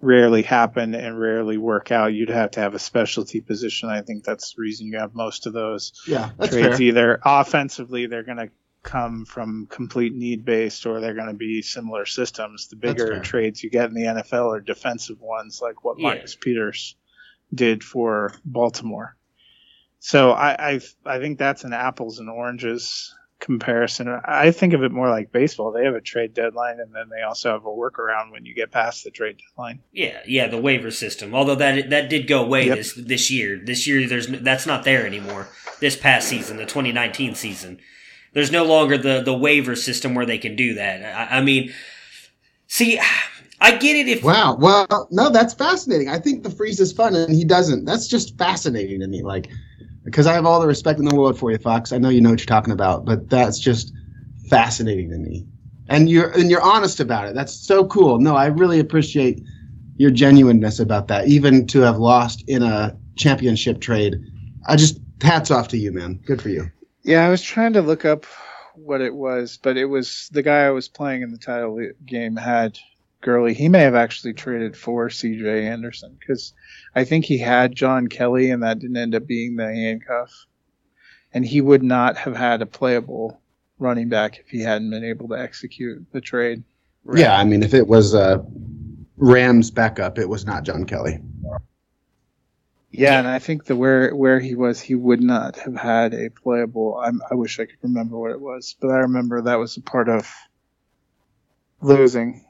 rarely 0.00 0.42
happen 0.42 0.94
and 0.94 1.18
rarely 1.18 1.56
work 1.58 1.90
out. 1.90 2.14
You'd 2.14 2.28
have 2.28 2.52
to 2.52 2.60
have 2.60 2.74
a 2.74 2.78
specialty 2.78 3.40
position. 3.40 3.88
I 3.88 4.02
think 4.02 4.24
that's 4.24 4.54
the 4.54 4.62
reason 4.62 4.86
you 4.86 4.98
have 4.98 5.14
most 5.14 5.46
of 5.46 5.52
those 5.52 5.92
Yeah, 6.06 6.30
that's 6.38 6.52
trades. 6.52 6.78
fair. 6.78 6.82
Either 6.86 7.20
offensively, 7.24 8.06
they're 8.06 8.22
going 8.22 8.38
to 8.38 8.50
come 8.84 9.24
from 9.24 9.66
complete 9.68 10.14
need 10.14 10.44
based, 10.44 10.86
or 10.86 11.00
they're 11.00 11.14
going 11.14 11.26
to 11.28 11.34
be 11.34 11.62
similar 11.62 12.06
systems. 12.06 12.68
The 12.68 12.76
bigger 12.76 13.18
trades 13.20 13.62
you 13.62 13.70
get 13.70 13.88
in 13.88 13.94
the 13.94 14.02
NFL 14.04 14.56
are 14.56 14.60
defensive 14.60 15.20
ones, 15.20 15.60
like 15.60 15.84
what 15.84 15.98
Yeah. 15.98 16.04
Marcus 16.10 16.36
Peters 16.36 16.94
did 17.52 17.82
for 17.82 18.32
Baltimore. 18.44 19.16
So 19.98 20.30
I, 20.30 20.74
I 20.74 20.80
I 21.04 21.18
think 21.18 21.38
that's 21.38 21.64
an 21.64 21.72
apples 21.72 22.20
and 22.20 22.30
oranges 22.30 23.12
comparison. 23.40 24.08
I 24.24 24.50
think 24.50 24.72
of 24.72 24.82
it 24.82 24.90
more 24.92 25.08
like 25.08 25.32
baseball. 25.32 25.72
They 25.72 25.84
have 25.84 25.94
a 25.94 26.00
trade 26.00 26.34
deadline, 26.34 26.80
and 26.80 26.94
then 26.94 27.08
they 27.08 27.22
also 27.22 27.52
have 27.52 27.64
a 27.64 27.70
workaround 27.70 28.32
when 28.32 28.44
you 28.44 28.54
get 28.54 28.70
past 28.70 29.04
the 29.04 29.10
trade 29.10 29.38
deadline. 29.38 29.80
Yeah, 29.92 30.18
yeah, 30.26 30.48
the 30.48 30.60
waiver 30.60 30.90
system. 30.90 31.34
Although 31.34 31.54
that 31.56 31.90
that 31.90 32.10
did 32.10 32.26
go 32.26 32.44
away 32.44 32.66
Yep. 32.66 32.76
this 32.76 32.92
this 32.94 33.30
year. 33.30 33.60
This 33.64 33.86
year, 33.86 34.06
there's 34.08 34.26
that's 34.26 34.66
not 34.66 34.84
there 34.84 35.06
anymore. 35.06 35.48
This 35.80 35.96
past 35.96 36.28
season, 36.28 36.56
the 36.56 36.66
2019 36.66 37.34
season, 37.34 37.78
there's 38.32 38.50
no 38.50 38.64
longer 38.64 38.98
the 38.98 39.22
the 39.22 39.36
waiver 39.36 39.76
system 39.76 40.14
where 40.14 40.26
they 40.26 40.38
can 40.38 40.56
do 40.56 40.74
that. 40.74 41.30
I, 41.32 41.38
I 41.38 41.40
mean, 41.40 41.72
see, 42.66 43.00
I 43.60 43.76
get 43.76 43.96
it 43.96 44.08
if 44.08 44.22
Wow. 44.24 44.56
Well, 44.60 45.08
no, 45.10 45.30
that's 45.30 45.54
fascinating. 45.54 46.08
I 46.08 46.18
think 46.18 46.42
the 46.42 46.50
freeze 46.50 46.80
is 46.80 46.92
fun, 46.92 47.14
and 47.14 47.34
he 47.34 47.44
doesn't. 47.44 47.84
That's 47.84 48.08
just 48.08 48.36
fascinating 48.36 49.00
to 49.00 49.06
me. 49.06 49.22
Like, 49.22 49.48
because 50.10 50.26
I 50.26 50.34
have 50.34 50.46
all 50.46 50.60
the 50.60 50.66
respect 50.66 50.98
in 50.98 51.04
the 51.04 51.14
world 51.14 51.38
for 51.38 51.50
you, 51.50 51.58
Fox. 51.58 51.92
I 51.92 51.98
know 51.98 52.08
you 52.08 52.20
know 52.20 52.30
what 52.30 52.40
you're 52.40 52.46
talking 52.46 52.72
about, 52.72 53.04
but 53.04 53.28
that's 53.28 53.58
just 53.58 53.92
fascinating 54.48 55.10
to 55.10 55.18
me. 55.18 55.46
And 55.88 56.08
you're 56.08 56.30
and 56.30 56.50
you're 56.50 56.62
honest 56.62 57.00
about 57.00 57.28
it. 57.28 57.34
That's 57.34 57.54
so 57.54 57.86
cool. 57.86 58.18
No, 58.18 58.36
I 58.36 58.46
really 58.46 58.78
appreciate 58.78 59.42
your 59.96 60.10
genuineness 60.10 60.78
about 60.78 61.08
that. 61.08 61.28
Even 61.28 61.66
to 61.68 61.80
have 61.80 61.98
lost 61.98 62.44
in 62.46 62.62
a 62.62 62.96
championship 63.16 63.80
trade, 63.80 64.16
I 64.66 64.76
just 64.76 64.98
hats 65.22 65.50
off 65.50 65.68
to 65.68 65.78
you, 65.78 65.92
man. 65.92 66.20
Good 66.24 66.42
for 66.42 66.48
you. 66.48 66.70
Yeah, 67.02 67.26
I 67.26 67.30
was 67.30 67.42
trying 67.42 67.72
to 67.74 67.82
look 67.82 68.04
up 68.04 68.26
what 68.74 69.00
it 69.00 69.14
was, 69.14 69.58
but 69.62 69.76
it 69.76 69.86
was 69.86 70.28
the 70.32 70.42
guy 70.42 70.64
I 70.64 70.70
was 70.70 70.88
playing 70.88 71.22
in 71.22 71.30
the 71.30 71.38
title 71.38 71.80
game 72.04 72.36
had 72.36 72.78
Gurley. 73.20 73.54
He 73.54 73.68
may 73.68 73.80
have 73.80 73.94
actually 73.94 74.34
traded 74.34 74.76
for 74.76 75.10
C.J. 75.10 75.66
Anderson 75.66 76.16
because 76.18 76.52
I 76.94 77.04
think 77.04 77.24
he 77.24 77.38
had 77.38 77.74
John 77.74 78.08
Kelly, 78.08 78.50
and 78.50 78.62
that 78.62 78.78
didn't 78.78 78.96
end 78.96 79.14
up 79.14 79.26
being 79.26 79.56
the 79.56 79.66
handcuff. 79.66 80.46
And 81.32 81.44
he 81.44 81.60
would 81.60 81.82
not 81.82 82.16
have 82.16 82.36
had 82.36 82.62
a 82.62 82.66
playable 82.66 83.40
running 83.78 84.08
back 84.08 84.38
if 84.38 84.48
he 84.48 84.60
hadn't 84.60 84.90
been 84.90 85.04
able 85.04 85.28
to 85.28 85.38
execute 85.38 86.06
the 86.12 86.20
trade. 86.20 86.64
Yeah, 87.14 87.36
I 87.36 87.44
mean, 87.44 87.62
if 87.62 87.74
it 87.74 87.86
was 87.86 88.14
uh, 88.14 88.38
Rams 89.16 89.70
backup, 89.70 90.18
it 90.18 90.28
was 90.28 90.46
not 90.46 90.64
John 90.64 90.84
Kelly. 90.84 91.20
Yeah, 92.90 93.18
and 93.18 93.28
I 93.28 93.38
think 93.38 93.64
the 93.64 93.76
where 93.76 94.14
where 94.16 94.40
he 94.40 94.54
was, 94.54 94.80
he 94.80 94.94
would 94.94 95.20
not 95.20 95.56
have 95.58 95.76
had 95.76 96.14
a 96.14 96.30
playable. 96.30 96.96
I'm, 96.96 97.20
I 97.30 97.34
wish 97.34 97.60
I 97.60 97.66
could 97.66 97.78
remember 97.82 98.18
what 98.18 98.30
it 98.30 98.40
was, 98.40 98.76
but 98.80 98.88
I 98.88 99.00
remember 99.00 99.42
that 99.42 99.58
was 99.58 99.76
a 99.76 99.82
part 99.82 100.08
of 100.08 100.26
losing. 101.82 102.44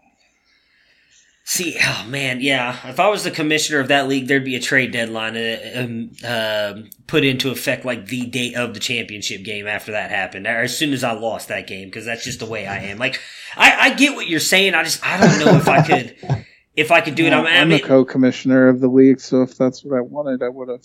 See, 1.50 1.78
oh 1.82 2.04
man, 2.06 2.42
yeah. 2.42 2.76
If 2.90 3.00
I 3.00 3.08
was 3.08 3.24
the 3.24 3.30
commissioner 3.30 3.80
of 3.80 3.88
that 3.88 4.06
league, 4.06 4.26
there'd 4.26 4.44
be 4.44 4.56
a 4.56 4.60
trade 4.60 4.92
deadline 4.92 5.34
uh, 5.34 5.58
um, 5.76 6.10
um, 6.22 6.90
put 7.06 7.24
into 7.24 7.50
effect 7.50 7.86
like 7.86 8.04
the 8.04 8.26
date 8.26 8.54
of 8.54 8.74
the 8.74 8.80
championship 8.80 9.44
game 9.44 9.66
after 9.66 9.92
that 9.92 10.10
happened, 10.10 10.46
or 10.46 10.60
as 10.60 10.76
soon 10.76 10.92
as 10.92 11.02
I 11.02 11.12
lost 11.12 11.48
that 11.48 11.66
game, 11.66 11.88
because 11.88 12.04
that's 12.04 12.22
just 12.22 12.40
the 12.40 12.44
way 12.44 12.66
I 12.66 12.80
am. 12.80 12.98
Like, 12.98 13.18
I, 13.56 13.76
I 13.78 13.94
get 13.94 14.14
what 14.14 14.28
you're 14.28 14.40
saying. 14.40 14.74
I 14.74 14.84
just, 14.84 15.02
I 15.02 15.18
don't 15.18 15.38
know 15.38 15.56
if 15.56 15.68
I 15.68 15.80
could, 15.80 16.44
if 16.76 16.90
I 16.90 17.00
could 17.00 17.14
do 17.14 17.24
it. 17.24 17.32
I'm, 17.32 17.46
I'm 17.46 17.70
mean, 17.70 17.82
a 17.82 17.82
co-commissioner 17.82 18.68
of 18.68 18.80
the 18.80 18.88
league, 18.88 19.18
so 19.18 19.40
if 19.40 19.56
that's 19.56 19.82
what 19.82 19.96
I 19.96 20.02
wanted, 20.02 20.42
I 20.42 20.50
would 20.50 20.68
have 20.68 20.82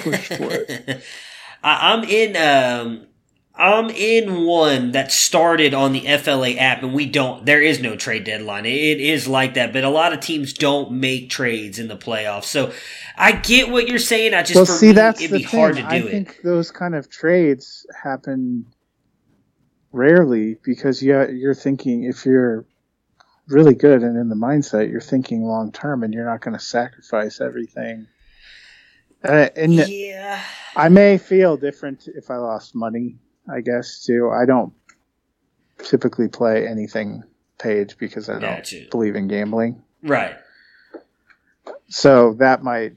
pushed 0.00 0.34
for 0.34 0.48
it. 0.48 1.02
I, 1.64 1.92
I'm 1.92 2.04
in 2.04 2.36
um 2.36 3.08
I'm 3.56 3.88
in 3.90 4.44
one 4.44 4.92
that 4.92 5.12
started 5.12 5.74
on 5.74 5.92
the 5.92 6.00
FLA 6.18 6.52
app 6.54 6.82
and 6.82 6.92
we 6.92 7.06
don't 7.06 7.46
there 7.46 7.62
is 7.62 7.80
no 7.80 7.94
trade 7.94 8.24
deadline. 8.24 8.66
It 8.66 9.00
is 9.00 9.28
like 9.28 9.54
that, 9.54 9.72
but 9.72 9.84
a 9.84 9.90
lot 9.90 10.12
of 10.12 10.20
teams 10.20 10.52
don't 10.52 10.92
make 10.92 11.30
trades 11.30 11.78
in 11.78 11.86
the 11.86 11.96
playoffs. 11.96 12.44
So 12.44 12.72
I 13.16 13.32
get 13.32 13.70
what 13.70 13.86
you're 13.86 14.00
saying. 14.00 14.34
I 14.34 14.42
just 14.42 14.56
well, 14.56 14.66
see, 14.66 14.88
me, 14.88 14.92
that's 14.92 15.20
it'd 15.20 15.32
the 15.32 15.38
be 15.38 15.44
thing. 15.44 15.60
hard 15.60 15.76
to 15.76 15.86
I 15.86 16.00
do 16.00 16.08
it. 16.08 16.10
think 16.10 16.40
those 16.42 16.72
kind 16.72 16.96
of 16.96 17.08
trades 17.08 17.86
happen 18.02 18.66
rarely 19.92 20.58
because 20.64 21.00
yeah, 21.02 21.28
you're 21.28 21.54
thinking 21.54 22.04
if 22.04 22.26
you're 22.26 22.66
really 23.48 23.74
good 23.74 24.02
and 24.02 24.16
in 24.18 24.28
the 24.28 24.34
mindset, 24.34 24.90
you're 24.90 25.00
thinking 25.00 25.44
long 25.44 25.70
term, 25.72 26.02
and 26.02 26.12
you're 26.12 26.24
not 26.24 26.40
going 26.40 26.56
to 26.56 26.64
sacrifice 26.64 27.40
everything. 27.40 28.08
Uh, 29.22 29.48
and 29.56 29.72
yeah, 29.74 30.42
I 30.76 30.88
may 30.88 31.18
feel 31.18 31.56
different 31.56 32.08
if 32.08 32.30
I 32.30 32.36
lost 32.36 32.74
money. 32.74 33.18
I 33.48 33.60
guess 33.60 34.04
too. 34.04 34.30
I 34.30 34.46
don't 34.46 34.72
typically 35.78 36.28
play 36.28 36.66
anything 36.66 37.22
paid 37.58 37.94
because 37.98 38.28
I 38.28 38.34
don't 38.38 38.56
Gotcha. 38.56 38.86
believe 38.90 39.16
in 39.16 39.28
gambling. 39.28 39.82
Right. 40.02 40.36
So 41.88 42.34
that 42.34 42.62
might 42.62 42.94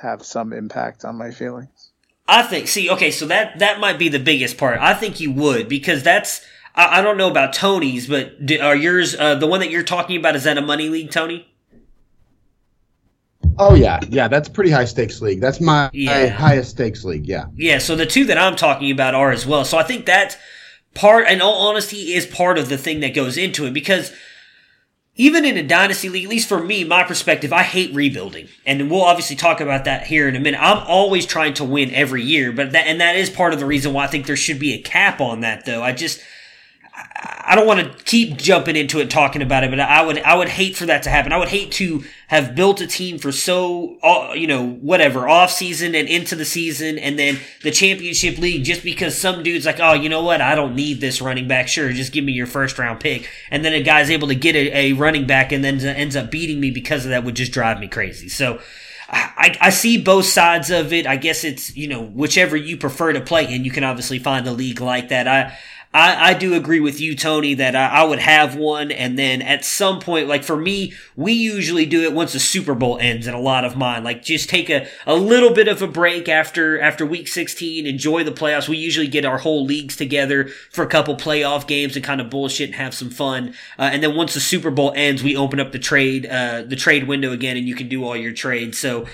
have 0.00 0.24
some 0.24 0.52
impact 0.52 1.04
on 1.04 1.16
my 1.16 1.30
feelings. 1.30 1.90
I 2.28 2.42
think. 2.42 2.68
See, 2.68 2.90
okay, 2.90 3.10
so 3.10 3.26
that 3.26 3.58
that 3.60 3.80
might 3.80 3.98
be 3.98 4.08
the 4.08 4.18
biggest 4.18 4.58
part. 4.58 4.78
I 4.80 4.94
think 4.94 5.20
you 5.20 5.32
would 5.32 5.68
because 5.68 6.02
that's. 6.02 6.44
I, 6.74 6.98
I 6.98 7.02
don't 7.02 7.16
know 7.16 7.30
about 7.30 7.52
Tony's, 7.52 8.06
but 8.06 8.44
do, 8.44 8.60
are 8.60 8.74
yours 8.76 9.14
uh, 9.14 9.36
the 9.36 9.46
one 9.46 9.60
that 9.60 9.70
you're 9.70 9.82
talking 9.84 10.16
about? 10.16 10.34
Is 10.34 10.44
that 10.44 10.58
a 10.58 10.62
money 10.62 10.88
league, 10.88 11.10
Tony? 11.10 11.48
Oh 13.58 13.74
yeah, 13.74 14.00
yeah, 14.08 14.28
that's 14.28 14.48
pretty 14.48 14.70
high 14.70 14.84
stakes 14.84 15.20
league. 15.20 15.40
That's 15.40 15.60
my, 15.60 15.90
Yeah. 15.92 16.28
highest 16.28 16.70
stakes 16.70 17.04
league. 17.04 17.26
Yeah. 17.26 17.46
Yeah, 17.56 17.78
so 17.78 17.96
the 17.96 18.06
two 18.06 18.24
that 18.26 18.38
I'm 18.38 18.56
talking 18.56 18.90
about 18.90 19.14
are 19.14 19.30
as 19.30 19.46
well. 19.46 19.64
So 19.64 19.78
I 19.78 19.82
think 19.82 20.06
that 20.06 20.36
part, 20.94 21.28
in 21.28 21.40
all 21.40 21.68
honesty, 21.68 22.14
is 22.14 22.26
part 22.26 22.58
of 22.58 22.68
the 22.68 22.78
thing 22.78 23.00
that 23.00 23.14
goes 23.14 23.36
into 23.36 23.66
it 23.66 23.72
because 23.72 24.12
even 25.18 25.46
in 25.46 25.56
a 25.56 25.62
dynasty 25.62 26.10
league, 26.10 26.24
at 26.24 26.30
least 26.30 26.46
for 26.48 26.62
me, 26.62 26.84
my 26.84 27.02
perspective, 27.02 27.50
I 27.50 27.62
hate 27.62 27.94
rebuilding, 27.94 28.48
and 28.66 28.90
we'll 28.90 29.00
obviously 29.00 29.34
talk 29.36 29.62
about 29.62 29.86
that 29.86 30.06
here 30.08 30.28
in 30.28 30.36
a 30.36 30.40
minute. 30.40 30.60
I'm 30.62 30.84
always 30.86 31.24
trying 31.24 31.54
to 31.54 31.64
win 31.64 31.90
every 31.94 32.22
year, 32.22 32.52
but 32.52 32.72
that 32.72 32.86
and 32.86 33.00
that 33.00 33.16
is 33.16 33.30
part 33.30 33.54
of 33.54 33.58
the 33.58 33.64
reason 33.64 33.94
why 33.94 34.04
I 34.04 34.08
think 34.08 34.26
there 34.26 34.36
should 34.36 34.58
be 34.58 34.74
a 34.74 34.82
cap 34.82 35.20
on 35.22 35.40
that. 35.40 35.64
Though 35.64 35.82
I 35.82 35.92
just 35.92 36.20
I 37.48 37.54
don't 37.54 37.66
want 37.66 37.80
to 37.80 38.04
keep 38.04 38.36
jumping 38.38 38.74
into 38.74 38.98
it 38.98 39.08
talking 39.08 39.40
about 39.40 39.62
it, 39.62 39.70
but 39.70 39.78
I 39.78 40.04
would 40.04 40.18
I 40.22 40.34
would 40.34 40.48
hate 40.48 40.76
for 40.76 40.86
that 40.86 41.04
to 41.04 41.10
happen. 41.10 41.32
I 41.32 41.36
would 41.36 41.48
hate 41.48 41.70
to 41.72 42.02
have 42.26 42.56
built 42.56 42.80
a 42.80 42.88
team 42.88 43.18
for 43.18 43.30
so 43.30 43.98
uh, 44.02 44.32
you 44.34 44.48
know 44.48 44.66
whatever 44.66 45.28
off 45.28 45.52
season 45.52 45.94
and 45.94 46.08
into 46.08 46.34
the 46.34 46.44
season, 46.44 46.98
and 46.98 47.18
then 47.18 47.38
the 47.62 47.70
championship 47.70 48.38
league 48.38 48.64
just 48.64 48.82
because 48.82 49.16
some 49.16 49.44
dude's 49.44 49.64
like, 49.64 49.78
oh, 49.78 49.92
you 49.92 50.08
know 50.08 50.22
what, 50.22 50.40
I 50.40 50.56
don't 50.56 50.74
need 50.74 51.00
this 51.00 51.20
running 51.20 51.46
back. 51.46 51.68
Sure, 51.68 51.92
just 51.92 52.12
give 52.12 52.24
me 52.24 52.32
your 52.32 52.46
first 52.46 52.78
round 52.78 52.98
pick, 52.98 53.28
and 53.50 53.64
then 53.64 53.74
a 53.74 53.82
guy's 53.82 54.10
able 54.10 54.28
to 54.28 54.34
get 54.34 54.56
a, 54.56 54.76
a 54.76 54.92
running 54.94 55.26
back 55.26 55.52
and 55.52 55.62
then 55.62 55.80
ends 55.80 56.16
up 56.16 56.30
beating 56.30 56.58
me 56.58 56.72
because 56.72 57.04
of 57.04 57.10
that 57.10 57.22
would 57.22 57.36
just 57.36 57.52
drive 57.52 57.78
me 57.78 57.88
crazy. 57.88 58.28
So. 58.28 58.60
I, 59.08 59.56
I 59.60 59.70
see 59.70 60.02
both 60.02 60.24
sides 60.24 60.68
of 60.68 60.92
it. 60.92 61.06
I 61.06 61.14
guess 61.14 61.44
it's, 61.44 61.76
you 61.76 61.86
know, 61.86 62.02
whichever 62.02 62.56
you 62.56 62.76
prefer 62.76 63.12
to 63.12 63.20
play 63.20 63.54
in, 63.54 63.64
you 63.64 63.70
can 63.70 63.84
obviously 63.84 64.18
find 64.18 64.44
a 64.48 64.52
league 64.52 64.80
like 64.80 65.10
that. 65.10 65.28
I, 65.28 65.56
I, 65.96 66.30
I 66.30 66.34
do 66.34 66.52
agree 66.52 66.80
with 66.80 67.00
you, 67.00 67.16
Tony, 67.16 67.54
that 67.54 67.74
I, 67.74 67.86
I 67.86 68.04
would 68.04 68.18
have 68.18 68.54
one. 68.54 68.92
And 68.92 69.18
then 69.18 69.40
at 69.40 69.64
some 69.64 69.98
point, 69.98 70.28
like 70.28 70.44
for 70.44 70.56
me, 70.56 70.92
we 71.16 71.32
usually 71.32 71.86
do 71.86 72.02
it 72.02 72.12
once 72.12 72.34
the 72.34 72.38
Super 72.38 72.74
Bowl 72.74 72.98
ends 73.00 73.26
in 73.26 73.32
a 73.32 73.40
lot 73.40 73.64
of 73.64 73.78
mine. 73.78 74.04
Like 74.04 74.22
just 74.22 74.50
take 74.50 74.68
a, 74.68 74.86
a 75.06 75.14
little 75.14 75.54
bit 75.54 75.68
of 75.68 75.80
a 75.80 75.86
break 75.86 76.28
after, 76.28 76.78
after 76.78 77.06
week 77.06 77.28
16, 77.28 77.86
enjoy 77.86 78.24
the 78.24 78.30
playoffs. 78.30 78.68
We 78.68 78.76
usually 78.76 79.08
get 79.08 79.24
our 79.24 79.38
whole 79.38 79.64
leagues 79.64 79.96
together 79.96 80.48
for 80.70 80.84
a 80.84 80.86
couple 80.86 81.16
playoff 81.16 81.66
games 81.66 81.96
and 81.96 82.04
kind 82.04 82.20
of 82.20 82.28
bullshit 82.28 82.68
and 82.68 82.74
have 82.74 82.92
some 82.92 83.08
fun. 83.08 83.54
Uh, 83.78 83.88
and 83.90 84.02
then 84.02 84.14
once 84.14 84.34
the 84.34 84.40
Super 84.40 84.70
Bowl 84.70 84.92
ends, 84.94 85.22
we 85.22 85.34
open 85.34 85.58
up 85.58 85.72
the 85.72 85.78
trade, 85.78 86.26
uh, 86.26 86.60
the 86.60 86.76
trade 86.76 87.08
window 87.08 87.32
again 87.32 87.56
and 87.56 87.66
you 87.66 87.74
can 87.74 87.88
do 87.88 88.04
all 88.04 88.14
your 88.16 88.32
trades. 88.32 88.78
So, 88.78 89.06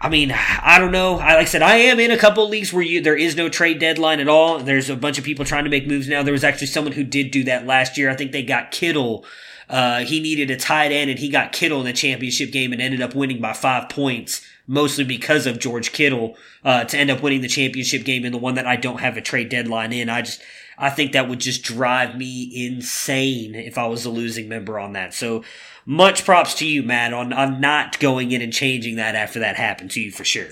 I 0.00 0.08
mean, 0.08 0.32
I 0.32 0.78
don't 0.78 0.92
know. 0.92 1.18
I, 1.18 1.34
like 1.34 1.42
I 1.42 1.44
said, 1.44 1.62
I 1.62 1.76
am 1.76 1.98
in 1.98 2.10
a 2.10 2.16
couple 2.16 2.48
leagues 2.48 2.72
where 2.72 2.82
you, 2.82 3.00
there 3.00 3.16
is 3.16 3.36
no 3.36 3.48
trade 3.48 3.78
deadline 3.78 4.20
at 4.20 4.28
all. 4.28 4.58
There's 4.58 4.88
a 4.90 4.96
bunch 4.96 5.18
of 5.18 5.24
people 5.24 5.44
trying 5.44 5.64
to 5.64 5.70
make 5.70 5.86
moves 5.86 6.08
now. 6.08 6.22
There 6.22 6.32
was 6.32 6.44
actually 6.44 6.68
someone 6.68 6.92
who 6.92 7.04
did 7.04 7.30
do 7.30 7.44
that 7.44 7.66
last 7.66 7.98
year. 7.98 8.10
I 8.10 8.14
think 8.14 8.32
they 8.32 8.42
got 8.42 8.70
Kittle. 8.70 9.24
Uh, 9.68 10.00
he 10.00 10.20
needed 10.20 10.50
a 10.50 10.56
tight 10.56 10.92
end 10.92 11.10
and 11.10 11.18
he 11.18 11.28
got 11.28 11.52
Kittle 11.52 11.80
in 11.80 11.86
the 11.86 11.92
championship 11.92 12.52
game 12.52 12.72
and 12.72 12.80
ended 12.80 13.02
up 13.02 13.14
winning 13.14 13.40
by 13.40 13.52
five 13.52 13.88
points, 13.88 14.44
mostly 14.66 15.04
because 15.04 15.46
of 15.46 15.58
George 15.58 15.92
Kittle, 15.92 16.36
uh, 16.64 16.84
to 16.84 16.96
end 16.96 17.10
up 17.10 17.22
winning 17.22 17.42
the 17.42 17.48
championship 17.48 18.04
game 18.04 18.24
in 18.24 18.32
the 18.32 18.38
one 18.38 18.54
that 18.54 18.66
I 18.66 18.76
don't 18.76 19.00
have 19.00 19.16
a 19.16 19.20
trade 19.20 19.48
deadline 19.48 19.92
in. 19.92 20.08
I 20.08 20.22
just, 20.22 20.40
I 20.78 20.90
think 20.90 21.12
that 21.12 21.28
would 21.28 21.40
just 21.40 21.62
drive 21.64 22.16
me 22.16 22.50
insane 22.66 23.54
if 23.54 23.76
I 23.76 23.86
was 23.86 24.04
a 24.04 24.10
losing 24.10 24.48
member 24.48 24.78
on 24.78 24.92
that. 24.92 25.12
So, 25.12 25.44
much 25.88 26.26
props 26.26 26.52
to 26.52 26.66
you, 26.66 26.82
Matt, 26.82 27.14
on, 27.14 27.32
on 27.32 27.62
not 27.62 27.98
going 27.98 28.30
in 28.30 28.42
and 28.42 28.52
changing 28.52 28.96
that 28.96 29.14
after 29.14 29.38
that 29.38 29.56
happened 29.56 29.90
to 29.92 30.00
you 30.00 30.12
for 30.12 30.22
sure. 30.22 30.48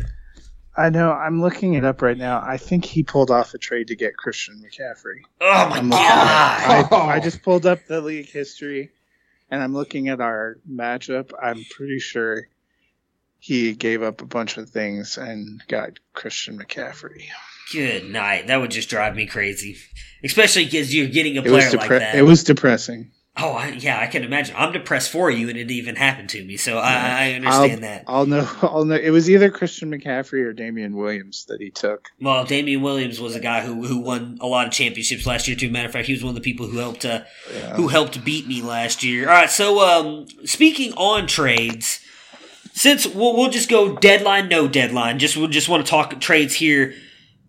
I 0.75 0.89
know. 0.89 1.13
I'm 1.13 1.43
looking 1.43 1.75
it 1.75 1.85
up 1.85 2.01
right 2.01 2.17
now. 2.17 2.43
I 2.43 2.57
think 2.57 2.87
he 2.87 3.03
pulled 3.03 3.31
off 3.31 3.53
a 3.53 3.59
trade 3.59 3.89
to 3.89 3.97
get 3.97 4.17
Christian 4.17 4.63
McCaffrey. 4.65 5.21
Oh 5.43 5.69
my 5.69 5.79
I'm 5.79 5.91
god! 5.91 6.01
I, 6.01 6.89
oh. 6.91 6.97
I 7.03 7.21
just 7.21 7.43
pulled 7.43 7.67
up 7.67 7.87
the 7.87 8.01
league 8.01 8.31
history, 8.31 8.91
and 9.51 9.63
I'm 9.63 9.75
looking 9.75 10.09
at 10.09 10.23
our 10.23 10.57
matchup. 10.71 11.33
I'm 11.41 11.63
pretty 11.71 11.99
sure 11.99 12.49
he 13.39 13.75
gave 13.75 14.03
up 14.03 14.23
a 14.23 14.27
bunch 14.27 14.57
of 14.57 14.71
things 14.71 15.19
and 15.19 15.63
got 15.69 15.99
Christian 16.15 16.59
McCaffrey. 16.59 17.25
Good 17.73 18.11
night. 18.11 18.47
That 18.47 18.57
would 18.57 18.71
just 18.71 18.89
drive 18.89 19.15
me 19.15 19.27
crazy, 19.27 19.77
especially 20.25 20.65
because 20.65 20.95
you're 20.95 21.09
getting 21.09 21.37
a 21.37 21.43
It 21.43 21.51
was 21.51 21.65
player 21.67 21.77
like 21.77 21.91
depre- 21.91 21.99
that. 21.99 22.15
It 22.15 22.23
was 22.23 22.43
depressing. 22.43 23.11
Oh, 23.39 23.53
I, 23.53 23.69
yeah, 23.69 24.01
I 24.01 24.07
can 24.07 24.25
imagine. 24.25 24.55
I'm 24.57 24.73
depressed 24.73 25.11
for 25.11 25.31
you, 25.31 25.51
and 25.51 25.59
it 25.59 25.71
even 25.71 25.95
happened 25.95 26.31
to 26.31 26.43
me, 26.43 26.57
so 26.57 26.79
I, 26.79 26.95
I 26.95 27.33
understand 27.33 27.73
I'll, 27.73 27.81
that. 27.81 28.05
I'll 28.07 28.27
know. 28.27 28.49
I'll 28.63 28.85
know. 28.87 28.95
It 28.95 29.11
was 29.11 29.29
either 29.29 29.51
Christian 29.51 29.91
McCaffrey 29.91 30.43
or 30.43 30.55
Damien 30.55 30.97
Williams 30.97 31.45
that 31.47 31.61
he 31.61 31.71
took. 31.71 32.09
Well, 32.19 32.47
Damien 32.47 32.81
Williams 32.81 33.21
was 33.21 33.37
a 33.37 33.41
guy 33.41 33.61
who 33.61 33.87
who 33.87 33.99
won 33.99 34.39
a 34.41 34.47
lot 34.47 34.67
of 34.67 34.73
championships 34.73 35.27
last 35.27 35.47
year. 35.49 35.57
Too 35.57 35.71
matter 35.71 35.87
of 35.87 35.93
fact, 35.93 36.07
he 36.07 36.15
was 36.15 36.23
one 36.23 36.31
of 36.31 36.35
the 36.35 36.41
people 36.41 36.67
who 36.67 36.79
helped 36.79 37.05
uh, 37.05 37.25
who 37.75 37.89
helped 37.89 38.25
beat 38.25 38.47
me 38.47 38.63
last 38.63 39.05
year. 39.05 39.29
All 39.29 39.35
right, 39.35 39.51
so 39.51 39.81
um, 39.81 40.27
speaking 40.47 40.95
on 40.95 41.27
trades, 41.27 42.01
since 42.73 43.07
we'll, 43.07 43.37
we'll 43.37 43.51
just 43.51 43.69
go 43.69 43.97
deadline, 43.97 44.49
no 44.49 44.67
deadline. 44.67 45.19
Just 45.19 45.37
we'll 45.37 45.49
just 45.49 45.69
want 45.69 45.85
to 45.85 45.91
talk 45.91 46.19
trades 46.21 46.55
here. 46.55 46.95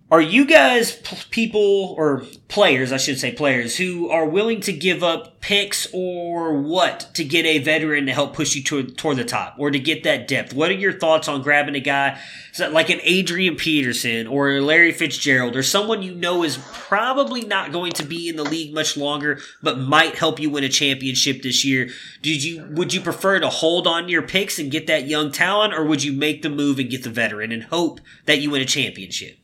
Are 0.10 0.22
you 0.22 0.46
guys 0.46 0.94
p- 0.96 1.18
people 1.32 1.94
or 1.98 2.24
players, 2.48 2.94
I 2.94 2.98
should 2.98 3.20
say 3.20 3.34
players, 3.34 3.76
who 3.76 4.10
are 4.10 4.26
willing 4.26 4.62
to 4.62 4.72
give 4.72 5.04
up 5.04 5.42
picks 5.42 5.86
or 5.92 6.54
what 6.54 7.10
to 7.16 7.26
get 7.26 7.46
a 7.46 7.58
veteran 7.58 8.06
to 8.06 8.14
help 8.14 8.34
push 8.34 8.56
you 8.56 8.64
toward, 8.64 8.98
toward 8.98 9.18
the 9.18 9.26
top 9.26 9.56
or 9.58 9.70
to 9.70 9.78
get 9.78 10.06
that 10.06 10.30
depth? 10.30 10.54
What 10.54 10.72
are 10.72 10.76
your 10.76 10.94
thoughts 10.94 11.28
on 11.28 11.42
grabbing 11.42 11.76
a 11.76 11.82
guy 11.82 12.22
like 12.58 12.90
an 12.90 13.02
Adrian 13.04 13.58
Peterson 13.58 14.28
or 14.28 14.62
Larry 14.62 14.94
Fitzgerald 14.94 15.58
or 15.58 15.62
someone 15.62 16.02
you 16.02 16.16
know 16.16 16.42
is 16.42 16.58
probably 16.72 17.42
not 17.42 17.74
going 17.74 17.92
to 17.92 18.06
be 18.06 18.30
in 18.30 18.38
the 18.38 18.46
league 18.46 18.74
much 18.74 18.96
longer 18.96 19.42
but 19.62 19.78
might 19.78 20.16
help 20.16 20.40
you 20.40 20.50
win 20.50 20.64
a 20.64 20.70
championship 20.70 21.42
this 21.42 21.66
year? 21.66 21.90
Did 22.22 22.46
you 22.46 22.66
would 22.72 22.94
you 22.94 23.02
prefer 23.02 23.42
to 23.42 23.50
hold 23.50 23.86
on 23.86 24.04
to 24.04 24.10
your 24.10 24.22
picks 24.22 24.58
and 24.58 24.72
get 24.72 24.88
that 24.88 25.06
young 25.06 25.34
talent 25.34 25.74
or 25.74 25.84
would 25.84 26.02
you 26.02 26.14
make 26.14 26.44
the 26.44 26.50
move 26.50 26.80
and 26.80 26.90
get 26.90 27.04
the 27.04 27.10
veteran 27.10 27.52
and 27.52 27.64
hope 27.66 28.00
that 28.24 28.40
you 28.40 28.52
win 28.52 28.62
a 28.62 28.66
championship? 28.66 29.38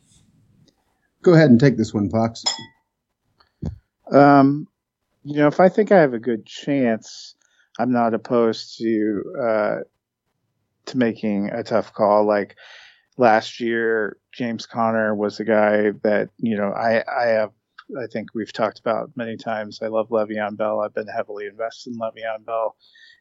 Go 1.24 1.32
ahead 1.32 1.48
and 1.48 1.58
take 1.58 1.78
this 1.78 1.94
one, 1.94 2.10
Fox. 2.10 2.44
Um, 4.12 4.68
you 5.22 5.36
know, 5.38 5.46
if 5.46 5.58
I 5.58 5.70
think 5.70 5.90
I 5.90 5.98
have 5.98 6.12
a 6.12 6.18
good 6.18 6.44
chance, 6.44 7.34
I'm 7.78 7.90
not 7.90 8.12
opposed 8.12 8.76
to 8.78 9.22
uh, 9.42 9.76
to 10.84 10.98
making 10.98 11.48
a 11.48 11.62
tough 11.62 11.94
call. 11.94 12.26
Like 12.26 12.56
last 13.16 13.58
year, 13.58 14.18
James 14.32 14.66
Conner 14.66 15.14
was 15.14 15.40
a 15.40 15.44
guy 15.44 15.92
that 16.02 16.28
you 16.36 16.58
know 16.58 16.68
I 16.72 17.02
I 17.10 17.28
have. 17.28 17.52
I 17.98 18.06
think 18.06 18.34
we've 18.34 18.52
talked 18.52 18.78
about 18.78 19.10
many 19.16 19.38
times. 19.38 19.80
I 19.82 19.88
love 19.88 20.10
Le'Veon 20.10 20.58
Bell. 20.58 20.80
I've 20.80 20.94
been 20.94 21.06
heavily 21.06 21.46
invested 21.46 21.94
in 21.94 21.98
Le'Veon 21.98 22.44
Bell 22.44 22.76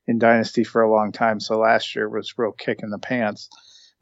in 0.07 0.19
Dynasty 0.19 0.65
for 0.65 0.81
a 0.81 0.91
long 0.91 1.13
time. 1.13 1.39
So 1.39 1.57
last 1.57 1.95
year 1.95 2.09
was 2.09 2.37
real 2.37 2.51
kick 2.51 2.81
in 2.83 2.89
the 2.89 2.99
pants. 2.99 3.49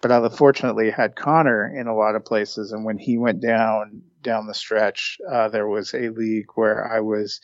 But 0.01 0.11
I 0.11 0.29
fortunately 0.29 0.89
had 0.89 1.15
Conner 1.15 1.71
in 1.79 1.87
a 1.87 1.95
lot 1.95 2.15
of 2.15 2.25
places, 2.25 2.71
and 2.71 2.83
when 2.85 2.97
he 2.97 3.17
went 3.17 3.41
down 3.41 4.01
down 4.23 4.47
the 4.47 4.53
stretch, 4.53 5.17
uh, 5.29 5.49
there 5.49 5.67
was 5.67 5.93
a 5.93 6.09
league 6.09 6.47
where 6.55 6.91
I 6.91 6.99
was, 6.99 7.39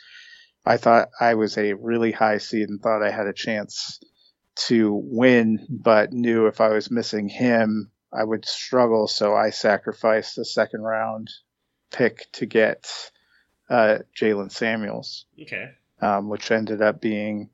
I 0.66 0.78
thought 0.78 1.10
I 1.20 1.34
was 1.34 1.58
a 1.58 1.74
really 1.74 2.12
high 2.12 2.38
seed 2.38 2.70
and 2.70 2.82
thought 2.82 3.02
I 3.04 3.10
had 3.10 3.28
a 3.28 3.34
chance 3.34 4.00
to 4.68 4.94
win, 4.94 5.66
but 5.70 6.14
knew 6.14 6.48
if 6.48 6.62
I 6.62 6.70
was 6.70 6.92
missing 6.92 7.30
him, 7.30 7.92
I 8.12 8.24
would 8.24 8.46
struggle. 8.46 9.08
So 9.08 9.36
I 9.36 9.50
sacrificed 9.52 10.38
a 10.38 10.46
second 10.46 10.82
round 10.82 11.30
pick 11.92 12.32
to 12.34 12.46
get 12.46 12.88
uh, 13.70 14.00
Jaylen 14.20 14.52
Samuels, 14.52 15.26
Okay. 15.42 15.70
um, 16.02 16.30
which 16.30 16.52
ended 16.52 16.82
up 16.82 17.02
being 17.02 17.50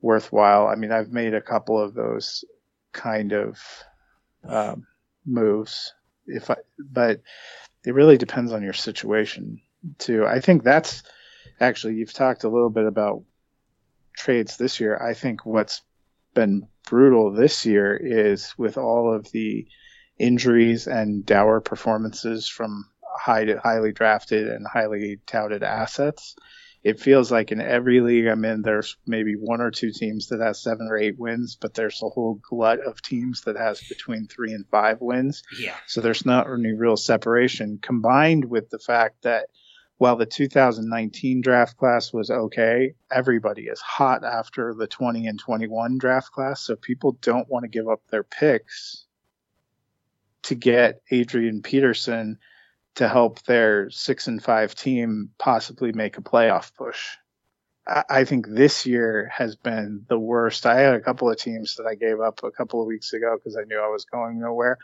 worthwhile. 0.00 0.66
I 0.66 0.74
mean, 0.74 0.92
I've 0.92 1.10
made 1.10 1.34
a 1.34 1.40
couple 1.40 1.80
of 1.80 1.94
those 1.94 2.44
kind 2.92 3.32
of 3.32 3.58
um, 4.48 4.86
moves, 5.26 5.92
if 6.26 6.50
I, 6.50 6.56
but 6.78 7.20
it 7.84 7.94
really 7.94 8.18
depends 8.18 8.52
on 8.52 8.62
your 8.62 8.72
situation 8.72 9.60
too. 9.98 10.26
I 10.26 10.40
think 10.40 10.62
that's 10.62 11.02
actually 11.60 11.94
you've 11.96 12.12
talked 12.12 12.44
a 12.44 12.48
little 12.48 12.70
bit 12.70 12.86
about 12.86 13.22
trades 14.16 14.56
this 14.56 14.80
year. 14.80 14.96
I 14.96 15.14
think 15.14 15.44
what's 15.44 15.82
been 16.34 16.66
brutal 16.88 17.32
this 17.32 17.64
year 17.64 17.96
is 17.96 18.54
with 18.58 18.76
all 18.78 19.12
of 19.12 19.30
the 19.32 19.66
injuries 20.18 20.86
and 20.86 21.24
dour 21.24 21.60
performances 21.60 22.48
from 22.48 22.88
high, 23.02 23.46
highly 23.62 23.92
drafted 23.92 24.48
and 24.48 24.66
highly 24.66 25.20
touted 25.26 25.62
assets. 25.62 26.36
It 26.84 27.00
feels 27.00 27.32
like 27.32 27.50
in 27.50 27.62
every 27.62 28.02
league 28.02 28.26
I'm 28.26 28.44
in, 28.44 28.60
there's 28.60 28.98
maybe 29.06 29.36
one 29.36 29.62
or 29.62 29.70
two 29.70 29.90
teams 29.90 30.28
that 30.28 30.40
has 30.40 30.62
seven 30.62 30.86
or 30.90 30.98
eight 30.98 31.18
wins, 31.18 31.56
but 31.58 31.72
there's 31.72 32.02
a 32.02 32.10
whole 32.10 32.34
glut 32.34 32.80
of 32.80 33.00
teams 33.00 33.40
that 33.42 33.56
has 33.56 33.80
between 33.88 34.26
three 34.26 34.52
and 34.52 34.68
five 34.68 35.00
wins. 35.00 35.42
Yeah. 35.58 35.74
So 35.86 36.02
there's 36.02 36.26
not 36.26 36.46
any 36.46 36.74
real 36.74 36.98
separation 36.98 37.78
combined 37.80 38.44
with 38.44 38.68
the 38.68 38.78
fact 38.78 39.22
that 39.22 39.46
while 39.96 40.16
the 40.16 40.26
2019 40.26 41.40
draft 41.40 41.78
class 41.78 42.12
was 42.12 42.30
okay, 42.30 42.94
everybody 43.10 43.62
is 43.62 43.80
hot 43.80 44.22
after 44.22 44.74
the 44.74 44.86
20 44.86 45.26
and 45.26 45.38
21 45.38 45.96
draft 45.96 46.32
class. 46.32 46.60
So 46.60 46.76
people 46.76 47.16
don't 47.22 47.48
want 47.48 47.62
to 47.62 47.68
give 47.68 47.88
up 47.88 48.02
their 48.10 48.24
picks 48.24 49.06
to 50.42 50.54
get 50.54 51.00
Adrian 51.10 51.62
Peterson 51.62 52.38
to 52.96 53.08
help 53.08 53.42
their 53.42 53.90
six 53.90 54.26
and 54.26 54.42
five 54.42 54.74
team 54.74 55.30
possibly 55.38 55.92
make 55.92 56.18
a 56.18 56.22
playoff 56.22 56.72
push. 56.74 57.16
I, 57.86 58.24
think 58.24 58.46
this 58.48 58.86
year 58.86 59.30
has 59.36 59.56
been 59.56 60.06
the 60.08 60.18
worst. 60.18 60.64
I 60.64 60.80
had 60.80 60.94
a 60.94 61.00
couple 61.00 61.30
of 61.30 61.36
teams 61.36 61.76
that 61.76 61.86
I 61.86 61.94
gave 61.94 62.18
up 62.18 62.42
a 62.42 62.50
couple 62.50 62.80
of 62.80 62.86
weeks 62.86 63.12
ago 63.12 63.36
because 63.36 63.58
I 63.58 63.64
knew 63.64 63.78
I 63.78 63.88
was 63.88 64.06
going 64.06 64.40
nowhere 64.40 64.78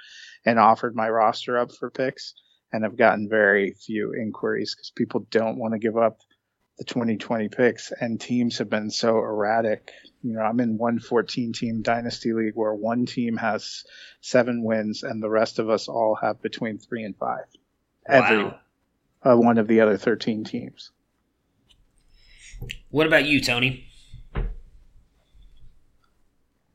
and 0.44 0.58
offered 0.58 0.94
my 0.94 1.08
roster 1.08 1.56
up 1.56 1.72
for 1.72 1.90
picks. 1.90 2.34
And 2.72 2.84
I've 2.84 2.98
gotten 2.98 3.28
very 3.28 3.72
few 3.72 4.12
inquiries 4.12 4.74
because 4.74 4.90
people 4.90 5.26
don't 5.30 5.56
want 5.56 5.72
to 5.72 5.78
give 5.78 5.96
up 5.96 6.20
the 6.76 6.84
2020 6.84 7.48
picks 7.48 7.90
and 7.90 8.20
teams 8.20 8.58
have 8.58 8.68
been 8.68 8.90
so 8.90 9.16
erratic. 9.16 9.92
You 10.22 10.34
know, 10.34 10.42
I'm 10.42 10.60
in 10.60 10.76
one 10.76 10.98
14 10.98 11.54
team 11.54 11.80
dynasty 11.80 12.34
league 12.34 12.54
where 12.54 12.74
one 12.74 13.06
team 13.06 13.38
has 13.38 13.84
seven 14.20 14.62
wins 14.62 15.02
and 15.02 15.22
the 15.22 15.30
rest 15.30 15.58
of 15.58 15.70
us 15.70 15.88
all 15.88 16.18
have 16.20 16.42
between 16.42 16.78
three 16.78 17.04
and 17.04 17.16
five. 17.16 17.46
Every 18.10 18.44
Wow. 18.44 18.58
uh, 19.22 19.36
one 19.36 19.58
of 19.58 19.68
the 19.68 19.80
other 19.80 19.96
13 19.96 20.44
teams. 20.44 20.90
What 22.90 23.06
about 23.06 23.24
you, 23.24 23.40
Tony? 23.40 23.86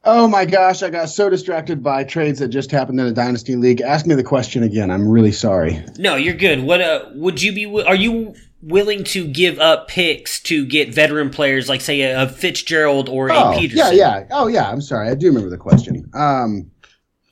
Oh 0.08 0.28
my 0.28 0.46
gosh, 0.46 0.84
I 0.84 0.92
got 0.92 1.10
so 1.10 1.32
distracted 1.32 1.82
by 1.82 2.04
trades 2.04 2.38
that 2.38 2.50
just 2.50 2.70
happened 2.70 3.00
in 3.00 3.08
a 3.08 3.12
dynasty 3.12 3.56
league. 3.56 3.82
Ask 3.82 4.06
me 4.06 4.14
the 4.14 4.24
question 4.24 4.62
again. 4.62 4.92
I'm 4.92 5.08
really 5.10 5.32
sorry. 5.32 5.84
No, 5.98 6.16
you're 6.16 6.36
good. 6.36 6.62
What 6.62 6.80
uh, 6.80 7.06
would 7.16 7.42
you 7.42 7.52
be? 7.52 7.66
Are 7.84 7.96
you 7.96 8.36
willing 8.62 9.04
to 9.06 9.28
give 9.28 9.58
up 9.58 9.88
picks 9.88 10.40
to 10.42 10.64
get 10.68 10.94
veteran 10.94 11.32
players 11.32 11.68
like, 11.68 11.82
say, 11.82 12.02
a, 12.02 12.24
a 12.24 12.30
Fitzgerald 12.30 13.10
or 13.10 13.32
oh, 13.32 13.54
a 13.54 13.58
Peterson? 13.58 13.98
yeah, 13.98 14.20
yeah. 14.20 14.28
Oh, 14.30 14.46
yeah. 14.46 14.70
I'm 14.70 14.82
sorry. 14.82 15.10
I 15.10 15.16
do 15.16 15.26
remember 15.26 15.50
the 15.50 15.58
question. 15.58 16.08
Um, 16.14 16.70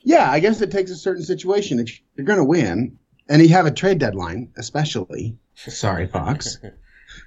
yeah, 0.02 0.28
I 0.28 0.40
guess 0.40 0.60
it 0.60 0.72
takes 0.72 0.90
a 0.90 0.96
certain 0.96 1.22
situation. 1.22 1.78
If 1.78 2.00
you're 2.16 2.26
going 2.26 2.38
to 2.38 2.44
win, 2.44 2.98
and 3.28 3.42
you 3.42 3.48
have 3.48 3.66
a 3.66 3.70
trade 3.70 3.98
deadline, 3.98 4.50
especially. 4.56 5.36
Sorry, 5.54 6.06
Fox. 6.06 6.58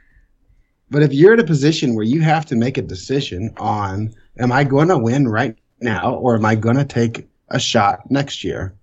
but 0.91 1.03
if 1.03 1.13
you're 1.13 1.33
in 1.33 1.39
a 1.39 1.45
position 1.45 1.95
where 1.95 2.05
you 2.05 2.21
have 2.21 2.45
to 2.47 2.55
make 2.55 2.77
a 2.77 2.81
decision 2.81 3.53
on, 3.57 4.13
am 4.39 4.51
I 4.51 4.63
going 4.63 4.89
to 4.89 4.97
win 4.97 5.27
right 5.27 5.55
now, 5.79 6.15
or 6.15 6.35
am 6.35 6.45
I 6.45 6.55
going 6.55 6.77
to 6.77 6.85
take 6.85 7.27
a 7.49 7.59
shot 7.59 8.09
next 8.11 8.43
year? 8.43 8.75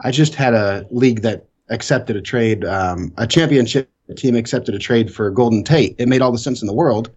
I 0.00 0.10
just 0.10 0.34
had 0.34 0.54
a 0.54 0.86
league 0.90 1.22
that 1.22 1.46
accepted 1.68 2.16
a 2.16 2.22
trade, 2.22 2.64
um, 2.64 3.12
a 3.16 3.26
championship 3.26 3.90
team 4.16 4.36
accepted 4.36 4.74
a 4.74 4.78
trade 4.78 5.12
for 5.12 5.30
Golden 5.30 5.64
Tate. 5.64 5.96
It 5.98 6.08
made 6.08 6.22
all 6.22 6.32
the 6.32 6.38
sense 6.38 6.62
in 6.62 6.66
the 6.66 6.74
world, 6.74 7.10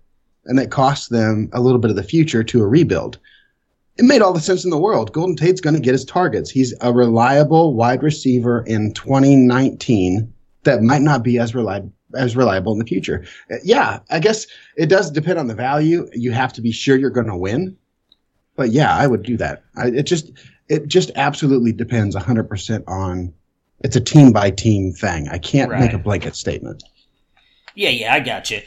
and 0.46 0.60
it 0.60 0.72
cost 0.72 1.10
them 1.10 1.50
a 1.54 1.62
little 1.62 1.80
bit 1.80 1.92
of 1.92 1.98
the 1.98 2.04
future 2.04 2.44
to 2.44 2.64
a 2.64 2.68
rebuild. 2.68 3.20
It 4.00 4.06
made 4.06 4.22
all 4.22 4.32
the 4.32 4.40
sense 4.40 4.64
in 4.64 4.70
the 4.70 4.78
world. 4.78 5.12
Golden 5.12 5.36
Tate's 5.36 5.60
going 5.60 5.76
to 5.76 5.82
get 5.82 5.92
his 5.92 6.06
targets. 6.06 6.50
He's 6.50 6.74
a 6.80 6.94
reliable 6.94 7.74
wide 7.74 8.02
receiver 8.02 8.64
in 8.66 8.94
2019 8.94 10.34
that 10.64 10.82
might 10.82 11.02
not 11.02 11.22
be 11.22 11.38
as 11.38 11.54
reliable 11.54 11.92
as 12.16 12.34
reliable 12.34 12.72
in 12.72 12.80
the 12.80 12.86
future. 12.86 13.26
Uh, 13.52 13.58
Yeah, 13.62 14.00
I 14.10 14.20
guess 14.20 14.48
it 14.78 14.88
does 14.88 15.12
depend 15.12 15.38
on 15.38 15.48
the 15.48 15.54
value. 15.54 16.10
You 16.14 16.32
have 16.32 16.54
to 16.54 16.62
be 16.62 16.72
sure 16.72 16.96
you're 16.96 17.10
going 17.10 17.28
to 17.28 17.36
win. 17.36 17.76
But 18.56 18.70
yeah, 18.70 18.96
I 18.96 19.06
would 19.06 19.22
do 19.22 19.36
that. 19.36 19.64
I, 19.76 19.88
it 19.88 20.04
just 20.04 20.32
it 20.70 20.88
just 20.88 21.12
absolutely 21.16 21.74
depends 21.74 22.16
100% 22.16 22.84
on 22.88 23.34
it's 23.82 23.98
a 23.98 24.02
team 24.02 24.32
by 24.32 24.50
team 24.50 24.94
thing. 24.94 25.28
I 25.28 25.40
can't 25.40 25.72
make 25.72 25.92
a 25.92 25.98
blanket 25.98 26.38
statement. 26.38 26.84
Yeah, 27.76 27.90
yeah, 27.90 28.14
I 28.14 28.22
got 28.22 28.50
you. 28.50 28.62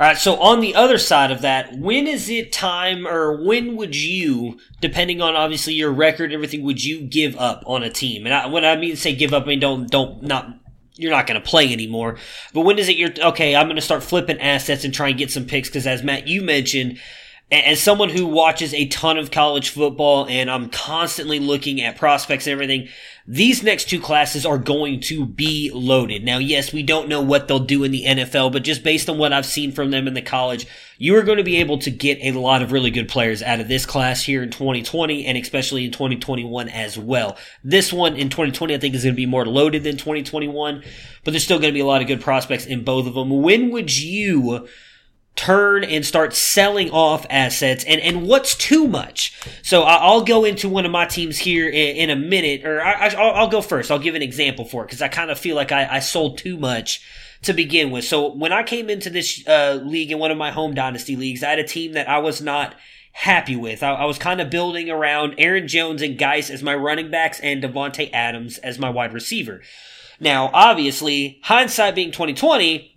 All 0.00 0.06
right, 0.06 0.16
so 0.16 0.40
on 0.40 0.60
the 0.60 0.74
other 0.74 0.96
side 0.96 1.30
of 1.30 1.42
that, 1.42 1.76
when 1.76 2.06
is 2.06 2.30
it 2.30 2.50
time, 2.50 3.06
or 3.06 3.44
when 3.44 3.76
would 3.76 3.94
you, 3.94 4.58
depending 4.80 5.20
on 5.20 5.36
obviously 5.36 5.74
your 5.74 5.92
record 5.92 6.32
everything, 6.32 6.62
would 6.62 6.82
you 6.82 7.02
give 7.02 7.36
up 7.36 7.62
on 7.66 7.82
a 7.82 7.90
team? 7.90 8.24
And 8.24 8.34
I, 8.34 8.46
when 8.46 8.64
I 8.64 8.74
mean 8.76 8.96
say 8.96 9.14
give 9.14 9.34
up, 9.34 9.44
I 9.44 9.48
mean 9.48 9.60
don't 9.60 9.90
don't 9.90 10.22
not 10.22 10.48
you're 10.94 11.10
not 11.10 11.26
going 11.26 11.40
to 11.40 11.46
play 11.46 11.72
anymore. 11.72 12.16
But 12.54 12.62
when 12.62 12.78
is 12.78 12.88
it 12.88 12.96
you're 12.96 13.12
okay? 13.22 13.54
I'm 13.54 13.66
going 13.66 13.76
to 13.76 13.82
start 13.82 14.02
flipping 14.02 14.40
assets 14.40 14.84
and 14.84 14.94
try 14.94 15.08
and 15.08 15.18
get 15.18 15.30
some 15.30 15.44
picks 15.44 15.68
because 15.68 15.86
as 15.86 16.02
Matt 16.02 16.26
you 16.26 16.42
mentioned. 16.42 16.98
As 17.50 17.82
someone 17.82 18.08
who 18.08 18.24
watches 18.24 18.72
a 18.72 18.86
ton 18.86 19.18
of 19.18 19.30
college 19.30 19.68
football 19.68 20.26
and 20.26 20.50
I'm 20.50 20.70
constantly 20.70 21.38
looking 21.38 21.82
at 21.82 21.98
prospects 21.98 22.46
and 22.46 22.52
everything, 22.52 22.88
these 23.26 23.62
next 23.62 23.88
two 23.88 24.00
classes 24.00 24.44
are 24.44 24.58
going 24.58 25.00
to 25.00 25.24
be 25.24 25.70
loaded. 25.72 26.24
Now, 26.24 26.38
yes, 26.38 26.72
we 26.72 26.82
don't 26.82 27.08
know 27.08 27.20
what 27.20 27.46
they'll 27.46 27.60
do 27.60 27.84
in 27.84 27.92
the 27.92 28.04
NFL, 28.04 28.52
but 28.52 28.64
just 28.64 28.82
based 28.82 29.08
on 29.08 29.18
what 29.18 29.32
I've 29.32 29.46
seen 29.46 29.70
from 29.70 29.90
them 29.90 30.08
in 30.08 30.14
the 30.14 30.22
college, 30.22 30.66
you 30.98 31.16
are 31.16 31.22
going 31.22 31.38
to 31.38 31.44
be 31.44 31.58
able 31.58 31.78
to 31.78 31.90
get 31.90 32.18
a 32.20 32.32
lot 32.32 32.62
of 32.62 32.72
really 32.72 32.90
good 32.90 33.08
players 33.08 33.42
out 33.42 33.60
of 33.60 33.68
this 33.68 33.86
class 33.86 34.22
here 34.22 34.42
in 34.42 34.50
2020 34.50 35.24
and 35.26 35.38
especially 35.38 35.84
in 35.84 35.92
2021 35.92 36.68
as 36.68 36.98
well. 36.98 37.36
This 37.62 37.92
one 37.92 38.16
in 38.16 38.28
2020, 38.28 38.74
I 38.74 38.78
think, 38.78 38.94
is 38.94 39.04
going 39.04 39.14
to 39.14 39.16
be 39.16 39.26
more 39.26 39.46
loaded 39.46 39.84
than 39.84 39.96
2021, 39.96 40.82
but 41.24 41.30
there's 41.30 41.44
still 41.44 41.58
going 41.58 41.72
to 41.72 41.76
be 41.76 41.80
a 41.80 41.86
lot 41.86 42.02
of 42.02 42.08
good 42.08 42.20
prospects 42.20 42.66
in 42.66 42.82
both 42.82 43.06
of 43.06 43.14
them. 43.14 43.30
When 43.30 43.70
would 43.70 43.96
you 43.96 44.68
turn 45.34 45.82
and 45.82 46.04
start 46.04 46.34
selling 46.34 46.90
off 46.90 47.24
assets 47.30 47.84
and, 47.84 48.00
and 48.00 48.28
what's 48.28 48.54
too 48.54 48.86
much? 48.86 49.34
So 49.62 49.82
i'll 49.82 50.24
go 50.24 50.44
into 50.44 50.68
one 50.68 50.84
of 50.84 50.92
my 50.92 51.06
teams 51.06 51.38
here 51.38 51.68
in, 51.68 51.96
in 51.96 52.10
a 52.10 52.16
minute 52.16 52.64
or 52.64 52.82
I, 52.82 53.08
will 53.08 53.34
I'll 53.34 53.48
go 53.48 53.62
first. 53.62 53.90
I'll 53.90 53.98
give 53.98 54.14
an 54.14 54.22
example 54.22 54.64
for 54.64 54.82
it 54.82 54.88
because 54.88 55.02
i 55.02 55.08
kind 55.08 55.30
of 55.30 55.38
feel 55.38 55.56
like 55.56 55.72
I, 55.72 55.96
I 55.96 55.98
sold 56.00 56.38
too 56.38 56.58
much 56.58 57.00
to 57.42 57.52
begin 57.54 57.90
with. 57.90 58.04
So 58.04 58.28
when 58.28 58.52
i 58.52 58.62
came 58.62 58.90
into 58.90 59.08
this 59.08 59.46
uh, 59.48 59.80
league 59.82 60.12
in 60.12 60.18
one 60.18 60.30
of 60.30 60.38
my 60.38 60.50
home 60.50 60.74
dynasty 60.74 61.16
leagues 61.16 61.42
i 61.42 61.50
had 61.50 61.58
a 61.58 61.64
team 61.64 61.92
that 61.92 62.08
i 62.08 62.18
was 62.18 62.42
not 62.42 62.74
happy 63.12 63.56
with. 63.56 63.82
I, 63.82 63.92
I 63.92 64.04
was 64.04 64.18
kind 64.18 64.40
of 64.40 64.50
building 64.50 64.90
around 64.90 65.34
aaron 65.38 65.66
jones 65.66 66.02
and 66.02 66.18
guice 66.18 66.50
as 66.50 66.62
my 66.62 66.74
running 66.74 67.10
backs 67.10 67.40
and 67.40 67.62
davante 67.62 68.10
adams 68.12 68.58
as 68.58 68.78
my 68.78 68.90
wide 68.90 69.14
receiver. 69.14 69.62
Now 70.20 70.50
obviously 70.52 71.40
hindsight 71.42 71.94
being 71.94 72.12
2020 72.12 72.91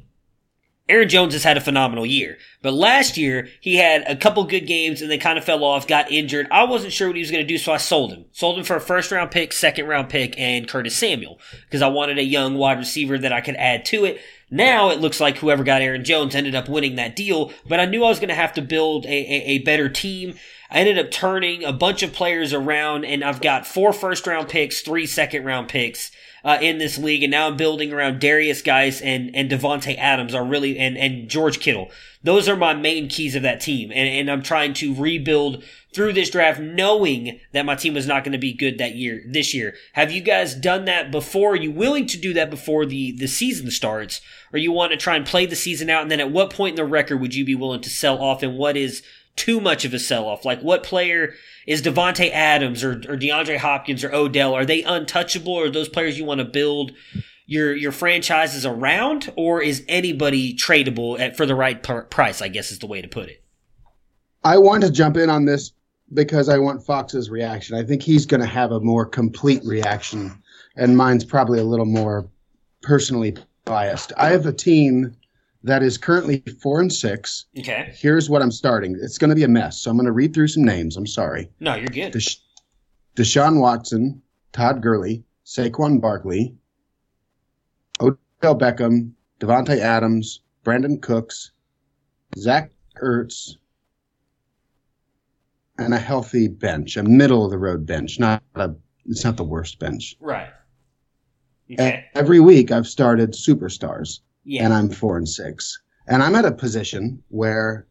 Aaron 0.88 1.10
Jones 1.10 1.34
has 1.34 1.44
had 1.44 1.58
a 1.58 1.62
phenomenal 1.62 2.06
year. 2.06 2.38
But 2.62 2.74
last 2.74 3.18
year, 3.18 3.48
he 3.60 3.78
had 3.78 4.04
a 4.08 4.16
couple 4.16 4.44
good 4.44 4.68
games 4.68 5.02
and 5.02 5.10
then 5.10 5.20
kind 5.20 5.38
of 5.38 5.44
fell 5.44 5.64
off, 5.64 5.88
got 5.88 6.12
injured. 6.12 6.48
I 6.52 6.66
wasn't 6.66 6.94
sure 6.94 7.08
what 7.08 7.16
he 7.16 7.22
was 7.24 7.32
going 7.32 7.44
to 7.44 7.48
do, 7.48 7.58
so 7.58 7.74
I 7.74 7.78
sold 7.78 8.12
him. 8.12 8.26
Sold 8.32 8.60
him 8.60 8.64
for 8.64 8.76
a 8.76 8.82
first 8.82 9.12
round 9.12 9.32
pick, 9.32 9.52
second 9.52 9.88
round 9.88 10.10
pick, 10.10 10.40
and 10.40 10.68
Curtis 10.68 10.96
Samuel. 10.96 11.40
Because 11.66 11.82
I 11.82 11.88
wanted 11.88 12.20
a 12.20 12.24
young 12.24 12.56
wide 12.56 12.78
receiver 12.78 13.18
that 13.18 13.34
I 13.34 13.42
could 13.42 13.56
add 13.56 13.84
to 13.86 14.06
it. 14.06 14.22
Now 14.52 14.92
it 14.92 15.00
looks 15.00 15.20
like 15.20 15.38
whoever 15.38 15.64
got 15.64 15.82
Aaron 15.82 16.04
Jones 16.04 16.36
ended 16.36 16.54
up 16.54 16.70
winning 16.70 16.98
that 16.98 17.16
deal, 17.16 17.52
but 17.68 17.80
I 17.80 17.86
knew 17.86 18.04
I 18.04 18.10
was 18.10 18.20
going 18.20 18.30
to 18.30 18.36
have 18.36 18.54
to 18.54 18.62
build 18.62 19.06
a, 19.06 19.10
a, 19.10 19.44
a 19.54 19.58
better 19.60 19.90
team. 19.90 20.36
I 20.70 20.80
ended 20.80 21.00
up 21.00 21.10
turning 21.10 21.64
a 21.64 21.74
bunch 21.74 22.04
of 22.04 22.14
players 22.14 22.54
around, 22.54 23.06
and 23.06 23.24
I've 23.24 23.42
got 23.42 23.66
four 23.66 23.92
first 23.92 24.28
round 24.28 24.50
picks, 24.50 24.82
three 24.82 25.08
second 25.08 25.46
round 25.46 25.68
picks 25.68 26.12
uh, 26.46 26.60
in 26.62 26.78
this 26.78 27.00
league, 27.00 27.24
and 27.24 27.32
now 27.32 27.48
I'm 27.48 27.58
building 27.58 27.92
around 27.92 28.22
Derrius 28.22 28.64
Guice 28.64 29.02
and 29.02 29.36
and 29.36 29.50
Davante 29.50 29.98
Adams 29.98 30.36
are 30.36 30.46
really 30.46 30.78
and 30.78 30.96
and 30.96 31.28
George 31.28 31.60
Kittle. 31.60 31.90
Those 32.24 32.48
are 32.48 32.56
my 32.56 32.74
main 32.74 33.10
keys 33.10 33.36
of 33.36 33.42
that 33.42 33.60
team, 33.60 33.92
and 33.92 34.08
and 34.08 34.30
I'm 34.30 34.44
trying 34.44 34.76
to 34.76 34.94
rebuild 34.94 35.64
through 35.92 36.14
this 36.14 36.30
draft, 36.30 36.60
knowing 36.60 37.40
that 37.54 37.66
my 37.66 37.74
team 37.74 37.96
was 37.96 38.06
not 38.06 38.24
going 38.24 38.34
to 38.34 38.38
be 38.38 38.54
good 38.54 38.78
that 38.78 38.96
year 38.96 39.24
this 39.28 39.56
year. 39.56 39.74
Have 39.94 40.12
you 40.12 40.22
guys 40.22 40.54
done 40.54 40.86
that 40.86 41.10
before? 41.10 41.54
Are 41.54 41.56
you 41.56 41.72
willing 41.72 42.06
to 42.08 42.18
do 42.18 42.32
that 42.36 42.52
before 42.52 42.86
the 42.86 43.12
the 43.14 43.28
season 43.28 43.72
starts, 43.72 44.22
or 44.54 44.60
you 44.60 44.72
want 44.72 44.92
to 44.92 44.98
try 44.98 45.16
and 45.16 45.26
play 45.26 45.48
the 45.48 45.56
season 45.56 45.90
out? 45.90 46.04
And 46.04 46.12
then 46.12 46.20
at 46.20 46.32
what 46.32 46.52
point 46.52 46.74
in 46.74 46.86
the 46.86 46.90
record 46.90 47.20
would 47.22 47.34
you 47.34 47.44
be 47.44 47.56
willing 47.56 47.82
to 47.82 47.90
sell 47.90 48.22
off, 48.22 48.44
and 48.44 48.56
what 48.56 48.78
is 48.78 49.02
too 49.36 49.60
much 49.60 49.86
of 49.86 49.94
a 49.94 50.00
sell 50.00 50.28
off? 50.28 50.46
Like 50.46 50.62
what 50.62 50.84
player 50.84 51.34
is 51.68 51.82
Davante 51.82 52.32
Adams 52.32 52.84
or, 52.84 52.92
or 52.92 53.18
DeAndre 53.18 53.58
Hopkins 53.58 54.04
or 54.04 54.14
Odell? 54.14 54.54
Are 54.54 54.66
they 54.66 54.84
untouchable 54.84 55.54
or 55.54 55.66
are 55.66 55.70
those 55.70 55.90
players 55.90 56.18
you 56.18 56.26
want 56.26 56.40
to 56.40 56.46
build 56.46 56.92
your 57.48 57.76
your 57.76 57.92
franchises 57.92 58.66
around 58.66 59.32
or 59.36 59.62
is 59.62 59.84
anybody 59.88 60.54
tradable 60.56 61.20
at 61.20 61.38
for 61.38 61.46
the 61.46 61.56
right 61.56 61.82
pr- 61.82 62.00
price, 62.00 62.42
I 62.42 62.48
guess 62.48 62.72
is 62.72 62.80
the 62.80 62.88
way 62.88 63.02
to 63.02 63.08
put 63.08 63.30
it. 63.30 63.44
I 64.44 64.58
want 64.58 64.84
to 64.84 64.92
jump 64.92 65.18
in 65.18 65.30
on 65.30 65.46
this 65.46 65.72
because 66.14 66.50
I 66.50 66.58
want 66.60 66.84
Fox's 66.84 67.30
reaction. 67.30 67.76
I 67.76 67.84
think 67.84 68.02
he's 68.02 68.26
going 68.26 68.42
to 68.42 68.48
have 68.48 68.72
a 68.72 68.80
more 68.80 69.06
complete 69.06 69.64
reaction, 69.66 70.42
and 70.76 70.96
mine's 70.96 71.26
probably 71.26 71.60
a 71.60 71.64
little 71.64 71.86
more 71.86 72.28
personally 72.84 73.36
biased. 73.66 74.14
I 74.18 74.30
have 74.30 74.46
a 74.46 74.54
team 74.54 75.16
that 75.66 75.82
is 75.84 75.98
currently 75.98 76.44
four 76.62 76.80
and 76.80 76.92
six. 76.94 77.46
Okay. 77.58 77.92
Here's 77.98 78.30
what 78.30 78.42
I'm 78.42 78.52
starting. 78.52 78.98
It's 79.02 79.18
going 79.18 79.30
to 79.32 79.36
be 79.36 79.44
a 79.44 79.48
mess, 79.48 79.80
so 79.82 79.90
I'm 79.92 79.98
going 79.98 80.06
to 80.06 80.12
read 80.12 80.34
through 80.34 80.48
some 80.50 80.64
names. 80.64 80.96
I'm 80.96 81.08
sorry. 81.08 81.50
No, 81.60 81.76
you're 81.76 81.88
good. 81.88 82.14
Desha- 82.14 82.40
Deshaun 83.16 83.60
Watson, 83.60 84.22
Todd 84.54 84.82
Gurley, 84.82 85.24
Saquon 85.46 86.00
Barkley, 86.00 86.56
Odell 88.00 88.16
Beckham, 88.58 89.12
Davante 89.40 89.78
Adams, 89.80 90.42
Brandin 90.64 91.02
Cooks, 91.02 91.52
Zach 92.38 92.72
Ertz, 93.02 93.56
and 95.78 95.94
a 95.94 96.00
healthy 96.00 96.48
bench, 96.48 96.96
a 96.96 97.04
middle 97.04 97.44
of 97.44 97.52
the 97.52 97.58
road 97.58 97.86
bench, 97.86 98.20
not 98.20 98.44
a. 98.56 98.72
It's 99.08 99.24
not 99.24 99.38
the 99.38 99.44
worst 99.44 99.78
bench. 99.80 100.16
Right. 100.20 100.50
E- 101.68 101.78
Every 102.16 102.40
week 102.40 102.72
I've 102.72 102.88
started 102.88 103.34
superstars, 103.34 104.20
Yeah. 104.46 104.64
and 104.66 104.74
I'm 104.74 104.90
four 104.90 105.18
and 105.18 105.28
six, 105.28 105.82
and 106.08 106.22
I'm 106.24 106.36
at 106.36 106.46
a 106.46 106.52
position 106.52 107.22
where 107.30 107.88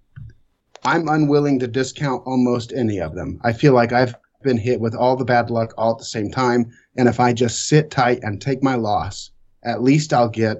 I'm 0.84 1.08
unwilling 1.08 1.58
to 1.60 1.66
discount 1.66 2.22
almost 2.26 2.72
any 2.72 3.00
of 3.00 3.14
them. 3.14 3.40
I 3.42 3.52
feel 3.52 3.72
like 3.74 3.92
I've 3.92 4.14
been 4.42 4.58
hit 4.58 4.80
with 4.80 4.94
all 4.94 5.16
the 5.16 5.24
bad 5.24 5.50
luck 5.50 5.72
all 5.76 5.92
at 5.92 5.98
the 5.98 6.04
same 6.04 6.30
time, 6.30 6.70
and 6.96 7.08
if 7.08 7.18
I 7.20 7.32
just 7.32 7.66
sit 7.68 7.90
tight 7.90 8.20
and 8.22 8.40
take 8.40 8.62
my 8.62 8.74
loss, 8.76 9.30
at 9.64 9.82
least 9.82 10.12
I'll 10.12 10.28
get. 10.28 10.58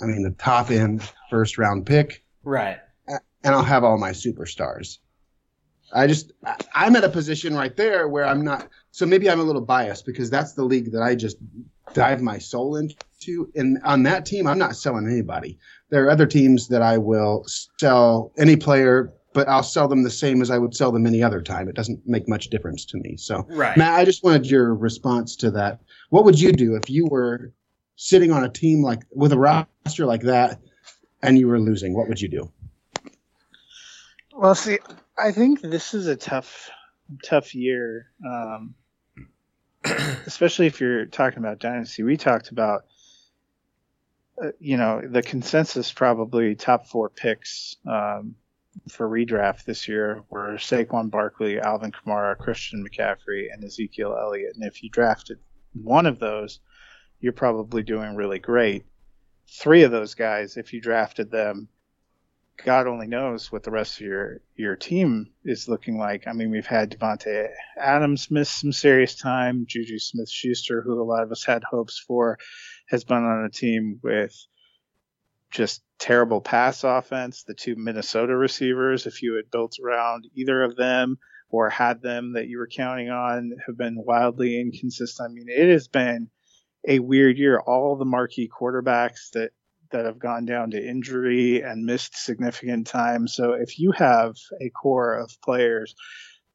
I 0.00 0.06
mean, 0.06 0.22
the 0.22 0.30
top 0.30 0.70
end 0.70 1.02
first 1.28 1.58
round 1.58 1.84
pick, 1.84 2.24
Right. 2.44 2.78
and 3.08 3.54
I'll 3.54 3.64
have 3.64 3.82
all 3.84 3.98
my 3.98 4.10
superstars. 4.12 4.98
I 5.92 6.06
just 6.06 6.32
I'm 6.74 6.94
at 6.96 7.02
a 7.04 7.08
position 7.08 7.54
right 7.54 7.74
there 7.76 8.08
where 8.08 8.24
I'm 8.24 8.44
not. 8.44 8.68
So 8.92 9.06
maybe 9.06 9.28
I'm 9.28 9.40
a 9.40 9.42
little 9.42 9.62
biased 9.62 10.06
because 10.06 10.30
that's 10.30 10.52
the 10.52 10.62
league 10.62 10.92
that 10.92 11.02
I 11.02 11.14
just 11.14 11.38
dive 11.94 12.20
my 12.20 12.38
soul 12.38 12.76
into. 12.76 13.50
And 13.54 13.78
on 13.84 14.02
that 14.04 14.26
team, 14.26 14.46
I'm 14.46 14.58
not 14.58 14.76
selling 14.76 15.06
anybody. 15.06 15.58
There 15.90 16.04
are 16.04 16.10
other 16.10 16.26
teams 16.26 16.68
that 16.68 16.82
I 16.82 16.98
will 16.98 17.44
sell 17.78 18.32
any 18.38 18.56
player, 18.56 19.12
but 19.32 19.48
I'll 19.48 19.62
sell 19.62 19.88
them 19.88 20.02
the 20.02 20.10
same 20.10 20.42
as 20.42 20.50
I 20.50 20.58
would 20.58 20.74
sell 20.74 20.92
them 20.92 21.06
any 21.06 21.22
other 21.22 21.40
time. 21.40 21.68
It 21.68 21.74
doesn't 21.74 22.06
make 22.06 22.28
much 22.28 22.48
difference 22.48 22.84
to 22.86 22.98
me. 22.98 23.16
So, 23.16 23.46
right. 23.48 23.76
Matt, 23.76 23.98
I 23.98 24.04
just 24.04 24.22
wanted 24.22 24.46
your 24.46 24.74
response 24.74 25.36
to 25.36 25.50
that. 25.52 25.80
What 26.10 26.24
would 26.24 26.40
you 26.40 26.52
do 26.52 26.74
if 26.74 26.88
you 26.88 27.06
were 27.06 27.52
sitting 27.96 28.32
on 28.32 28.44
a 28.44 28.48
team 28.48 28.82
like 28.82 29.02
with 29.10 29.32
a 29.32 29.38
roster 29.38 30.06
like 30.06 30.22
that 30.22 30.60
and 31.22 31.38
you 31.38 31.48
were 31.48 31.60
losing? 31.60 31.94
What 31.94 32.08
would 32.08 32.20
you 32.20 32.28
do? 32.28 32.50
Well, 34.32 34.54
see, 34.54 34.78
I 35.18 35.32
think 35.32 35.60
this 35.62 35.94
is 35.94 36.06
a 36.06 36.14
tough, 36.14 36.70
tough 37.24 37.54
year, 37.56 38.06
um, 38.24 38.74
especially 40.26 40.66
if 40.66 40.80
you're 40.80 41.06
talking 41.06 41.38
about 41.38 41.58
dynasty. 41.58 42.02
We 42.02 42.16
talked 42.16 42.50
about, 42.50 42.84
uh, 44.42 44.50
you 44.58 44.76
know, 44.76 45.00
the 45.00 45.22
consensus 45.22 45.92
probably 45.92 46.54
top 46.54 46.86
four 46.86 47.08
picks 47.08 47.76
um, 47.86 48.34
for 48.88 49.08
redraft 49.08 49.64
this 49.64 49.88
year 49.88 50.22
were 50.30 50.54
Saquon 50.54 51.10
Barkley, 51.10 51.60
Alvin 51.60 51.92
Kamara, 51.92 52.36
Christian 52.36 52.86
McCaffrey, 52.86 53.52
and 53.52 53.64
Ezekiel 53.64 54.16
Elliott. 54.18 54.54
And 54.54 54.64
if 54.64 54.82
you 54.82 54.90
drafted 54.90 55.38
one 55.72 56.06
of 56.06 56.18
those, 56.18 56.60
you're 57.20 57.32
probably 57.32 57.82
doing 57.82 58.16
really 58.16 58.38
great. 58.38 58.84
Three 59.50 59.82
of 59.82 59.90
those 59.90 60.14
guys, 60.14 60.56
if 60.56 60.72
you 60.72 60.80
drafted 60.80 61.30
them 61.30 61.68
God 62.64 62.88
only 62.88 63.06
knows 63.06 63.52
what 63.52 63.62
the 63.62 63.70
rest 63.70 64.00
of 64.00 64.06
your 64.06 64.40
your 64.56 64.74
team 64.76 65.28
is 65.44 65.68
looking 65.68 65.96
like. 65.96 66.26
I 66.26 66.32
mean, 66.32 66.50
we've 66.50 66.66
had 66.66 66.90
Davante 66.90 67.48
Adams 67.78 68.30
miss 68.30 68.50
some 68.50 68.72
serious 68.72 69.14
time. 69.14 69.64
Juju 69.66 69.98
Smith 69.98 70.28
Schuster, 70.28 70.82
who 70.82 71.00
a 71.00 71.04
lot 71.04 71.22
of 71.22 71.30
us 71.30 71.44
had 71.44 71.62
hopes 71.62 71.98
for, 71.98 72.38
has 72.88 73.04
been 73.04 73.24
on 73.24 73.44
a 73.44 73.50
team 73.50 74.00
with 74.02 74.34
just 75.50 75.82
terrible 75.98 76.40
pass 76.40 76.84
offense. 76.84 77.44
The 77.44 77.54
two 77.54 77.76
Minnesota 77.76 78.36
receivers, 78.36 79.06
if 79.06 79.22
you 79.22 79.34
had 79.34 79.50
built 79.50 79.76
around 79.82 80.26
either 80.34 80.62
of 80.62 80.76
them 80.76 81.18
or 81.50 81.70
had 81.70 82.02
them 82.02 82.34
that 82.34 82.48
you 82.48 82.58
were 82.58 82.68
counting 82.68 83.08
on, 83.08 83.52
have 83.66 83.78
been 83.78 83.96
wildly 83.96 84.60
inconsistent. 84.60 85.30
I 85.30 85.32
mean, 85.32 85.46
it 85.48 85.70
has 85.70 85.88
been 85.88 86.28
a 86.86 86.98
weird 86.98 87.38
year. 87.38 87.58
All 87.58 87.96
the 87.96 88.04
marquee 88.04 88.48
quarterbacks 88.48 89.30
that 89.32 89.52
that 89.90 90.04
have 90.04 90.18
gone 90.18 90.44
down 90.44 90.70
to 90.70 90.88
injury 90.88 91.62
and 91.62 91.84
missed 91.84 92.16
significant 92.16 92.86
time. 92.86 93.26
So 93.28 93.52
if 93.52 93.78
you 93.78 93.92
have 93.92 94.36
a 94.60 94.70
core 94.70 95.14
of 95.14 95.30
players 95.42 95.94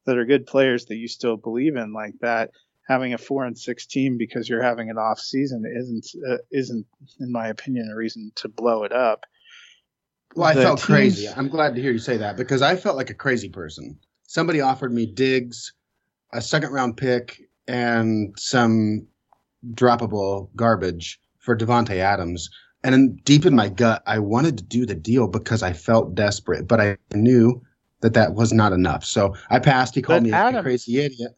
that 0.06 0.18
are 0.18 0.26
good 0.26 0.46
players 0.46 0.86
that 0.86 0.96
you 0.96 1.08
still 1.08 1.38
believe 1.38 1.76
in 1.76 1.94
like 1.94 2.16
that, 2.22 2.52
having 2.88 3.14
a 3.14 3.18
four 3.18 3.46
and 3.46 3.58
six 3.58 3.86
team 3.86 4.18
because 4.18 4.50
you're 4.50 4.62
having 4.62 4.90
an 4.90 4.98
off 4.98 5.20
season 5.20 5.64
isn't 5.66 6.08
uh, 6.30 6.38
isn't, 6.52 6.86
in 7.20 7.32
my 7.32 7.48
opinion, 7.48 7.90
a 7.92 7.96
reason 7.96 8.32
to 8.36 8.48
blow 8.48 8.84
it 8.84 8.92
up. 8.92 9.26
Well, 10.36 10.50
I 10.50 10.54
the 10.54 10.62
felt 10.62 10.80
teams... 10.80 10.86
crazy. 10.86 11.30
I'm 11.30 11.48
glad 11.48 11.76
to 11.76 11.82
hear 11.82 11.92
you 11.92 12.00
say 12.00 12.18
that 12.18 12.38
because 12.38 12.62
I 12.62 12.76
felt 12.76 12.98
like 12.98 13.10
a 13.10 13.16
crazy 13.16 13.50
person. 13.50 14.00
Somebody 14.24 14.62
offered 14.62 14.92
me 14.92 15.06
Diggs, 15.06 15.74
a 16.34 16.42
second 16.42 16.72
round 16.72 16.98
pick, 16.98 17.42
and 17.68 18.34
some 18.38 19.08
droppable 19.74 20.50
garbage 20.56 21.20
for 21.40 21.56
Davante 21.56 21.98
Adams 21.98 22.50
and 22.84 22.96
in, 22.96 23.16
deep 23.24 23.46
in 23.46 23.56
my 23.56 23.70
gut, 23.70 24.04
I 24.06 24.20
wanted 24.20 24.58
to 24.58 24.64
do 24.64 24.86
the 24.86 24.96
deal 24.96 25.28
because 25.28 25.64
I 25.64 25.74
felt 25.74 26.16
desperate, 26.16 26.68
but 26.68 26.82
I 26.82 26.98
knew 27.14 27.62
that 28.02 28.14
that 28.14 28.34
was 28.34 28.52
not 28.52 28.74
enough. 28.74 29.06
So 29.06 29.36
I 29.50 29.60
passed. 29.60 29.96
He 29.96 30.02
called 30.02 30.24
but 30.24 30.30
me 30.30 30.34
Adams, 30.34 30.60
a 30.60 30.64
crazy 30.64 31.00
idiot. 31.00 31.38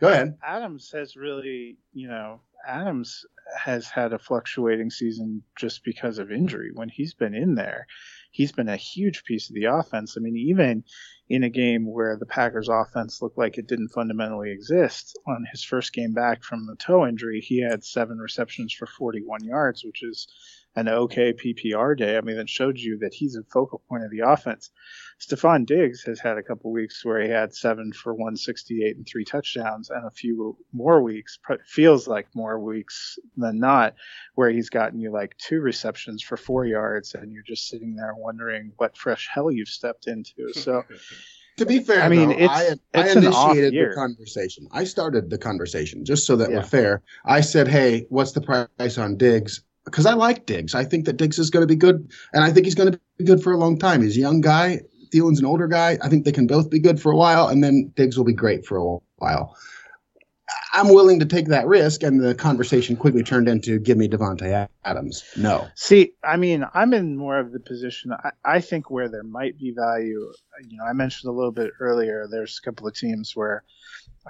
Go 0.00 0.08
ahead. 0.08 0.36
Adams 0.44 0.90
has 0.92 1.14
really, 1.14 1.78
you 1.92 2.08
know, 2.08 2.40
Adams 2.66 3.24
has 3.56 3.88
had 3.88 4.12
a 4.12 4.18
fluctuating 4.18 4.90
season 4.90 5.42
just 5.56 5.84
because 5.84 6.18
of 6.18 6.32
injury. 6.32 6.70
When 6.74 6.88
he's 6.88 7.14
been 7.14 7.34
in 7.34 7.54
there, 7.54 7.86
he's 8.32 8.50
been 8.50 8.68
a 8.68 8.76
huge 8.76 9.24
piece 9.24 9.48
of 9.48 9.54
the 9.54 9.66
offense. 9.66 10.16
I 10.16 10.20
mean, 10.20 10.36
even 10.36 10.82
in 11.28 11.44
a 11.44 11.50
game 11.50 11.86
where 11.86 12.16
the 12.16 12.26
Packers 12.26 12.68
offense 12.68 13.22
looked 13.22 13.38
like 13.38 13.58
it 13.58 13.68
didn't 13.68 13.88
fundamentally 13.90 14.50
exist 14.50 15.16
on 15.26 15.46
his 15.52 15.62
first 15.62 15.92
game 15.92 16.12
back 16.12 16.42
from 16.42 16.66
the 16.66 16.76
toe 16.76 17.06
injury, 17.06 17.40
he 17.40 17.60
had 17.60 17.84
seven 17.84 18.18
receptions 18.18 18.72
for 18.72 18.86
41 18.86 19.44
yards, 19.44 19.84
which 19.84 20.02
is 20.02 20.26
an 20.74 20.88
okay 20.88 21.32
PPR 21.32 21.96
day. 21.96 22.16
I 22.16 22.20
mean, 22.22 22.36
that 22.36 22.48
showed 22.48 22.78
you 22.78 22.98
that 22.98 23.12
he's 23.12 23.36
a 23.36 23.42
focal 23.44 23.82
point 23.88 24.04
of 24.04 24.10
the 24.10 24.20
offense. 24.20 24.70
Stefon 25.20 25.66
Diggs 25.66 26.02
has 26.04 26.18
had 26.18 26.38
a 26.38 26.42
couple 26.42 26.72
weeks 26.72 27.04
where 27.04 27.22
he 27.22 27.28
had 27.28 27.54
seven 27.54 27.92
for 27.92 28.14
168 28.14 28.96
and 28.96 29.06
three 29.06 29.24
touchdowns, 29.24 29.90
and 29.90 30.04
a 30.06 30.10
few 30.10 30.56
more 30.72 31.02
weeks, 31.02 31.38
feels 31.66 32.08
like 32.08 32.26
more 32.34 32.58
weeks 32.58 33.18
than 33.36 33.58
not, 33.58 33.94
where 34.34 34.50
he's 34.50 34.70
gotten 34.70 34.98
you 34.98 35.12
like 35.12 35.36
two 35.38 35.60
receptions 35.60 36.22
for 36.22 36.36
four 36.36 36.64
yards, 36.64 37.14
and 37.14 37.32
you're 37.32 37.42
just 37.42 37.68
sitting 37.68 37.94
there 37.94 38.14
wondering 38.16 38.72
what 38.78 38.96
fresh 38.96 39.28
hell 39.32 39.50
you've 39.50 39.68
stepped 39.68 40.06
into. 40.06 40.32
So. 40.62 40.84
To 41.58 41.66
be 41.66 41.80
fair, 41.80 42.02
I 42.02 42.08
mean, 42.08 42.30
though, 42.30 42.36
it's, 42.38 42.52
I, 42.52 42.62
it's 42.94 43.16
I 43.16 43.18
initiated 43.18 43.74
the 43.74 43.94
conversation. 43.94 44.68
I 44.72 44.84
started 44.84 45.28
the 45.28 45.36
conversation 45.36 46.04
just 46.04 46.24
so 46.24 46.36
that 46.36 46.50
yeah. 46.50 46.56
we're 46.56 46.62
fair. 46.62 47.02
I 47.26 47.42
said, 47.42 47.68
"Hey, 47.68 48.06
what's 48.08 48.32
the 48.32 48.40
price 48.40 48.96
on 48.96 49.16
Diggs?" 49.16 49.62
Because 49.84 50.06
I 50.06 50.14
like 50.14 50.46
Diggs. 50.46 50.74
I 50.74 50.84
think 50.84 51.04
that 51.06 51.16
Diggs 51.16 51.38
is 51.38 51.50
going 51.50 51.62
to 51.62 51.66
be 51.66 51.76
good, 51.76 52.10
and 52.32 52.44
I 52.44 52.50
think 52.52 52.66
he's 52.66 52.74
going 52.74 52.92
to 52.92 53.00
be 53.18 53.24
good 53.24 53.42
for 53.42 53.52
a 53.52 53.56
long 53.56 53.78
time. 53.78 54.02
He's 54.02 54.16
a 54.16 54.20
young 54.20 54.40
guy. 54.40 54.80
Thielen's 55.12 55.40
an 55.40 55.46
older 55.46 55.68
guy. 55.68 55.98
I 56.02 56.08
think 56.08 56.24
they 56.24 56.32
can 56.32 56.46
both 56.46 56.70
be 56.70 56.78
good 56.78 57.00
for 57.00 57.12
a 57.12 57.16
while, 57.16 57.48
and 57.48 57.62
then 57.62 57.92
Diggs 57.96 58.16
will 58.16 58.24
be 58.24 58.32
great 58.32 58.64
for 58.64 58.78
a 58.78 58.98
while. 59.16 59.56
I'm 60.72 60.88
willing 60.88 61.20
to 61.20 61.26
take 61.26 61.48
that 61.48 61.66
risk, 61.66 62.02
and 62.02 62.22
the 62.22 62.34
conversation 62.34 62.96
quickly 62.96 63.22
turned 63.22 63.48
into 63.48 63.78
"Give 63.78 63.98
me 63.98 64.08
Davante 64.08 64.68
Adams." 64.84 65.24
No. 65.36 65.68
See, 65.74 66.14
I 66.24 66.36
mean, 66.36 66.64
I'm 66.74 66.94
in 66.94 67.16
more 67.16 67.38
of 67.38 67.52
the 67.52 67.60
position. 67.60 68.12
I, 68.12 68.30
I 68.44 68.60
think 68.60 68.90
where 68.90 69.08
there 69.08 69.22
might 69.22 69.58
be 69.58 69.72
value. 69.72 70.32
You 70.66 70.78
know, 70.78 70.84
I 70.84 70.92
mentioned 70.92 71.30
a 71.30 71.34
little 71.34 71.52
bit 71.52 71.72
earlier. 71.80 72.26
There's 72.30 72.58
a 72.62 72.66
couple 72.66 72.86
of 72.86 72.94
teams 72.94 73.36
where 73.36 73.64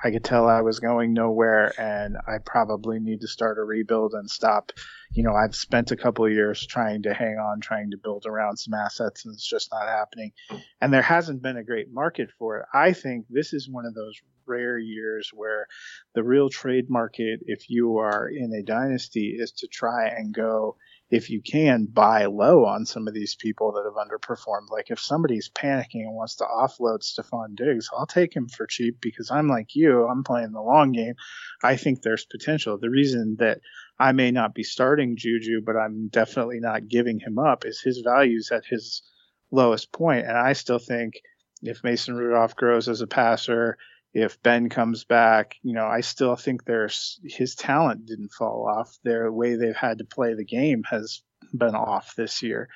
I 0.03 0.11
could 0.11 0.25
tell 0.25 0.49
I 0.49 0.63
was 0.63 0.81
going 0.81 1.13
nowhere 1.13 1.79
and 1.79 2.17
I 2.27 2.39
probably 2.45 2.99
need 2.99 3.21
to 3.21 3.29
start 3.29 3.59
a 3.59 3.65
rebuild 3.65 4.15
and 4.15 4.29
stop. 4.31 4.73
You 5.13 5.23
know, 5.23 5.35
I've 5.35 5.55
spent 5.55 5.91
a 5.91 5.97
couple 5.97 6.25
of 6.25 6.33
years 6.33 6.67
trying 6.67 7.03
to 7.03 7.13
hang 7.13 7.37
on, 7.37 7.61
trying 7.61 7.91
to 7.91 7.99
build 7.99 8.25
around 8.25 8.57
some 8.57 8.73
assets, 8.73 9.25
and 9.25 9.35
it's 9.35 9.47
just 9.47 9.71
not 9.71 9.87
happening. 9.87 10.33
And 10.81 10.93
there 10.93 11.03
hasn't 11.03 11.43
been 11.43 11.59
a 11.59 11.65
great 11.65 11.93
market 11.93 12.31
for 12.39 12.61
it. 12.61 12.67
I 12.73 12.93
think 12.93 13.27
this 13.29 13.53
is 13.53 13.69
one 13.69 13.85
of 13.85 13.95
those 13.95 14.19
rare 14.47 14.79
years 14.79 15.31
where 15.33 15.67
the 16.15 16.23
real 16.23 16.49
trade 16.49 16.91
market, 16.91 17.41
if 17.47 17.71
you 17.71 17.99
are 17.99 18.29
in 18.29 18.53
a 18.53 18.63
dynasty, 18.63 19.37
is 19.39 19.53
to 19.53 19.67
try 19.67 20.09
and 20.09 20.35
go 20.35 20.77
if 21.13 21.29
you 21.29 21.43
can 21.43 21.85
buy 21.85 22.25
low 22.25 22.65
on 22.65 22.87
some 22.87 23.07
of 23.07 23.13
these 23.13 23.35
people 23.35 23.73
that 23.73 23.85
have 23.85 24.09
underperformed. 24.09 24.71
Like 24.71 24.91
if 24.91 24.99
somebody's 24.99 25.51
panicking 25.51 26.07
and 26.07 26.15
wants 26.15 26.37
to 26.37 26.45
offload 26.45 27.03
Stefon 27.03 27.55
Diggs, 27.55 27.91
I'll 27.95 28.07
take 28.07 28.35
him 28.35 28.49
for 28.49 28.67
cheap 28.67 28.99
because 29.01 29.31
I'm 29.31 29.47
like 29.47 29.75
you, 29.75 30.07
I'm 30.07 30.25
playing 30.25 30.53
the 30.53 30.63
long 30.63 30.93
game. 30.93 31.15
I 31.63 31.77
think 31.77 32.01
there's 32.01 32.25
potential. 32.25 32.79
The 32.79 32.89
reason 32.89 33.37
that 33.41 33.61
I 33.99 34.13
may 34.13 34.31
not 34.31 34.55
be 34.55 34.63
starting 34.63 35.19
Juju, 35.19 35.61
but 35.61 35.77
I'm 35.77 36.09
definitely 36.09 36.61
not 36.61 36.89
giving 36.89 37.21
him 37.21 37.39
up 37.39 37.67
is 37.67 37.83
his 37.83 37.99
values 37.99 38.51
at 38.51 38.65
his 38.65 39.03
lowest 39.51 39.93
point. 39.93 40.27
And 40.27 40.37
I 40.37 40.55
still 40.55 40.79
think 40.79 41.21
if 41.63 41.85
Mason 41.85 42.17
Rudolph 42.17 42.57
grows 42.57 42.89
as 42.89 43.03
a 43.03 43.07
passer, 43.07 43.77
if 44.15 44.43
Ben 44.43 44.69
comes 44.69 45.05
back, 45.05 45.57
you 45.63 45.73
know, 45.73 45.87
I 45.87 46.01
still 46.01 46.37
think 46.37 46.65
there's 46.65 47.19
his 47.25 47.55
talent 47.55 48.07
didn't 48.07 48.33
fall 48.33 48.69
off. 48.69 48.99
Their 49.05 49.33
way 49.33 49.57
they've 49.57 49.75
had 49.77 49.99
to 49.99 50.05
play 50.05 50.35
the 50.35 50.45
game 50.45 50.83
has 50.91 51.23
been 51.57 51.75
off 51.75 52.15
this 52.15 52.43
year. 52.43 52.69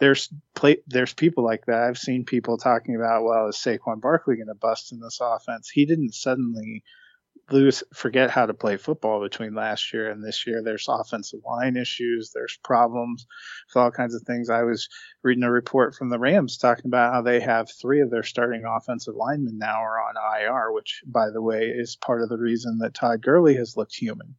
There's 0.00 0.32
play, 0.54 0.78
there's 0.86 1.12
people 1.12 1.44
like 1.44 1.66
that. 1.66 1.82
I've 1.82 1.98
seen 1.98 2.24
people 2.24 2.56
talking 2.56 2.96
about, 2.96 3.22
well, 3.22 3.48
is 3.48 3.56
Saquon 3.56 4.00
Barkley 4.00 4.36
going 4.36 4.48
to 4.48 4.54
bust 4.54 4.92
in 4.92 5.00
this 5.00 5.20
offense? 5.20 5.68
He 5.68 5.84
didn't 5.84 6.14
suddenly 6.14 6.82
lose 7.52 7.82
forget 7.94 8.30
how 8.30 8.46
to 8.46 8.54
play 8.54 8.76
football 8.76 9.20
between 9.20 9.54
last 9.54 9.92
year 9.92 10.10
and 10.10 10.22
this 10.22 10.46
year. 10.46 10.62
There's 10.62 10.86
offensive 10.88 11.40
line 11.44 11.76
issues, 11.76 12.32
there's 12.32 12.58
problems 12.62 13.26
with 13.68 13.80
all 13.80 13.90
kinds 13.90 14.14
of 14.14 14.22
things. 14.22 14.50
I 14.50 14.62
was 14.62 14.88
reading 15.22 15.44
a 15.44 15.50
report 15.50 15.94
from 15.94 16.10
the 16.10 16.18
Rams 16.18 16.58
talking 16.58 16.86
about 16.86 17.12
how 17.12 17.22
they 17.22 17.40
have 17.40 17.70
three 17.70 18.00
of 18.00 18.10
their 18.10 18.22
starting 18.22 18.64
offensive 18.66 19.14
linemen 19.14 19.58
now 19.58 19.82
are 19.82 20.00
on 20.00 20.40
IR, 20.40 20.72
which 20.72 21.02
by 21.06 21.30
the 21.30 21.42
way 21.42 21.66
is 21.66 21.96
part 21.96 22.22
of 22.22 22.28
the 22.28 22.38
reason 22.38 22.78
that 22.78 22.94
Todd 22.94 23.22
Gurley 23.22 23.54
has 23.56 23.76
looked 23.76 23.94
human. 23.94 24.36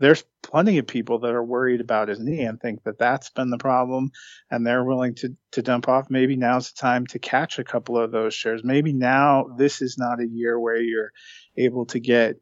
There's 0.00 0.24
plenty 0.42 0.78
of 0.78 0.86
people 0.86 1.20
that 1.20 1.34
are 1.34 1.44
worried 1.44 1.80
about 1.80 2.08
his 2.08 2.18
knee 2.18 2.40
and 2.40 2.60
think 2.60 2.82
that 2.84 2.98
that's 2.98 3.30
been 3.30 3.50
the 3.50 3.58
problem, 3.58 4.10
and 4.50 4.66
they're 4.66 4.84
willing 4.84 5.14
to 5.16 5.36
to 5.52 5.62
dump 5.62 5.88
off. 5.88 6.10
Maybe 6.10 6.36
now's 6.36 6.72
the 6.72 6.80
time 6.80 7.06
to 7.08 7.18
catch 7.18 7.58
a 7.58 7.64
couple 7.64 7.98
of 7.98 8.10
those 8.10 8.34
shares. 8.34 8.64
Maybe 8.64 8.92
now 8.92 9.46
this 9.58 9.82
is 9.82 9.98
not 9.98 10.20
a 10.20 10.26
year 10.26 10.58
where 10.58 10.80
you're 10.80 11.12
able 11.56 11.86
to 11.86 12.00
get 12.00 12.36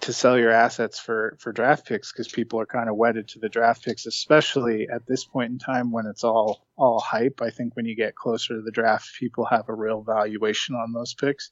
to 0.00 0.12
sell 0.12 0.38
your 0.38 0.50
assets 0.50 0.98
for 0.98 1.36
for 1.38 1.52
draft 1.52 1.86
picks 1.86 2.12
because 2.12 2.28
people 2.28 2.60
are 2.60 2.66
kind 2.66 2.88
of 2.88 2.96
wedded 2.96 3.28
to 3.28 3.38
the 3.38 3.48
draft 3.48 3.84
picks, 3.84 4.06
especially 4.06 4.88
at 4.88 5.06
this 5.06 5.24
point 5.24 5.52
in 5.52 5.58
time 5.58 5.90
when 5.90 6.06
it's 6.06 6.24
all 6.24 6.66
all 6.76 7.00
hype. 7.00 7.40
I 7.42 7.50
think 7.50 7.74
when 7.74 7.84
you 7.84 7.94
get 7.94 8.14
closer 8.14 8.54
to 8.54 8.62
the 8.62 8.70
draft, 8.70 9.10
people 9.18 9.44
have 9.44 9.68
a 9.68 9.74
real 9.74 10.02
valuation 10.02 10.74
on 10.74 10.92
those 10.92 11.14
picks. 11.14 11.50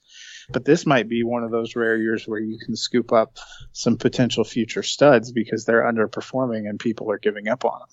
But 0.51 0.64
this 0.64 0.87
might 0.87 1.09
be 1.09 1.22
one 1.22 1.45
of 1.45 1.51
those 1.51 1.76
rare 1.76 1.97
years 1.97 2.26
where 2.26 2.41
you 2.41 2.59
can 2.59 2.76
scoop 2.76 3.12
up 3.12 3.39
some 3.72 3.97
potential 3.97 4.45
future 4.45 4.83
studs 4.83 5.33
because 5.33 5.64
they're 5.64 5.91
underperforming 5.91 6.68
and 6.68 6.78
people 6.78 7.11
are 7.11 7.18
giving 7.18 7.49
up 7.49 7.64
on 7.64 7.81
them. 7.81 7.89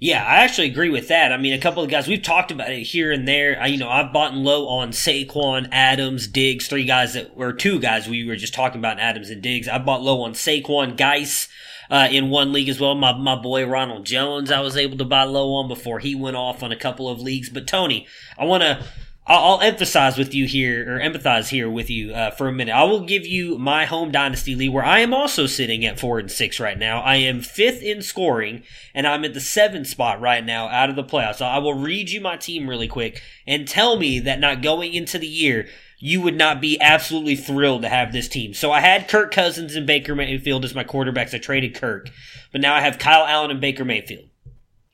Yeah, 0.00 0.24
I 0.24 0.36
actually 0.36 0.68
agree 0.68 0.88
with 0.88 1.08
that. 1.08 1.30
I 1.30 1.36
mean, 1.36 1.52
a 1.52 1.58
couple 1.58 1.82
of 1.82 1.90
guys 1.90 2.08
we've 2.08 2.22
talked 2.22 2.50
about 2.50 2.72
it 2.72 2.84
here 2.84 3.12
and 3.12 3.28
there. 3.28 3.60
I, 3.60 3.66
you 3.66 3.76
know, 3.76 3.90
I've 3.90 4.14
bought 4.14 4.32
low 4.32 4.66
on 4.66 4.92
Saquon, 4.92 5.68
Adams, 5.70 6.26
Diggs, 6.26 6.68
three 6.68 6.86
guys 6.86 7.12
that 7.12 7.36
were 7.36 7.52
two 7.52 7.78
guys 7.78 8.08
we 8.08 8.24
were 8.24 8.36
just 8.36 8.54
talking 8.54 8.78
about, 8.78 8.98
Adams 8.98 9.28
and 9.28 9.42
Diggs. 9.42 9.68
I 9.68 9.76
bought 9.76 10.00
low 10.00 10.22
on 10.22 10.32
Saquon, 10.32 10.96
Guice. 10.96 11.48
Uh, 11.90 12.06
in 12.08 12.30
one 12.30 12.52
league 12.52 12.68
as 12.68 12.78
well. 12.78 12.94
My 12.94 13.12
my 13.18 13.34
boy 13.34 13.66
Ronald 13.66 14.06
Jones, 14.06 14.52
I 14.52 14.60
was 14.60 14.76
able 14.76 14.96
to 14.98 15.04
buy 15.04 15.24
low 15.24 15.54
on 15.54 15.66
before 15.66 15.98
he 15.98 16.14
went 16.14 16.36
off 16.36 16.62
on 16.62 16.70
a 16.70 16.76
couple 16.76 17.08
of 17.08 17.20
leagues. 17.20 17.50
But 17.50 17.66
Tony, 17.66 18.06
I 18.38 18.44
want 18.44 18.62
to 18.62 18.84
I'll, 19.32 19.60
emphasize 19.60 20.18
with 20.18 20.34
you 20.34 20.46
here, 20.46 20.96
or 20.96 20.98
empathize 20.98 21.50
here 21.50 21.70
with 21.70 21.88
you 21.88 22.12
uh, 22.12 22.32
for 22.32 22.48
a 22.48 22.52
minute. 22.52 22.72
I 22.72 22.82
will 22.82 23.00
give 23.00 23.24
you 23.24 23.58
my 23.58 23.84
home 23.84 24.10
dynasty 24.10 24.56
league, 24.56 24.72
where 24.72 24.84
I 24.84 24.98
am 25.00 25.14
also 25.14 25.46
sitting 25.46 25.84
at 25.84 26.00
four 26.00 26.18
and 26.18 26.28
six 26.28 26.58
right 26.58 26.76
now. 26.76 27.00
I 27.00 27.16
am 27.16 27.40
fifth 27.40 27.80
in 27.80 28.02
scoring, 28.02 28.64
and 28.92 29.06
I'm 29.06 29.24
at 29.24 29.34
the 29.34 29.40
seventh 29.40 29.86
spot 29.86 30.20
right 30.20 30.44
now 30.44 30.66
out 30.68 30.90
of 30.90 30.96
the 30.96 31.04
playoffs. 31.04 31.36
So 31.36 31.46
I 31.46 31.58
will 31.58 31.74
read 31.74 32.10
you 32.10 32.20
my 32.20 32.36
team 32.36 32.68
really 32.68 32.88
quick 32.88 33.22
and 33.46 33.68
tell 33.68 33.96
me 33.96 34.18
that 34.18 34.40
not 34.40 34.62
going 34.62 34.94
into 34.94 35.16
the 35.16 35.28
year, 35.28 35.68
you 36.00 36.20
would 36.22 36.36
not 36.36 36.60
be 36.60 36.80
absolutely 36.80 37.36
thrilled 37.36 37.82
to 37.82 37.88
have 37.88 38.12
this 38.12 38.26
team. 38.26 38.52
So 38.52 38.72
I 38.72 38.80
had 38.80 39.08
Kirk 39.08 39.32
Cousins 39.32 39.76
and 39.76 39.86
Baker 39.86 40.16
Mayfield 40.16 40.64
as 40.64 40.74
my 40.74 40.82
quarterbacks. 40.82 41.34
I 41.34 41.38
traded 41.38 41.76
Kirk, 41.76 42.10
but 42.50 42.60
now 42.60 42.74
I 42.74 42.80
have 42.80 42.98
Kyle 42.98 43.26
Allen 43.26 43.52
and 43.52 43.60
Baker 43.60 43.84
Mayfield. 43.84 44.24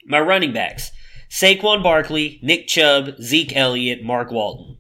My 0.04 0.20
running 0.20 0.52
backs. 0.52 0.90
Saquon 1.30 1.82
Barkley, 1.82 2.38
Nick 2.42 2.66
Chubb, 2.66 3.20
Zeke 3.20 3.56
Elliott, 3.56 4.02
Mark 4.02 4.30
Walton. 4.30 4.78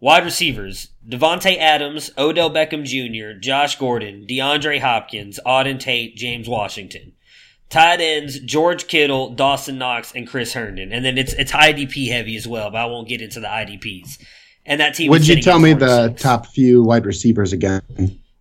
Wide 0.00 0.24
receivers, 0.24 0.88
Davante 1.08 1.58
Adams, 1.58 2.10
Odell 2.16 2.50
Beckham 2.50 2.84
Jr., 2.84 3.38
Josh 3.38 3.76
Gordon, 3.78 4.26
DeAndre 4.28 4.80
Hopkins, 4.80 5.40
Auden 5.44 5.80
Tate, 5.80 6.14
James 6.14 6.48
Washington. 6.48 7.12
Tight 7.68 8.00
ends, 8.00 8.38
George 8.40 8.86
Kittle, 8.86 9.30
Dawson 9.34 9.76
Knox, 9.76 10.12
and 10.14 10.26
Chris 10.26 10.54
Herndon. 10.54 10.92
And 10.92 11.04
then 11.04 11.18
it's 11.18 11.32
it's 11.34 11.52
IDP 11.52 12.08
heavy 12.08 12.36
as 12.36 12.46
well, 12.48 12.70
but 12.70 12.78
I 12.78 12.86
won't 12.86 13.08
get 13.08 13.20
into 13.20 13.40
the 13.40 13.46
IDPs. 13.48 14.22
And 14.64 14.80
that 14.80 14.94
team 14.94 15.10
Would 15.10 15.26
you 15.26 15.42
tell 15.42 15.58
me 15.58 15.74
the 15.74 16.14
top 16.16 16.46
few 16.46 16.82
wide 16.82 17.04
receivers 17.04 17.52
again? 17.52 17.82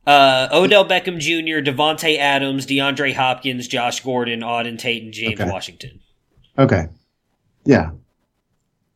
Uh, 0.05 0.47
Odell 0.53 0.85
Beckham 0.85 1.19
Jr., 1.19 1.69
Davante 1.69 2.17
Adams, 2.17 2.65
DeAndre 2.65 3.13
Hopkins, 3.13 3.67
Josh 3.67 3.99
Gordon, 4.01 4.39
Auden 4.41 4.79
Tate, 4.79 5.03
and 5.03 5.11
James 5.13 5.39
Okay. 5.41 5.49
Washington. 5.49 5.99
Okay. 6.57 6.87
Yeah. 7.67 7.91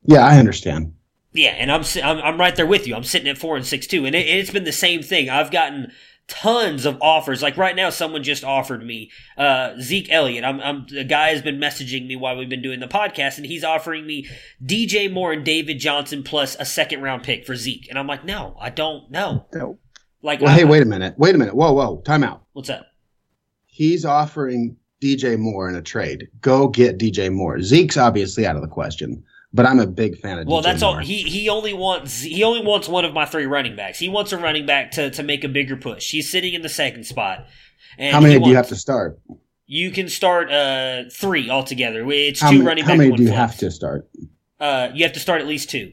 Yeah, 0.03 0.25
I 0.25 0.37
understand. 0.39 0.93
Yeah, 1.33 1.51
and 1.51 1.71
I'm, 1.71 1.83
I'm 2.03 2.17
I'm 2.19 2.39
right 2.39 2.55
there 2.55 2.65
with 2.65 2.87
you. 2.87 2.95
I'm 2.95 3.03
sitting 3.03 3.29
at 3.29 3.37
four 3.37 3.55
and 3.55 3.65
six 3.65 3.87
too, 3.87 4.05
and 4.05 4.15
it, 4.15 4.27
it's 4.27 4.51
been 4.51 4.63
the 4.65 4.71
same 4.71 5.01
thing. 5.01 5.29
I've 5.29 5.49
gotten 5.51 5.91
tons 6.27 6.85
of 6.85 6.97
offers. 7.01 7.41
Like 7.41 7.55
right 7.55 7.75
now, 7.75 7.89
someone 7.89 8.21
just 8.23 8.43
offered 8.43 8.83
me 8.85 9.11
uh, 9.37 9.75
Zeke 9.79 10.11
Elliott. 10.11 10.43
I'm, 10.43 10.59
I'm 10.59 10.85
the 10.89 11.03
guy 11.05 11.29
has 11.29 11.41
been 11.41 11.57
messaging 11.57 12.05
me 12.07 12.15
while 12.17 12.35
we've 12.35 12.49
been 12.49 12.61
doing 12.61 12.79
the 12.81 12.87
podcast, 12.87 13.37
and 13.37 13.45
he's 13.45 13.63
offering 13.63 14.05
me 14.05 14.27
DJ 14.61 15.11
Moore 15.11 15.31
and 15.31 15.45
David 15.45 15.79
Johnson 15.79 16.21
plus 16.23 16.55
a 16.59 16.65
second 16.65 17.01
round 17.01 17.23
pick 17.23 17.45
for 17.45 17.55
Zeke, 17.55 17.87
and 17.89 17.97
I'm 17.97 18.07
like, 18.07 18.25
no, 18.25 18.57
I 18.59 18.69
don't 18.69 19.09
know. 19.11 19.45
No. 19.53 19.77
Like, 20.21 20.41
Well, 20.41 20.49
I- 20.51 20.57
hey, 20.57 20.65
wait 20.65 20.81
a 20.81 20.85
minute. 20.85 21.15
Wait 21.17 21.33
a 21.33 21.37
minute. 21.37 21.55
Whoa, 21.55 21.71
whoa. 21.71 22.01
Time 22.01 22.23
out. 22.23 22.43
what's 22.53 22.69
up? 22.69 22.87
He's 23.67 24.03
offering 24.05 24.75
DJ 25.01 25.37
Moore 25.37 25.67
in 25.67 25.75
a 25.75 25.81
trade. 25.81 26.27
Go 26.41 26.67
get 26.67 26.97
DJ 26.97 27.31
Moore. 27.33 27.61
Zeke's 27.61 27.97
obviously 27.97 28.45
out 28.45 28.55
of 28.55 28.61
the 28.61 28.67
question, 28.67 29.23
but 29.53 29.65
I'm 29.65 29.79
a 29.79 29.87
big 29.87 30.17
fan 30.19 30.37
of 30.39 30.47
Well, 30.47 30.61
DJ 30.61 30.63
that's 30.63 30.81
Moore. 30.81 30.95
all. 30.97 31.01
He 31.01 31.23
he 31.23 31.49
only 31.49 31.73
wants 31.73 32.21
he 32.21 32.43
only 32.43 32.63
wants 32.65 32.87
one 32.87 33.03
of 33.03 33.13
my 33.13 33.25
three 33.25 33.45
running 33.47 33.75
backs. 33.75 33.97
He 33.99 34.07
wants 34.09 34.31
a 34.31 34.37
running 34.37 34.65
back 34.65 34.91
to 34.91 35.09
to 35.11 35.23
make 35.23 35.43
a 35.43 35.49
bigger 35.49 35.75
push. 35.75 36.11
He's 36.11 36.29
sitting 36.29 36.53
in 36.53 36.61
the 36.61 36.69
second 36.69 37.05
spot. 37.05 37.47
And 37.97 38.13
How 38.13 38.21
many 38.21 38.35
he 38.35 38.39
do 38.39 38.49
you 38.49 38.55
have 38.55 38.67
to 38.69 38.75
start? 38.75 39.19
You 39.65 39.89
can 39.91 40.07
start 40.07 40.51
uh 40.51 41.03
three 41.11 41.49
altogether. 41.49 42.05
It's 42.11 42.39
two 42.39 42.45
many- 42.45 42.61
running 42.61 42.83
how 42.85 42.95
many 42.95 43.11
do 43.15 43.23
you 43.23 43.29
one 43.29 43.37
have 43.37 43.57
to 43.57 43.71
start? 43.71 44.07
Uh, 44.59 44.89
you 44.93 45.03
have 45.03 45.13
to 45.13 45.19
start 45.19 45.41
at 45.41 45.47
least 45.47 45.71
two. 45.71 45.91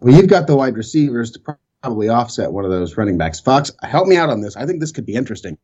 Well, 0.00 0.14
you've 0.14 0.28
got 0.28 0.46
the 0.46 0.54
wide 0.54 0.76
receivers 0.76 1.30
to 1.30 1.56
probably 1.82 2.10
offset 2.10 2.52
one 2.52 2.66
of 2.66 2.70
those 2.70 2.98
running 2.98 3.16
backs. 3.16 3.40
Fox, 3.40 3.70
help 3.82 4.06
me 4.06 4.16
out 4.18 4.28
on 4.28 4.42
this. 4.42 4.54
I 4.54 4.66
think 4.66 4.80
this 4.80 4.92
could 4.92 5.06
be 5.06 5.14
interesting. 5.14 5.56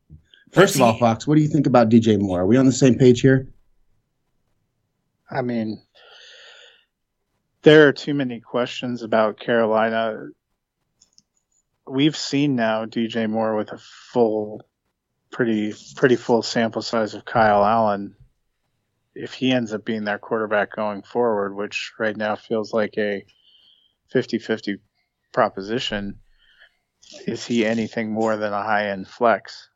First 0.51 0.75
of 0.75 0.81
all, 0.81 0.97
Fox, 0.97 1.25
what 1.25 1.35
do 1.35 1.41
you 1.41 1.47
think 1.47 1.65
about 1.65 1.89
DJ 1.89 2.19
Moore? 2.19 2.41
Are 2.41 2.45
we 2.45 2.57
on 2.57 2.65
the 2.65 2.73
same 2.73 2.95
page 2.95 3.21
here? 3.21 3.47
I 5.29 5.41
mean, 5.41 5.81
there 7.61 7.87
are 7.87 7.93
too 7.93 8.13
many 8.13 8.41
questions 8.41 9.01
about 9.01 9.39
Carolina. 9.39 10.27
We've 11.87 12.17
seen 12.17 12.55
now 12.55 12.85
DJ 12.85 13.29
Moore 13.29 13.55
with 13.55 13.71
a 13.71 13.77
full, 13.77 14.61
pretty 15.31 15.73
pretty 15.95 16.17
full 16.17 16.41
sample 16.41 16.81
size 16.81 17.13
of 17.13 17.23
Kyle 17.23 17.63
Allen. 17.63 18.15
If 19.15 19.33
he 19.33 19.53
ends 19.53 19.73
up 19.73 19.85
being 19.85 20.03
their 20.03 20.19
quarterback 20.19 20.75
going 20.75 21.03
forward, 21.03 21.55
which 21.55 21.93
right 21.97 22.15
now 22.15 22.35
feels 22.35 22.73
like 22.73 22.95
a 22.97 23.25
50-50 24.13 24.79
proposition, 25.33 26.19
is 27.25 27.45
he 27.45 27.65
anything 27.65 28.11
more 28.11 28.35
than 28.35 28.53
a 28.53 28.63
high-end 28.63 29.07
flex? 29.07 29.69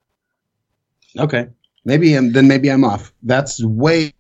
Okay. 1.18 1.48
Maybe 1.88 2.16
I'm, 2.16 2.32
then 2.32 2.48
maybe 2.48 2.70
I'm 2.70 2.84
off. 2.84 3.14
That's 3.22 3.64
way 3.64 4.12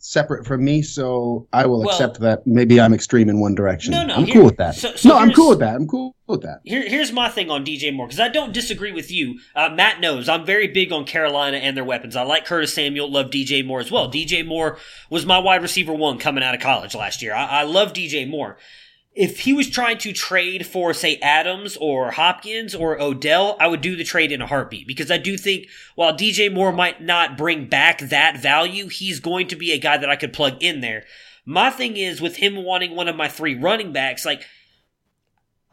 separate 0.00 0.44
from 0.44 0.64
me, 0.64 0.82
so 0.82 1.46
I 1.52 1.64
will 1.66 1.80
Well- 1.82 1.90
accept 1.90 2.18
that. 2.20 2.44
Maybe 2.46 2.80
I'm 2.80 2.92
extreme 2.92 3.28
in 3.28 3.38
one 3.38 3.54
direction. 3.54 3.92
No, 3.92 4.04
no, 4.04 4.14
I'm 4.16 4.24
here- 4.24 4.34
cool 4.34 4.44
with 4.46 4.56
that. 4.56 4.74
so- 4.74 4.94
so 4.96 5.10
no, 5.10 5.16
I'm 5.16 5.30
cool 5.32 5.50
with 5.50 5.60
that. 5.60 5.76
I'm 5.76 5.86
cool 5.86 6.16
with 6.26 6.42
that. 6.42 6.60
Here, 6.64 6.82
here's 6.86 7.12
my 7.12 7.28
thing 7.28 7.48
on 7.48 7.64
DJ 7.64 7.92
Moore 7.92 8.08
because 8.08 8.18
I 8.18 8.28
don't 8.28 8.52
disagree 8.52 8.90
with 8.90 9.12
you. 9.12 9.38
Uh, 9.54 9.68
Matt 9.68 10.00
knows 10.00 10.28
I'm 10.28 10.44
very 10.44 10.66
big 10.66 10.92
on 10.92 11.04
Carolina 11.04 11.58
and 11.58 11.76
their 11.76 11.84
weapons. 11.84 12.16
I 12.16 12.22
like 12.22 12.44
Curtis 12.44 12.74
Samuel, 12.74 13.08
love 13.08 13.30
DJ 13.30 13.62
Moore 13.64 13.78
as 13.78 13.92
well. 13.92 14.10
DJ 14.10 14.44
Moore 14.44 14.76
was 15.08 15.24
my 15.24 15.38
wide 15.38 15.62
receiver 15.62 15.92
one 15.92 16.18
coming 16.18 16.42
out 16.42 16.56
of 16.56 16.60
college 16.60 16.96
last 16.96 17.22
year. 17.22 17.32
I, 17.34 17.60
I 17.60 17.62
love 17.62 17.92
DJ 17.92 18.28
Moore. 18.28 18.58
If 19.16 19.40
he 19.40 19.54
was 19.54 19.70
trying 19.70 19.96
to 19.98 20.12
trade 20.12 20.66
for, 20.66 20.92
say, 20.92 21.16
Adams 21.22 21.78
or 21.80 22.10
Hopkins 22.10 22.74
or 22.74 23.00
Odell, 23.00 23.56
I 23.58 23.66
would 23.66 23.80
do 23.80 23.96
the 23.96 24.04
trade 24.04 24.30
in 24.30 24.42
a 24.42 24.46
heartbeat 24.46 24.86
because 24.86 25.10
I 25.10 25.16
do 25.16 25.38
think 25.38 25.68
while 25.94 26.12
DJ 26.12 26.52
Moore 26.52 26.70
might 26.70 27.00
not 27.00 27.38
bring 27.38 27.66
back 27.66 27.98
that 28.00 28.36
value, 28.36 28.88
he's 28.88 29.18
going 29.18 29.48
to 29.48 29.56
be 29.56 29.72
a 29.72 29.78
guy 29.78 29.96
that 29.96 30.10
I 30.10 30.16
could 30.16 30.34
plug 30.34 30.62
in 30.62 30.82
there. 30.82 31.04
My 31.46 31.70
thing 31.70 31.96
is 31.96 32.20
with 32.20 32.36
him 32.36 32.62
wanting 32.62 32.94
one 32.94 33.08
of 33.08 33.16
my 33.16 33.26
three 33.26 33.54
running 33.54 33.90
backs, 33.90 34.26
like 34.26 34.44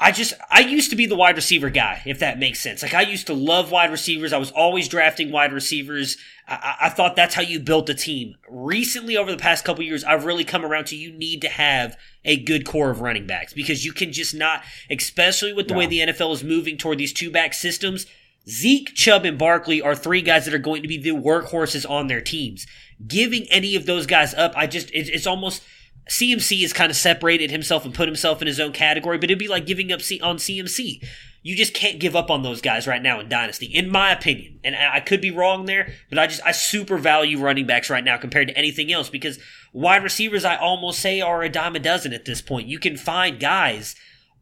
I 0.03 0.11
just 0.11 0.33
I 0.51 0.59
used 0.59 0.89
to 0.89 0.97
be 0.97 1.05
the 1.05 1.15
wide 1.15 1.37
receiver 1.37 1.69
guy, 1.69 2.01
if 2.05 2.19
that 2.19 2.37
makes 2.37 2.59
sense. 2.59 2.83
Like 2.83 2.93
I 2.93 3.03
used 3.03 3.25
to 3.27 3.33
love 3.33 3.71
wide 3.71 3.89
receivers. 3.89 4.33
I 4.33 4.37
was 4.37 4.51
always 4.51 4.89
drafting 4.89 5.31
wide 5.31 5.53
receivers. 5.53 6.17
I, 6.45 6.75
I 6.81 6.89
thought 6.89 7.15
that's 7.15 7.35
how 7.35 7.41
you 7.41 7.61
built 7.61 7.89
a 7.89 7.93
team. 7.93 8.35
Recently, 8.49 9.15
over 9.15 9.31
the 9.31 9.37
past 9.37 9.63
couple 9.63 9.81
years, 9.85 10.03
I've 10.03 10.25
really 10.25 10.43
come 10.43 10.65
around 10.65 10.87
to 10.87 10.97
you 10.97 11.13
need 11.13 11.41
to 11.43 11.47
have 11.47 11.95
a 12.25 12.35
good 12.35 12.65
core 12.65 12.89
of 12.89 12.99
running 12.99 13.25
backs 13.25 13.53
because 13.53 13.85
you 13.85 13.93
can 13.93 14.11
just 14.11 14.35
not, 14.35 14.63
especially 14.89 15.53
with 15.53 15.69
the 15.69 15.73
way 15.73 15.85
the 15.85 15.99
NFL 15.99 16.33
is 16.33 16.43
moving 16.43 16.75
toward 16.75 16.97
these 16.97 17.13
two 17.13 17.31
back 17.31 17.53
systems. 17.53 18.05
Zeke, 18.45 18.93
Chubb, 18.93 19.23
and 19.23 19.37
Barkley 19.37 19.81
are 19.81 19.95
three 19.95 20.21
guys 20.21 20.43
that 20.43 20.53
are 20.53 20.59
going 20.59 20.81
to 20.81 20.89
be 20.89 20.97
the 20.97 21.11
workhorses 21.11 21.89
on 21.89 22.07
their 22.07 22.19
teams. 22.19 22.67
Giving 23.07 23.45
any 23.49 23.73
of 23.77 23.85
those 23.85 24.05
guys 24.05 24.33
up, 24.33 24.51
I 24.57 24.67
just 24.67 24.91
it's, 24.93 25.09
it's 25.09 25.27
almost 25.27 25.63
CMC 26.09 26.61
has 26.61 26.73
kind 26.73 26.89
of 26.89 26.95
separated 26.95 27.51
himself 27.51 27.85
and 27.85 27.93
put 27.93 28.07
himself 28.07 28.41
in 28.41 28.47
his 28.47 28.59
own 28.59 28.73
category, 28.73 29.17
but 29.17 29.25
it'd 29.25 29.39
be 29.39 29.47
like 29.47 29.65
giving 29.65 29.91
up 29.91 30.01
C- 30.01 30.21
on 30.21 30.37
CMC. 30.37 31.05
You 31.41 31.55
just 31.55 31.73
can't 31.73 31.99
give 31.99 32.15
up 32.15 32.31
on 32.31 32.41
those 32.41 32.61
guys 32.61 32.87
right 32.87 33.01
now 33.01 33.19
in 33.19 33.27
Dynasty, 33.27 33.65
in 33.65 33.89
my 33.89 34.11
opinion. 34.11 34.59
And 34.63 34.75
I 34.75 34.95
I 34.95 34.99
could 34.99 35.21
be 35.21 35.31
wrong 35.31 35.65
there, 35.65 35.93
but 36.09 36.19
I 36.19 36.27
just, 36.27 36.41
I 36.45 36.51
super 36.51 36.97
value 36.97 37.39
running 37.39 37.65
backs 37.65 37.89
right 37.89 38.03
now 38.03 38.17
compared 38.17 38.47
to 38.47 38.57
anything 38.57 38.91
else 38.91 39.09
because 39.09 39.39
wide 39.73 40.03
receivers, 40.03 40.45
I 40.45 40.55
almost 40.55 40.99
say, 40.99 41.19
are 41.19 41.43
a 41.43 41.49
dime 41.49 41.75
a 41.75 41.79
dozen 41.79 42.13
at 42.13 42.25
this 42.25 42.41
point. 42.41 42.67
You 42.67 42.79
can 42.79 42.95
find 42.95 43.39
guys 43.39 43.95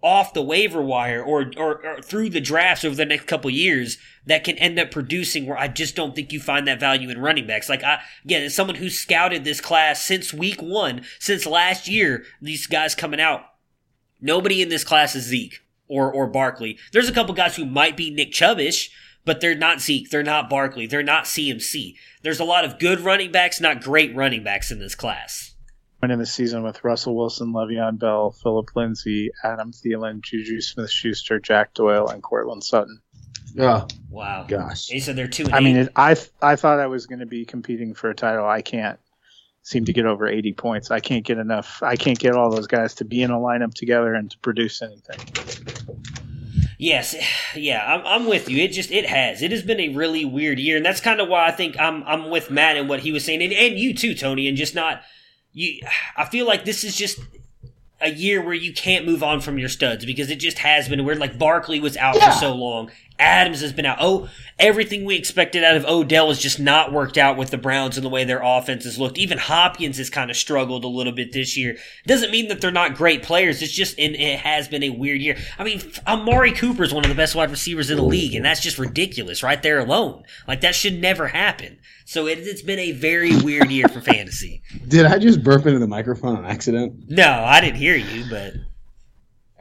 off 0.04 0.34
the 0.34 0.42
waiver 0.42 0.82
wire 0.82 1.24
or, 1.24 1.52
or, 1.58 1.86
or 1.86 2.02
through 2.02 2.30
the 2.30 2.42
drafts 2.42 2.84
over 2.84 2.96
the 2.96 3.06
next 3.06 3.28
couple 3.28 3.50
years 3.50 3.98
that 4.26 4.44
can 4.44 4.58
end 4.58 4.80
up 4.80 4.92
producing 4.92 5.46
where 5.46 5.58
I 5.58 5.68
just 5.68 5.96
don't 5.96 6.16
think 6.16 6.32
you 6.32 6.40
find 6.40 6.68
that 6.68 6.80
value 6.80 7.10
in 7.10 7.20
running 7.20 7.48
backs. 7.48 7.70
Like 7.70 7.84
I, 7.84 8.02
again, 8.26 8.44
as 8.44 8.56
someone 8.56 8.78
who's 8.78 8.98
scouted 8.98 9.44
this 9.44 9.62
class 9.62 10.04
since 10.04 10.34
week 10.34 10.62
one, 10.62 11.04
since 11.20 11.46
last 11.46 11.88
year, 11.88 12.24
these 12.42 12.68
guys 12.68 12.96
coming 12.96 13.22
out, 13.22 13.42
nobody 14.20 14.62
in 14.62 14.70
this 14.70 14.84
class 14.84 15.16
is 15.16 15.26
Zeke 15.26 15.60
or, 15.88 16.12
or 16.12 16.28
Barkley. 16.28 16.78
There's 16.92 17.10
a 17.10 17.14
couple 17.14 17.36
guys 17.36 17.56
who 17.56 17.66
might 17.66 17.96
be 17.96 18.10
Nick 18.10 18.32
Chubbish, 18.32 18.90
but 19.24 19.40
they're 19.40 19.56
not 19.56 19.82
Zeke. 19.82 20.10
They're 20.10 20.24
not 20.24 20.50
Barkley. 20.50 20.88
They're 20.88 21.04
not 21.04 21.26
CMC. 21.26 21.96
There's 22.24 22.40
a 22.40 22.46
lot 22.46 22.66
of 22.66 22.80
good 22.80 23.02
running 23.02 23.32
backs, 23.32 23.62
not 23.62 23.82
great 23.82 24.16
running 24.16 24.44
backs 24.44 24.72
in 24.72 24.80
this 24.80 24.96
class. 24.96 25.51
Winning 26.02 26.18
the 26.18 26.26
season 26.26 26.64
with 26.64 26.84
Russell 26.84 27.16
Wilson, 27.16 27.54
Le'Veon 27.54 28.00
Bell, 28.00 28.32
Phillip 28.32 28.76
Lindsay, 28.76 29.30
Adam 29.44 29.72
Thielen, 29.72 30.22
Juju 30.22 30.60
Smith-Schuster, 30.60 31.40
Jack 31.40 31.76
Doyle, 31.76 32.08
and 32.08 32.24
Courtland 32.24 32.64
Sutton. 32.64 33.02
Yeah. 33.54 33.86
wow. 34.10 34.46
Gosh. 34.48 34.88
He 34.88 35.00
said 35.00 35.16
they're 35.16 35.28
two. 35.28 35.46
I 35.52 35.60
mean, 35.60 35.76
it, 35.76 35.90
I 35.96 36.16
I 36.42 36.56
thought 36.56 36.80
I 36.80 36.88
was 36.88 37.06
going 37.06 37.20
to 37.20 37.26
be 37.26 37.46
competing 37.46 37.94
for 37.94 38.10
a 38.10 38.16
title. 38.16 38.48
I 38.48 38.62
can't 38.62 39.00
seem 39.64 39.86
to 39.86 39.94
get 39.94 40.06
over 40.06 40.28
80 40.28 40.54
points. 40.54 40.90
I 40.90 41.00
can't 41.00 41.24
get 41.24 41.38
enough. 41.38 41.84
I 41.84 41.96
can't 41.96 42.18
get 42.18 42.34
all 42.34 42.50
those 42.50 42.68
guys 42.68 42.96
to 42.96 43.06
be 43.06 43.22
in 43.22 43.30
a 43.30 43.38
lineup 43.38 43.74
together 43.74 44.14
and 44.14 44.32
to 44.32 44.38
produce 44.40 44.82
anything. 44.82 45.20
Yes, 46.78 47.16
yeah, 47.56 47.86
I'm, 47.86 48.06
I'm 48.06 48.28
with 48.28 48.50
you. 48.50 48.64
It 48.64 48.70
just 48.70 48.92
it 48.92 49.06
has. 49.06 49.42
It 49.42 49.52
has 49.52 49.62
been 49.62 49.80
a 49.80 49.90
really 49.90 50.26
weird 50.26 50.60
year, 50.60 50.78
and 50.78 50.86
that's 50.86 51.02
kind 51.02 51.22
of 51.22 51.28
why 51.28 51.48
I 51.48 51.52
think 51.52 51.80
I'm 51.80 52.04
I'm 52.04 52.30
with 52.30 52.50
Matt 52.50 52.78
and 52.78 52.90
what 52.90 53.02
he 53.02 53.12
was 53.12 53.24
saying, 53.24 53.42
and, 53.42 53.54
and 53.54 53.78
you 53.78 53.94
too, 53.94 54.16
Tony, 54.16 54.48
and 54.48 54.58
just 54.58 54.74
not 54.74 55.04
you. 55.54 55.82
I 56.18 56.26
feel 56.26 56.46
like 56.48 56.66
this 56.66 56.84
is 56.84 56.96
just 56.96 57.20
a 58.00 58.10
year 58.10 58.42
where 58.42 58.54
you 58.54 58.74
can't 58.74 59.06
move 59.06 59.22
on 59.22 59.42
from 59.42 59.58
your 59.60 59.70
studs 59.70 60.06
because 60.06 60.30
it 60.32 60.38
just 60.38 60.58
has 60.60 60.90
been 60.90 61.04
weird. 61.06 61.20
Like 61.20 61.38
Barkley 61.38 61.80
was 61.80 61.96
out 61.98 62.16
Yeah. 62.16 62.32
for 62.32 62.38
so 62.40 62.56
long. 62.56 62.90
Adams 63.22 63.62
has 63.62 63.72
been 63.72 63.86
out. 63.86 64.00
Oh, 64.02 64.28
everything 64.60 65.06
we 65.06 65.16
expected 65.16 65.64
out 65.64 65.78
of 65.78 65.86
Odell 65.86 66.30
has 66.30 66.40
just 66.40 66.60
not 66.60 66.92
worked 66.92 67.18
out 67.18 67.38
with 67.38 67.52
the 67.52 67.58
Browns 67.58 67.96
and 67.96 68.06
the 68.06 68.10
way 68.10 68.24
their 68.24 68.42
offense 68.44 68.84
has 68.84 68.98
looked. 68.98 69.18
Even 69.18 69.38
Hopkins 69.38 69.98
has 69.98 70.10
kind 70.10 70.32
of 70.32 70.36
struggled 70.36 70.84
a 70.84 70.88
little 70.88 71.14
bit 71.14 71.32
this 71.32 71.56
year. 71.56 71.78
Doesn't 72.08 72.32
mean 72.32 72.48
that 72.48 72.62
they're 72.62 72.72
not 72.72 72.96
great 72.96 73.24
players. 73.24 73.62
It's 73.62 73.72
just 73.72 74.00
and 74.00 74.16
it 74.16 74.40
has 74.40 74.68
been 74.68 74.84
a 74.84 74.90
weird 74.90 75.22
year. 75.22 75.38
I 75.58 75.64
mean, 75.64 75.82
Amari 76.08 76.52
Cooper 76.52 76.84
is 76.84 76.94
one 76.94 77.06
of 77.06 77.10
the 77.10 77.16
best 77.16 77.36
wide 77.36 77.52
receivers 77.52 77.90
in 77.90 77.98
the 77.98 78.04
league, 78.04 78.36
and 78.36 78.44
that's 78.44 78.62
just 78.62 78.80
ridiculous 78.80 79.44
right 79.44 79.62
there 79.62 79.80
alone. 79.80 80.24
Like 80.48 80.62
that 80.62 80.76
should 80.76 81.00
never 81.00 81.28
happen. 81.28 81.80
So 82.06 82.28
it, 82.28 82.40
it's 82.40 82.62
been 82.62 82.80
a 82.80 82.92
very 82.92 83.38
weird 83.38 83.72
year 83.72 83.88
for 83.88 84.02
fantasy. 84.02 84.64
Did 84.88 85.06
I 85.06 85.20
just 85.20 85.44
burp 85.44 85.66
into 85.66 85.80
the 85.80 85.88
microphone 85.88 86.36
on 86.36 86.46
accident? 86.46 87.06
No, 87.08 87.30
I 87.30 87.62
didn't 87.62 87.78
hear 87.78 87.96
you, 87.96 88.26
but 88.30 88.54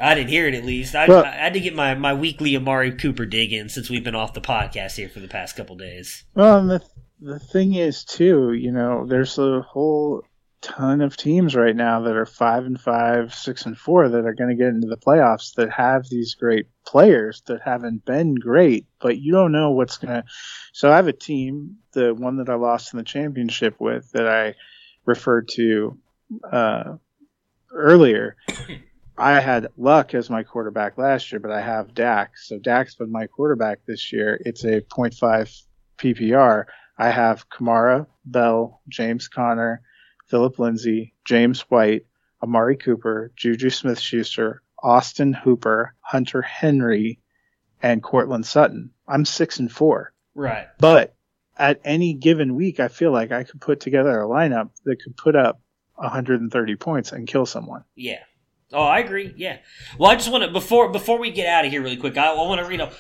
I 0.00 0.14
didn't 0.14 0.30
hear 0.30 0.46
it 0.46 0.54
at 0.54 0.64
least. 0.64 0.94
I, 0.94 1.06
Well- 1.08 1.24
I 1.24 1.30
had 1.30 1.52
to 1.54 1.60
get 1.60 1.74
my, 1.74 1.94
my 1.94 2.14
weekly 2.14 2.56
Amari 2.56 2.92
Cooper 2.92 3.26
dig 3.26 3.52
in 3.52 3.68
since 3.68 3.90
we've 3.90 4.04
been 4.04 4.14
off 4.14 4.34
the 4.34 4.40
podcast 4.40 4.96
here 4.96 5.08
for 5.08 5.20
the 5.20 5.28
past 5.28 5.56
couple 5.56 5.76
days. 5.76 6.24
Well, 6.34 6.58
and 6.58 6.70
the 6.70 6.82
the 7.22 7.38
thing 7.38 7.74
is 7.74 8.02
too, 8.04 8.54
you 8.54 8.72
know, 8.72 9.04
there's 9.06 9.38
a 9.38 9.60
whole 9.60 10.22
ton 10.62 11.00
of 11.02 11.16
teams 11.18 11.54
right 11.54 11.76
now 11.76 12.00
that 12.00 12.16
are 12.16 12.24
five 12.26 12.64
and 12.64 12.80
five, 12.80 13.34
six 13.34 13.66
and 13.66 13.76
four 13.76 14.08
that 14.08 14.24
are 14.24 14.34
going 14.34 14.48
to 14.48 14.56
get 14.56 14.68
into 14.68 14.86
the 14.86 14.96
playoffs 14.96 15.54
that 15.56 15.70
have 15.70 16.08
these 16.08 16.34
great 16.34 16.66
players 16.86 17.42
that 17.46 17.60
haven't 17.62 18.04
been 18.06 18.34
great, 18.34 18.86
but 19.00 19.18
you 19.18 19.32
don't 19.32 19.52
know 19.52 19.70
what's 19.70 19.98
going 19.98 20.14
to. 20.14 20.24
So 20.72 20.90
I 20.90 20.96
have 20.96 21.08
a 21.08 21.12
team, 21.12 21.76
the 21.92 22.14
one 22.14 22.38
that 22.38 22.48
I 22.48 22.54
lost 22.54 22.94
in 22.94 22.98
the 22.98 23.04
championship 23.04 23.76
with, 23.78 24.10
that 24.12 24.26
I 24.26 24.54
referred 25.04 25.48
to 25.56 25.98
uh, 26.50 26.94
earlier. 27.72 28.36
I 29.20 29.40
had 29.40 29.68
Luck 29.76 30.14
as 30.14 30.30
my 30.30 30.42
quarterback 30.42 30.96
last 30.96 31.30
year, 31.30 31.40
but 31.40 31.50
I 31.50 31.60
have 31.60 31.94
Dak. 31.94 32.38
So 32.38 32.58
Dak's 32.58 32.94
been 32.94 33.12
my 33.12 33.26
quarterback 33.26 33.80
this 33.86 34.12
year. 34.12 34.40
It's 34.44 34.64
a 34.64 34.80
0.5 34.80 35.62
PPR. 35.98 36.64
I 36.96 37.10
have 37.10 37.48
Kamara, 37.50 38.06
Bell, 38.24 38.80
James 38.88 39.28
Conner, 39.28 39.82
Phillip 40.28 40.58
Lindsay, 40.58 41.14
James 41.24 41.60
White, 41.62 42.06
Amari 42.42 42.76
Cooper, 42.76 43.32
Juju 43.36 43.68
Smith 43.68 43.98
Schuster, 43.98 44.62
Austin 44.82 45.34
Hooper, 45.34 45.94
Hunter 46.00 46.40
Henry, 46.40 47.20
and 47.82 48.02
Courtland 48.02 48.46
Sutton. 48.46 48.90
I'm 49.06 49.24
six 49.24 49.58
and 49.58 49.70
four. 49.70 50.14
Right. 50.34 50.68
But 50.78 51.14
at 51.58 51.80
any 51.84 52.14
given 52.14 52.54
week, 52.54 52.80
I 52.80 52.88
feel 52.88 53.12
like 53.12 53.32
I 53.32 53.44
could 53.44 53.60
put 53.60 53.80
together 53.80 54.20
a 54.20 54.26
lineup 54.26 54.70
that 54.84 55.02
could 55.02 55.16
put 55.16 55.36
up 55.36 55.60
130 55.96 56.76
points 56.76 57.12
and 57.12 57.28
kill 57.28 57.44
someone. 57.44 57.84
Yeah. 57.94 58.20
Oh, 58.72 58.82
I 58.82 59.00
agree. 59.00 59.34
Yeah. 59.36 59.58
Well, 59.98 60.10
I 60.10 60.14
just 60.14 60.30
want 60.30 60.44
to 60.44 60.50
before 60.50 60.88
before 60.90 61.18
we 61.18 61.30
get 61.30 61.46
out 61.46 61.64
of 61.64 61.70
here 61.70 61.82
really 61.82 61.96
quick. 61.96 62.16
I, 62.16 62.30
I 62.30 62.34
want 62.34 62.60
to 62.60 62.66
read 62.68 62.80
up 62.80 62.92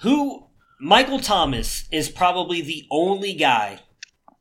who 0.00 0.48
Michael 0.80 1.18
Thomas 1.18 1.88
is 1.90 2.08
probably 2.08 2.60
the 2.60 2.86
only 2.90 3.32
guy 3.32 3.80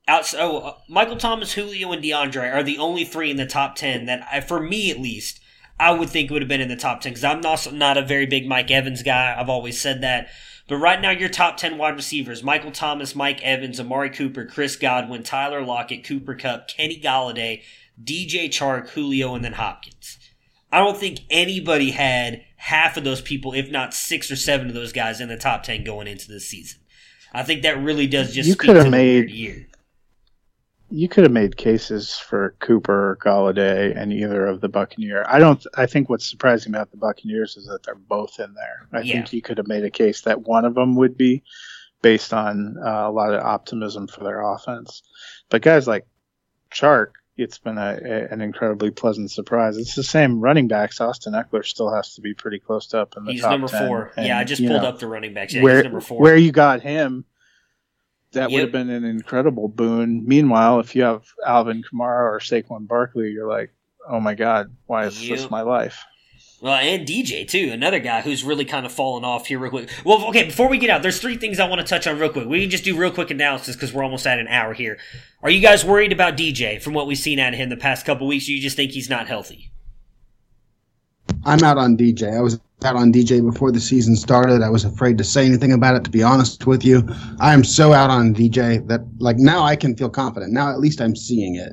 out. 0.07 0.33
Oh, 0.37 0.57
uh, 0.57 0.73
Michael 0.89 1.17
Thomas, 1.17 1.53
Julio, 1.53 1.91
and 1.91 2.03
DeAndre 2.03 2.53
are 2.53 2.63
the 2.63 2.77
only 2.77 3.05
three 3.05 3.31
in 3.31 3.37
the 3.37 3.45
top 3.45 3.75
ten 3.75 4.05
that, 4.05 4.27
I, 4.31 4.41
for 4.41 4.59
me 4.59 4.91
at 4.91 4.99
least, 4.99 5.39
I 5.79 5.91
would 5.91 6.09
think 6.09 6.29
would 6.31 6.41
have 6.41 6.49
been 6.49 6.61
in 6.61 6.69
the 6.69 6.75
top 6.75 7.01
ten 7.01 7.11
because 7.11 7.23
I'm 7.23 7.41
not 7.41 7.73
not 7.73 7.97
a 7.97 8.05
very 8.05 8.25
big 8.25 8.47
Mike 8.47 8.69
Evans 8.69 9.03
guy. 9.03 9.35
I've 9.37 9.49
always 9.49 9.79
said 9.79 10.01
that. 10.01 10.29
But 10.67 10.77
right 10.77 10.99
now, 10.99 11.11
your 11.11 11.29
top 11.29 11.55
10 11.55 11.77
wide 11.77 11.95
receivers 11.95 12.43
Michael 12.43 12.71
Thomas, 12.71 13.15
Mike 13.15 13.41
Evans, 13.41 13.79
Amari 13.79 14.09
Cooper, 14.09 14.45
Chris 14.45 14.75
Godwin, 14.75 15.23
Tyler 15.23 15.63
Lockett, 15.63 16.03
Cooper 16.03 16.35
Kupp, 16.35 16.67
Kenny 16.67 16.99
Golladay, 16.99 17.63
DJ 18.03 18.47
Chark, 18.49 18.89
Julio, 18.89 19.33
and 19.33 19.45
then 19.45 19.53
Hopkins. 19.53 20.17
I 20.71 20.79
don't 20.79 20.97
think 20.97 21.21
anybody 21.29 21.91
had 21.91 22.43
half 22.57 22.97
of 22.97 23.03
those 23.03 23.21
people, 23.21 23.53
if 23.53 23.69
not 23.71 23.93
six 23.93 24.29
or 24.29 24.35
seven 24.35 24.67
of 24.67 24.73
those 24.73 24.91
guys, 24.91 25.21
in 25.21 25.29
the 25.29 25.37
top 25.37 25.63
10 25.63 25.83
going 25.83 26.07
into 26.07 26.27
this 26.27 26.47
season. 26.47 26.81
I 27.33 27.43
think 27.43 27.61
that 27.61 27.81
really 27.81 28.07
does 28.07 28.33
just 28.33 28.49
You 28.49 28.55
could 28.55 28.75
have 28.75 28.89
made- 28.89 29.29
year. 29.29 29.67
You 30.89 31.09
could 31.09 31.23
have 31.25 31.33
made 31.33 31.57
cases 31.57 32.15
for 32.15 32.55
Cooper, 32.59 33.17
Golladay, 33.21 33.93
and 33.97 34.13
either 34.13 34.45
of 34.45 34.61
the 34.61 34.69
Buccaneer. 34.69 35.25
I 35.27 35.37
don't. 35.37 35.61
I 35.75 35.85
think 35.85 36.09
what's 36.09 36.25
surprising 36.29 36.73
about 36.73 36.91
the 36.91 36.97
Buccaneers 36.97 37.57
is 37.57 37.65
that 37.67 37.83
they're 37.83 37.95
both 37.95 38.39
in 38.39 38.53
there. 38.53 38.87
I 38.93 39.01
Yeah. 39.01 39.13
think 39.15 39.33
you 39.33 39.41
could 39.41 39.57
have 39.57 39.67
made 39.67 39.83
a 39.83 39.89
case 39.89 40.21
that 40.21 40.43
one 40.43 40.63
of 40.63 40.75
them 40.75 40.95
would 40.95 41.17
be, 41.17 41.43
based 42.01 42.33
on 42.33 42.77
uh, 42.77 43.03
a 43.05 43.11
lot 43.11 43.33
of 43.33 43.43
optimism 43.43 44.07
for 44.07 44.23
their 44.23 44.39
offense. 44.41 45.03
But 45.49 45.61
guys 45.61 45.87
like 45.87 46.05
Chark, 46.71 47.07
it's 47.37 47.57
been 47.59 47.77
a, 47.77 47.99
a, 48.03 48.33
an 48.33 48.41
incredibly 48.41 48.89
pleasant 48.91 49.29
surprise. 49.31 49.77
It's 49.77 49.95
the 49.95 50.03
same 50.03 50.39
running 50.39 50.67
backs. 50.67 50.99
Austin 50.99 51.33
Ekeler 51.33 51.65
still 51.65 51.93
has 51.93 52.15
to 52.15 52.21
be 52.21 52.33
pretty 52.33 52.59
close 52.59 52.93
up 52.93 53.15
in 53.15 53.25
the 53.25 53.33
He's 53.33 53.41
top 53.41 53.51
number 53.51 53.67
10. 53.67 53.87
four. 53.87 54.11
And, 54.17 54.25
yeah, 54.25 54.39
I 54.39 54.43
just 54.43 54.61
pulled 54.61 54.81
know, 54.81 54.87
up 54.87 54.99
the 54.99 55.07
running 55.07 55.33
backs. 55.33 55.53
Yeah, 55.53 55.61
where 55.63 55.75
he's 55.75 55.83
number 55.85 56.01
four. 56.01 56.19
where 56.21 56.35
you 56.35 56.51
got 56.51 56.81
him, 56.81 57.25
that 58.33 58.51
would 58.51 58.61
have 58.61 58.71
been 58.71 58.89
an 58.89 59.05
incredible 59.05 59.67
boon. 59.67 60.23
Meanwhile, 60.27 60.79
if 60.81 60.95
you 60.95 61.03
have 61.03 61.23
Alvin 61.45 61.83
Kamara 61.83 62.31
or 62.31 62.39
Saquon 62.39 62.87
Barkley, 62.87 63.29
you're 63.31 63.47
like, 63.47 63.71
oh 64.09 64.19
my 64.19 64.33
god, 64.35 64.75
why 64.85 65.05
is 65.05 65.27
Yep. 65.27 65.37
this 65.37 65.49
my 65.51 65.61
life? 65.61 66.03
Well, 66.59 66.73
and 66.73 67.07
DJ 67.07 67.47
too, 67.47 67.69
another 67.71 67.99
guy 67.99 68.21
who's 68.21 68.43
really 68.43 68.65
kind 68.65 68.85
of 68.85 68.91
fallen 68.91 69.23
off 69.23 69.45
here 69.45 69.59
real 69.59 69.69
quick. 69.69 69.89
Well, 70.03 70.25
okay, 70.29 70.45
before 70.45 70.67
we 70.67 70.79
get 70.79 70.89
out, 70.89 71.03
there's 71.03 71.19
three 71.19 71.37
things 71.37 71.59
I 71.59 71.69
want 71.69 71.81
to 71.81 71.87
touch 71.87 72.07
on 72.07 72.17
real 72.17 72.31
quick. 72.31 72.47
We 72.47 72.61
can 72.61 72.69
just 72.71 72.83
do 72.83 72.97
real 72.97 73.11
quick 73.11 73.29
analysis 73.29 73.75
because 73.75 73.93
we're 73.93 74.03
almost 74.03 74.25
at 74.25 74.39
an 74.39 74.47
hour 74.47 74.73
here. 74.73 74.97
Are 75.43 75.51
you 75.51 75.61
guys 75.61 75.85
worried 75.85 76.11
about 76.11 76.35
DJ 76.35 76.81
from 76.81 76.93
what 76.93 77.05
we've 77.05 77.17
seen 77.17 77.37
out 77.37 77.53
of 77.53 77.59
him 77.59 77.69
the 77.69 77.77
past 77.77 78.07
couple 78.07 78.25
weeks? 78.25 78.47
You 78.47 78.59
just 78.59 78.75
think 78.75 78.91
he's 78.91 79.09
not 79.09 79.27
healthy? 79.27 79.71
I'm 81.45 81.63
out 81.63 81.77
on 81.77 81.95
DJ. 81.95 82.35
I 82.35 82.41
was 82.41 82.59
out 82.83 82.95
on 82.95 83.13
DJ 83.13 83.43
before 83.43 83.71
the 83.71 83.79
season 83.79 84.15
started. 84.15 84.61
I 84.61 84.69
was 84.69 84.83
afraid 84.83 85.17
to 85.19 85.23
say 85.23 85.45
anything 85.45 85.71
about 85.71 85.95
it, 85.95 86.03
to 86.05 86.09
be 86.09 86.23
honest 86.23 86.65
with 86.65 86.83
you. 86.83 87.07
I 87.39 87.53
am 87.53 87.63
so 87.63 87.93
out 87.93 88.09
on 88.09 88.33
DJ 88.33 88.85
that, 88.87 89.01
like, 89.19 89.37
now 89.37 89.63
I 89.63 89.75
can 89.75 89.95
feel 89.95 90.09
confident. 90.09 90.53
Now 90.53 90.69
at 90.69 90.79
least 90.79 91.01
I'm 91.01 91.15
seeing 91.15 91.55
it. 91.55 91.71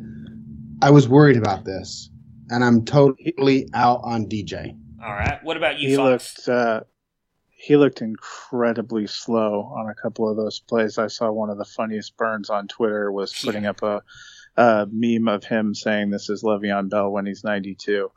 I 0.82 0.90
was 0.90 1.08
worried 1.08 1.36
about 1.36 1.64
this, 1.64 2.10
and 2.54 2.64
I'm 2.64 2.84
totally 2.84 3.68
out 3.74 4.00
on 4.04 4.26
DJ. 4.26 4.76
All 5.04 5.12
right. 5.12 5.42
What 5.42 5.56
about 5.56 5.78
you, 5.78 5.90
he 5.90 5.96
Fox? 5.96 6.46
looked 6.46 6.48
uh, 6.48 6.80
he 7.48 7.76
looked 7.76 8.00
incredibly 8.02 9.06
slow 9.06 9.62
on 9.76 9.88
a 9.90 9.94
couple 9.94 10.28
of 10.30 10.36
those 10.36 10.60
plays. 10.60 10.98
I 10.98 11.06
saw 11.08 11.30
one 11.32 11.50
of 11.50 11.58
the 11.58 11.64
funniest 11.64 12.16
burns 12.16 12.50
on 12.50 12.68
Twitter 12.68 13.10
was 13.10 13.32
putting 13.44 13.66
up 13.66 13.82
a, 13.82 14.02
a 14.56 14.86
meme 14.90 15.28
of 15.28 15.44
him 15.44 15.74
saying 15.74 16.10
this 16.10 16.28
is 16.30 16.42
Le'Veon 16.42 16.90
Bell 16.90 17.10
when 17.10 17.26
he's 17.26 17.42
92. 17.44 18.10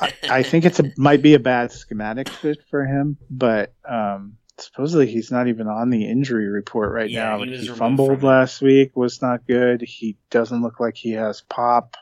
I, 0.00 0.12
I 0.28 0.42
think 0.42 0.64
it's 0.64 0.80
a 0.80 0.90
might 0.98 1.22
be 1.22 1.34
a 1.34 1.38
bad 1.38 1.70
schematic 1.72 2.28
fit 2.28 2.58
for 2.70 2.84
him, 2.84 3.16
but 3.30 3.72
um, 3.88 4.36
supposedly 4.58 5.06
he's 5.06 5.30
not 5.30 5.46
even 5.48 5.68
on 5.68 5.90
the 5.90 6.04
injury 6.08 6.48
report 6.48 6.92
right 6.92 7.08
Yeah, 7.08 7.36
now. 7.36 7.42
he 7.44 7.56
he 7.56 7.68
fumbled 7.68 8.22
last 8.22 8.60
week, 8.60 8.96
was 8.96 9.22
not 9.22 9.46
good. 9.46 9.80
He 9.80 10.18
doesn't 10.30 10.60
look 10.60 10.80
like 10.80 10.96
he 10.96 11.12
has 11.12 11.40
pop. 11.42 11.96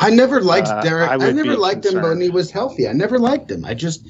I 0.00 0.10
never 0.10 0.40
liked 0.40 0.68
Uh, 0.68 0.80
Derek. 0.82 1.10
I 1.10 1.14
I, 1.14 1.16
never 1.32 1.42
be 1.50 1.56
liked 1.56 1.84
him 1.84 1.92
concerned. 1.92 2.08
when 2.08 2.20
he 2.20 2.28
was 2.30 2.50
healthy. 2.50 2.88
I 2.88 2.92
never 2.92 3.18
liked 3.18 3.50
him. 3.50 3.64
I 3.64 3.74
just, 3.74 4.06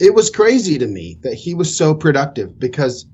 it 0.00 0.14
was 0.14 0.30
crazy 0.30 0.78
to 0.78 0.86
me 0.86 1.18
that 1.22 1.34
he 1.34 1.54
was 1.54 1.74
so 1.76 1.94
productive 1.94 2.58
because 2.58 3.06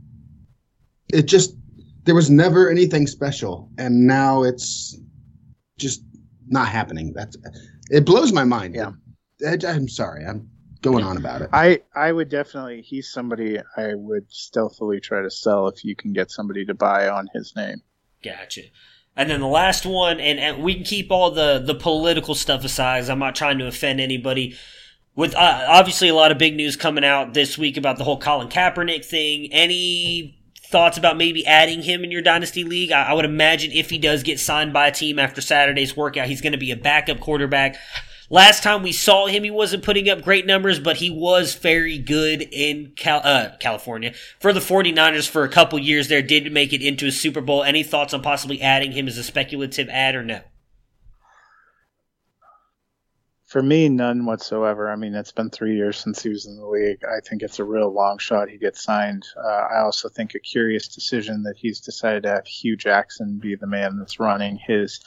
it 1.12 1.23
just, 1.23 1.57
there 2.05 2.14
was 2.14 2.31
never 2.31 2.70
anything 2.70 3.07
special. 3.07 3.70
And 3.79 4.07
now 4.07 4.43
it's 4.43 4.97
just 5.79 6.03
not 6.49 6.68
happening. 6.68 7.12
That's, 7.14 7.37
it 7.91 8.05
blows 8.05 8.33
my 8.33 8.45
mind. 8.45 8.75
Yeah. 8.75 8.93
I, 9.47 9.57
I'm 9.66 9.89
sorry. 9.89 10.25
I'm 10.25 10.49
going 10.83 11.05
on 11.05 11.16
about 11.16 11.43
it. 11.43 11.49
I 11.53 11.81
I 11.95 12.12
would 12.12 12.29
definitely. 12.29 12.83
He's 12.83 13.11
somebody 13.12 13.59
I 13.77 13.95
would 13.95 14.27
stealthily 14.31 15.01
try 15.01 15.23
to 15.23 15.31
sell 15.31 15.68
if 15.68 15.85
you 15.85 15.95
can 15.97 16.12
get 16.12 16.31
somebody 16.31 16.64
to 16.66 16.75
buy 16.75 17.09
on 17.09 17.29
his 17.35 17.55
name. 17.57 17.83
Gotcha. 18.23 18.62
And 19.17 19.29
then 19.29 19.41
the 19.41 19.47
last 19.47 19.85
one, 19.85 20.21
and, 20.21 20.39
and 20.39 20.63
we 20.63 20.75
can 20.75 20.85
keep 20.85 21.11
all 21.11 21.31
the, 21.31 21.59
the 21.59 21.75
political 21.75 22.35
stuff 22.35 22.65
aside. 22.65 23.09
I'm 23.11 23.19
not 23.19 23.35
trying 23.35 23.59
to 23.59 23.67
offend 23.67 24.01
anybody. 24.01 24.57
With 25.15 25.35
uh, 25.35 25.67
obviously 25.69 26.09
a 26.09 26.15
lot 26.15 26.33
of 26.33 26.39
big 26.39 26.57
news 26.57 26.77
coming 26.77 27.05
out 27.05 27.35
this 27.35 27.59
week 27.59 27.77
about 27.77 27.99
the 27.99 28.05
whole 28.05 28.19
Colin 28.19 28.49
Kaepernick 28.49 29.05
thing. 29.05 29.53
Any 29.53 30.39
thoughts 30.57 30.97
about 30.97 31.19
maybe 31.19 31.47
adding 31.47 31.83
him 31.83 32.03
in 32.03 32.11
your 32.11 32.23
dynasty 32.23 32.65
league? 32.65 32.91
I, 32.91 33.11
I 33.11 33.13
would 33.13 33.27
imagine 33.27 33.73
if 33.73 33.91
he 33.91 33.99
does 33.99 34.23
get 34.23 34.41
signed 34.41 34.73
by 34.73 34.87
a 34.87 34.93
team 34.93 35.19
after 35.19 35.43
Saturday's 35.43 35.95
workout, 35.95 36.29
he's 36.29 36.41
going 36.41 36.53
to 36.53 36.59
be 36.59 36.71
a 36.71 36.77
backup 36.77 37.21
quarterback. 37.21 37.77
Last 38.33 38.62
time 38.62 38.83
we 38.83 38.93
saw 38.93 39.26
him, 39.26 39.45
he 39.45 39.51
wasn't 39.51 39.83
putting 39.83 40.09
up 40.09 40.22
great 40.22 40.47
numbers, 40.47 40.80
but 40.80 40.97
he 40.97 41.11
was 41.11 41.55
very 41.55 41.99
good 41.99 42.41
in 42.51 42.95
Cal- 42.97 43.20
uh, 43.22 43.51
California. 43.61 44.14
For 44.41 44.55
the 44.55 44.61
49ers 44.61 45.28
for 45.28 45.45
a 45.45 45.51
couple 45.51 45.78
years 45.78 46.09
there, 46.09 46.22
did 46.22 46.51
make 46.51 46.72
it 46.72 46.80
into 46.80 47.07
a 47.07 47.12
Super 47.12 47.43
Bowl. 47.43 47.62
Any 47.62 47.83
thoughts 47.83 48.14
on 48.14 48.22
possibly 48.22 48.62
adding 48.62 48.93
him 48.93 49.07
as 49.07 49.18
a 49.18 49.22
speculative 49.22 49.91
ad 49.91 50.14
or 50.14 50.24
no? 50.24 50.41
For 53.53 53.63
me, 53.63 53.91
none 53.91 54.25
whatsoever. 54.25 54.91
I 54.91 54.97
mean, 54.97 55.15
it's 55.15 55.31
been 55.31 55.51
three 55.51 55.77
years 55.77 55.99
since 55.99 56.23
he 56.23 56.31
was 56.31 56.47
in 56.47 56.57
the 56.57 56.67
league. 56.67 57.05
I 57.05 57.21
think 57.21 57.43
it's 57.43 57.59
a 57.59 57.65
real 57.65 57.93
long 57.93 58.17
shot 58.17 58.49
he 58.49 58.57
gets 58.57 58.83
signed. 58.83 59.27
Uh, 59.37 59.47
I 59.47 59.81
also 59.81 60.09
think 60.09 60.35
a 60.35 60.39
curious 60.39 60.89
decision 60.89 61.43
that 61.43 61.59
he's 61.59 61.79
decided 61.79 62.23
to 62.23 62.31
have 62.31 62.47
Hue 62.47 62.79
Jackson 62.79 63.37
be 63.37 63.55
the 63.55 63.67
man 63.67 63.99
that's 63.99 64.19
running 64.19 64.57
his 64.57 65.01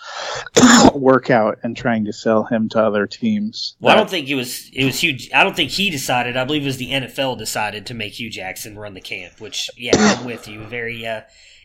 workout 0.93 1.57
and 1.63 1.75
trying 1.75 2.05
to 2.05 2.13
sell 2.13 2.43
him 2.43 2.69
to 2.69 2.79
other 2.79 3.07
teams. 3.07 3.77
Well, 3.79 3.95
I 3.95 3.97
don't 3.97 4.11
think 4.11 4.29
it 4.29 4.35
was 4.35 4.69
it 4.71 4.85
was 4.85 4.99
huge. 4.99 5.27
I 5.33 5.43
don't 5.43 5.55
think 5.55 5.71
he 5.71 5.89
decided. 5.89 6.37
I 6.37 6.45
believe 6.45 6.61
it 6.61 6.65
was 6.65 6.77
the 6.77 6.91
NFL 6.91 7.39
decided 7.39 7.87
to 7.87 7.95
make 7.95 8.13
Hue 8.13 8.29
Jackson 8.29 8.77
run 8.77 8.93
the 8.93 9.01
camp. 9.01 9.41
Which, 9.41 9.71
yeah, 9.75 9.95
I'm 9.97 10.23
with 10.23 10.47
you. 10.47 10.65
Very 10.65 11.03
uh, 11.07 11.21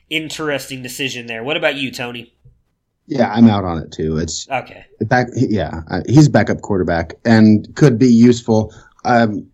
interesting 0.08 0.82
decision 0.82 1.26
there. 1.26 1.44
What 1.44 1.58
about 1.58 1.74
you, 1.74 1.90
Tony? 1.90 2.32
Yeah, 3.10 3.32
I'm 3.32 3.48
out 3.48 3.64
on 3.64 3.78
it 3.78 3.90
too. 3.90 4.18
It's 4.18 4.48
okay. 4.48 4.84
Back, 5.00 5.26
yeah, 5.34 5.80
he's 6.06 6.28
backup 6.28 6.60
quarterback 6.60 7.14
and 7.24 7.68
could 7.74 7.98
be 7.98 8.06
useful. 8.06 8.72
Um, 9.04 9.50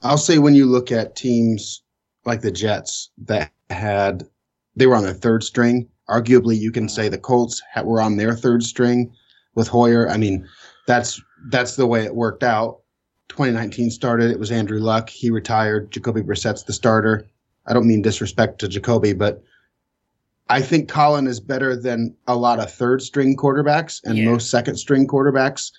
I'll 0.00 0.16
say 0.16 0.38
when 0.38 0.54
you 0.54 0.64
look 0.64 0.90
at 0.90 1.14
teams 1.14 1.82
like 2.24 2.40
the 2.40 2.50
Jets 2.50 3.10
that 3.18 3.52
had 3.68 4.24
they 4.76 4.86
were 4.86 4.96
on 4.96 5.02
their 5.02 5.12
third 5.12 5.44
string. 5.44 5.88
Arguably, 6.08 6.58
you 6.58 6.72
can 6.72 6.88
say 6.88 7.08
the 7.08 7.18
Colts 7.18 7.62
were 7.84 8.00
on 8.00 8.16
their 8.16 8.34
third 8.34 8.62
string 8.62 9.12
with 9.54 9.68
Hoyer. 9.68 10.08
I 10.08 10.16
mean, 10.16 10.48
that's 10.86 11.20
that's 11.50 11.76
the 11.76 11.86
way 11.86 12.04
it 12.04 12.14
worked 12.14 12.42
out. 12.42 12.80
2019 13.28 13.90
started. 13.90 14.30
It 14.30 14.38
was 14.38 14.50
Andrew 14.50 14.78
Luck. 14.78 15.10
He 15.10 15.30
retired. 15.30 15.90
Jacoby 15.90 16.22
Brissett's 16.22 16.62
the 16.62 16.72
starter. 16.72 17.26
I 17.66 17.74
don't 17.74 17.88
mean 17.88 18.00
disrespect 18.00 18.58
to 18.60 18.68
Jacoby, 18.68 19.12
but 19.12 19.42
I 20.48 20.62
think 20.62 20.88
Colin 20.88 21.26
is 21.26 21.40
better 21.40 21.74
than 21.76 22.14
a 22.26 22.36
lot 22.36 22.60
of 22.60 22.72
third 22.72 23.02
string 23.02 23.36
quarterbacks 23.36 24.00
and 24.04 24.16
Yeah. 24.16 24.26
most 24.26 24.50
second 24.50 24.76
string 24.76 25.06
quarterbacks, 25.06 25.72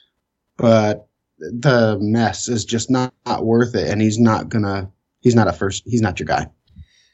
but 0.57 1.07
the 1.39 1.97
mess 2.01 2.49
is 2.49 2.65
just 2.65 2.89
not, 2.89 3.13
not 3.25 3.45
worth 3.45 3.75
it. 3.75 3.89
And 3.89 4.01
he's 4.01 4.19
not 4.19 4.49
gonna, 4.49 4.89
he's 5.21 5.35
not 5.35 5.47
a 5.47 5.53
first, 5.53 5.83
he's 5.85 6.01
not 6.01 6.19
your 6.19 6.25
guy. 6.27 6.47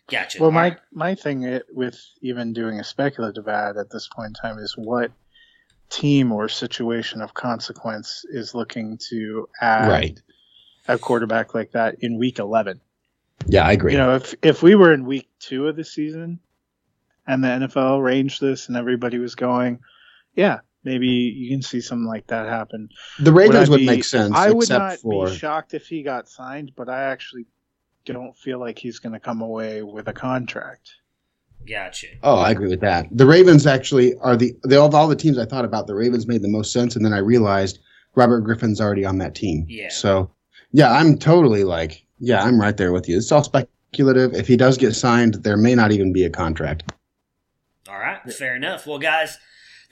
Gotcha. 0.09 0.41
Well, 0.41 0.51
my 0.51 0.75
my 0.91 1.15
thing 1.15 1.61
with 1.71 1.97
even 2.21 2.51
doing 2.53 2.79
a 2.79 2.83
speculative 2.83 3.47
ad 3.47 3.77
at 3.77 3.89
this 3.89 4.09
point 4.13 4.29
in 4.29 4.33
time 4.33 4.59
is 4.59 4.73
what 4.77 5.11
team 5.89 6.31
or 6.31 6.49
situation 6.49 7.21
of 7.21 7.33
consequence 7.33 8.25
is 8.29 8.53
looking 8.53 8.97
to 9.09 9.47
add 9.61 9.87
Right. 9.87 10.19
a 10.89 10.97
quarterback 10.97 11.53
like 11.53 11.71
that 11.71 11.95
in 12.01 12.17
week 12.17 12.39
11. 12.39 12.81
Yeah, 13.47 13.65
I 13.65 13.71
agree. 13.73 13.93
You 13.93 13.97
know, 13.97 14.15
if 14.15 14.35
if 14.41 14.61
we 14.61 14.75
were 14.75 14.93
in 14.93 15.05
week 15.05 15.29
two 15.39 15.67
of 15.67 15.75
the 15.77 15.85
season 15.85 16.39
and 17.27 17.43
the 17.43 17.47
NFL 17.47 17.99
arranged 17.99 18.41
this 18.41 18.67
and 18.67 18.77
everybody 18.77 19.17
was 19.19 19.35
going, 19.35 19.79
yeah, 20.35 20.59
maybe 20.83 21.07
you 21.07 21.49
can 21.49 21.61
see 21.61 21.81
something 21.81 22.07
like 22.07 22.27
that 22.27 22.47
happen. 22.47 22.89
The 23.19 23.31
Ravens 23.31 23.69
I 23.69 23.71
would 23.71 23.77
be- 23.79 23.85
make 23.85 24.03
sense, 24.03 24.33
I 24.35 24.51
would 24.51 24.69
not 24.69 24.99
for- 24.99 25.27
be 25.27 25.35
shocked 25.35 25.73
if 25.73 25.87
he 25.87 26.03
got 26.03 26.27
signed, 26.27 26.71
but 26.75 26.89
I 26.89 27.03
actually 27.03 27.45
don't 28.05 28.37
feel 28.37 28.59
like 28.59 28.77
he's 28.77 28.99
going 28.99 29.13
to 29.13 29.19
come 29.19 29.41
away 29.41 29.81
with 29.81 30.07
a 30.07 30.13
contract. 30.13 30.91
Gotcha. 31.65 32.07
Oh, 32.21 32.35
I 32.35 32.51
agree 32.51 32.67
with 32.67 32.81
that. 32.81 33.07
The 33.11 33.25
Ravens 33.25 33.65
actually 33.65 34.17
are 34.17 34.35
the, 34.35 34.53
the 34.63 34.81
of 34.81 34.93
all 34.93 35.07
the 35.07 35.15
teams 35.15 35.37
I 35.37 35.45
thought 35.45 35.63
about, 35.63 35.87
the 35.87 35.95
Ravens 35.95 36.27
made 36.27 36.41
the 36.41 36.49
most 36.49 36.73
sense. 36.73 36.97
And 36.97 37.05
then 37.05 37.13
I 37.13 37.19
realized 37.19 37.79
Robert 38.15 38.41
Griffin's 38.41 38.81
already 38.81 39.05
on 39.05 39.17
that 39.19 39.33
team. 39.33 39.65
Yeah. 39.69 39.87
So, 39.89 40.29
yeah, 40.73 40.91
I'm 40.91 41.17
totally 41.17 41.63
like, 41.63 42.05
yeah, 42.19 42.43
I'm 42.43 42.59
right 42.59 42.75
there 42.75 42.91
with 42.91 43.07
you. 43.07 43.15
It's 43.15 43.31
all 43.31 43.43
speculative. 43.43 44.33
If 44.33 44.47
he 44.47 44.57
does 44.57 44.77
get 44.77 44.93
signed, 44.93 45.35
there 45.35 45.55
may 45.55 45.73
not 45.73 45.93
even 45.93 46.11
be 46.11 46.25
a 46.25 46.29
contract. 46.29 46.91
All 47.93 47.99
right, 47.99 48.33
fair 48.33 48.55
enough. 48.55 48.87
Well, 48.87 48.97
guys, 48.97 49.37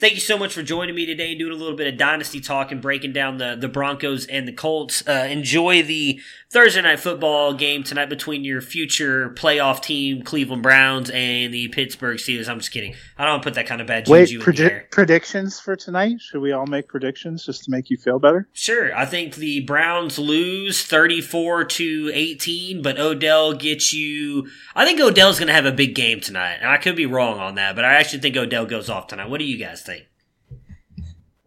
thank 0.02 0.14
you 0.14 0.20
so 0.20 0.36
much 0.36 0.52
for 0.52 0.64
joining 0.64 0.96
me 0.96 1.06
today, 1.06 1.32
doing 1.32 1.52
a 1.52 1.54
little 1.54 1.76
bit 1.76 1.86
of 1.86 1.96
dynasty 1.96 2.40
talk 2.40 2.72
and 2.72 2.82
breaking 2.82 3.12
down 3.12 3.38
the 3.38 3.56
the 3.58 3.68
Broncos 3.68 4.26
and 4.26 4.48
the 4.48 4.52
Colts. 4.52 5.06
Uh, 5.06 5.28
enjoy 5.30 5.82
the 5.82 6.20
Thursday 6.50 6.82
night 6.82 6.98
football 6.98 7.54
game 7.54 7.84
tonight 7.84 8.10
between 8.10 8.44
your 8.44 8.60
future 8.60 9.30
playoff 9.30 9.80
team, 9.80 10.22
Cleveland 10.22 10.62
Browns, 10.62 11.08
and 11.10 11.54
the 11.54 11.68
Pittsburgh 11.68 12.18
Steelers. 12.18 12.48
I'm 12.48 12.58
just 12.58 12.72
kidding. 12.72 12.94
I 13.16 13.24
don't 13.24 13.34
want 13.34 13.42
to 13.44 13.46
put 13.46 13.54
that 13.54 13.66
kind 13.66 13.80
of 13.80 13.86
bad 13.86 14.08
Wait, 14.08 14.26
juju 14.26 14.40
in 14.40 14.44
the 14.44 14.52
predi- 14.52 14.90
predictions 14.90 15.60
for 15.60 15.76
tonight? 15.76 16.20
Should 16.20 16.40
we 16.40 16.50
all 16.50 16.66
make 16.66 16.88
predictions 16.88 17.46
just 17.46 17.64
to 17.64 17.70
make 17.70 17.88
you 17.88 17.96
feel 17.96 18.18
better? 18.18 18.48
Sure, 18.52 18.94
I 18.94 19.06
think 19.06 19.36
the 19.36 19.60
Browns 19.60 20.18
lose 20.18 20.84
34 20.84 21.64
to 21.64 22.10
18, 22.12 22.82
but 22.82 22.98
Odell 22.98 23.54
gets 23.54 23.94
you. 23.94 24.48
I 24.74 24.84
think 24.84 25.00
Odell's 25.00 25.38
going 25.38 25.46
to 25.46 25.54
have 25.54 25.64
a 25.64 25.72
big 25.72 25.94
game 25.94 26.20
tonight, 26.20 26.58
and 26.60 26.68
I 26.68 26.78
could 26.78 26.96
be 26.96 27.06
wrong 27.06 27.38
on 27.38 27.54
that, 27.54 27.76
but 27.76 27.84
I 27.84 27.94
actually 27.94 28.18
think 28.18 28.36
Odell 28.36 28.66
goes 28.66 28.90
off 28.90 29.06
tonight. 29.06 29.30
What 29.30 29.38
do 29.38 29.44
you 29.44 29.58
guys 29.58 29.80
think? 29.82 29.91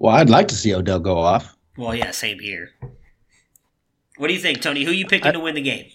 Well, 0.06 0.14
I'd 0.14 0.30
like 0.30 0.50
to 0.50 0.56
see 0.56 0.72
Odell 0.72 1.00
go 1.00 1.18
off. 1.18 1.58
Well, 1.78 1.96
yeah, 1.96 2.12
same 2.12 2.38
here. 2.38 2.70
What 4.18 4.28
do 4.28 4.36
you 4.36 4.40
think, 4.40 4.62
Tony? 4.62 4.84
Who 4.84 4.92
are 4.92 4.94
you 4.94 5.08
picking 5.08 5.34
to 5.34 5.40
win 5.40 5.56
the 5.56 5.64
game? 5.64 5.90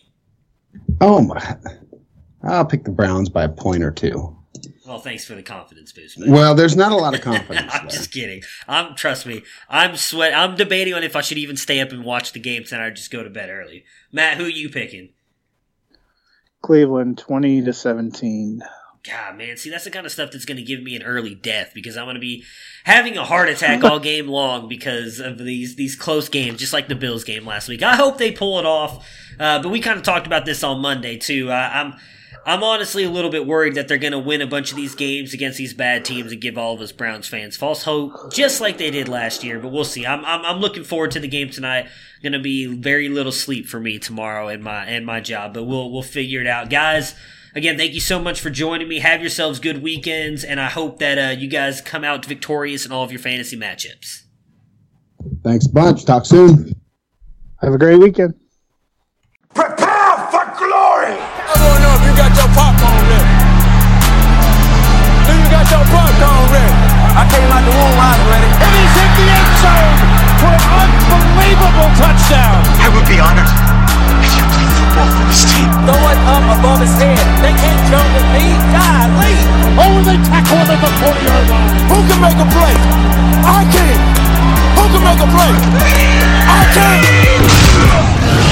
Oh, 1.01 1.23
my. 1.23 1.57
I'll 2.43 2.65
pick 2.65 2.83
the 2.83 2.91
Browns 2.91 3.29
by 3.29 3.45
a 3.45 3.49
point 3.49 3.85
or 3.85 3.93
two. 3.93 4.37
Well, 4.85 4.99
thanks 4.99 5.25
for 5.25 5.37
the 5.37 5.45
confidence 5.45 5.93
boost. 5.93 6.19
man. 6.19 6.29
Well, 6.33 6.57
there's 6.57 6.75
not 6.75 6.91
a 6.91 6.97
lot 6.97 7.15
of 7.15 7.21
confidence. 7.23 7.71
I'm 7.73 7.89
just 7.89 8.11
kidding. 8.11 8.43
I'm 8.67 8.97
trust 8.97 9.27
me. 9.27 9.43
I'm 9.69 9.95
sweat. 9.95 10.35
I'm 10.35 10.57
debating 10.57 10.93
on 10.93 11.05
if 11.05 11.15
I 11.15 11.21
should 11.21 11.39
even 11.39 11.57
stay 11.57 11.79
up 11.79 11.93
and 11.93 12.05
watch 12.05 12.33
the 12.33 12.41
game 12.41 12.65
tonight 12.65 12.87
or 12.87 12.91
just 12.91 13.13
go 13.13 13.23
to 13.23 13.31
bed 13.31 13.49
early. 13.49 13.85
Matt, 14.11 14.39
who 14.39 14.47
are 14.47 14.49
you 14.49 14.71
picking? 14.71 15.11
Cleveland 16.63 17.17
20 17.19 17.63
to 17.63 17.73
17. 17.73 18.61
God, 19.03 19.39
man, 19.39 19.57
see, 19.57 19.71
that's 19.71 19.85
the 19.85 19.91
kind 19.91 20.05
of 20.05 20.13
stuff 20.13 20.31
that's 20.31 20.45
going 20.45 20.59
to 20.59 20.63
give 20.63 20.83
me 20.83 20.95
an 20.95 21.03
early 21.03 21.35
death 21.35 21.73
because 21.75 21.97
I'm 21.97 22.05
going 22.05 22.17
to 22.17 22.21
be 22.21 22.45
having 22.85 23.17
a 23.17 23.25
heart 23.25 23.49
attack 23.49 23.83
all 23.83 23.99
game 23.99 24.29
long 24.29 24.69
because 24.69 25.21
of 25.21 25.39
these 25.39 25.75
these 25.77 25.97
close 25.97 26.29
games, 26.29 26.59
just 26.59 26.75
like 26.75 26.89
the 26.89 26.95
Bills 26.95 27.25
game 27.25 27.47
last 27.47 27.67
week. 27.67 27.83
I 27.83 27.97
hope 27.97 28.19
they 28.19 28.31
pull 28.31 28.59
it 28.59 28.67
off, 28.67 29.07
uh, 29.39 29.63
but 29.63 29.71
we 29.71 29.81
kind 29.81 29.97
of 29.97 30.05
talked 30.05 30.27
about 30.27 30.45
this 30.45 30.63
on 30.63 30.81
Monday 30.81 31.17
too. 31.17 31.51
I'm 31.51 31.95
I'm 32.45 32.63
honestly 32.63 33.05
a 33.05 33.11
little 33.11 33.31
bit 33.31 33.47
worried 33.47 33.75
that 33.75 33.89
they're 33.89 33.99
going 33.99 34.13
to 34.13 34.19
win 34.19 34.43
a 34.43 34.47
bunch 34.47 34.71
of 34.71 34.77
these 34.77 34.95
games 34.95 35.35
against 35.35 35.57
these 35.57 35.75
bad 35.75 36.05
teams 36.05 36.33
and 36.33 36.41
give 36.41 36.59
all 36.59 36.75
of 36.75 36.81
us 36.81 36.93
Browns 36.93 37.27
fans 37.27 37.57
false 37.57 37.85
hope, 37.85 38.33
just 38.33 38.61
like 38.61 38.77
they 38.77 38.91
did 38.91 39.09
last 39.09 39.45
year. 39.45 39.59
But 39.59 39.73
we'll 39.73 39.85
see. 39.85 40.07
I'm 40.07 40.25
I'm, 40.27 40.45
I'm 40.45 40.61
looking 40.61 40.85
forward 40.85 41.13
to 41.13 41.21
the 41.21 41.29
game 41.29 41.49
tonight. 41.49 41.89
Going 42.23 42.33
to 42.35 42.39
be 42.39 42.67
very 42.67 43.09
little 43.09 43.33
sleep 43.33 43.67
for 43.67 43.81
me 43.81 43.99
tomorrow 43.99 44.49
and 44.49 44.63
my 44.63 44.85
and 44.85 45.07
my 45.07 45.21
job, 45.21 45.55
but 45.55 45.65
we'll 45.65 45.91
we'll 45.91 46.03
figure 46.03 46.43
it 46.43 46.47
out, 46.47 46.69
guys. 46.69 47.15
Again, 47.55 47.77
thank 47.77 47.95
you 47.95 48.01
so 48.01 48.21
much 48.21 48.41
for 48.41 48.49
joining 48.49 48.87
me. 48.87 49.01
Have 49.01 49.21
yourselves 49.21 49.59
good 49.59 49.83
weekends, 49.83 50.45
and 50.45 50.61
I 50.61 50.69
hope 50.69 51.01
that 51.01 51.19
uh, 51.19 51.35
you 51.37 51.49
guys 51.49 51.81
come 51.81 52.05
out 52.05 52.25
victorious 52.25 52.87
in 52.87 52.93
all 52.93 53.03
of 53.03 53.11
your 53.11 53.19
fantasy 53.19 53.57
matchups. 53.57 54.23
Thanks 55.43 55.67
a 55.67 55.73
bunch. 55.73 56.05
Talk 56.05 56.27
soon. 56.27 56.73
Have 57.61 57.75
a 57.75 57.79
great 57.79 57.99
weekend. 57.99 58.35
Prepare 59.53 60.17
for 60.31 60.47
glory! 60.63 61.19
I 61.19 61.55
don't 61.59 61.81
know 61.83 61.93
if 61.99 62.03
you 62.07 62.15
got 62.15 62.31
your 62.39 62.51
popcorn 62.55 63.03
ready. 63.11 63.35
Do 65.27 65.33
you 65.35 65.49
got 65.51 65.67
your 65.75 65.85
popcorn 65.91 66.47
ready? 66.55 66.75
I 67.19 67.27
came 67.35 67.51
out 67.51 67.67
the 67.67 67.75
womb, 67.75 67.99
I 67.99 68.15
was 68.15 68.27
ready. 68.31 68.47
And 68.47 68.73
he's 68.79 68.95
hit 68.95 69.11
the 69.19 69.27
end 69.27 69.51
zone 69.59 69.99
for 70.39 70.55
an 70.55 70.91
unbelievable 71.19 71.91
touchdown. 71.99 72.63
I 72.79 72.89
would 72.95 73.09
be 73.11 73.19
honored 73.19 73.60
Throw 75.01 75.97
it 76.13 76.21
up 76.29 76.45
above 76.59 76.81
his 76.81 76.93
head. 77.01 77.17
They 77.41 77.55
can't 77.57 77.81
jump 77.89 78.09
with 78.13 78.29
me. 78.37 78.45
Golly. 78.75 79.35
Oh, 79.81 79.97
they 80.05 80.19
tackle 80.29 80.61
him 80.61 80.69
at 80.69 80.81
the 80.81 80.91
40 81.01 81.25
yard 81.25 81.47
line. 81.49 81.73
Who 81.89 81.99
can 82.05 82.21
make 82.21 82.37
a 82.37 82.49
play? 82.53 82.75
I 83.47 83.65
can. 83.73 83.99
Who 84.77 84.85
can 84.93 85.03
make 85.05 85.21
a 85.21 85.29
play? 85.33 85.53
I 86.45 86.63
can. 86.75 88.50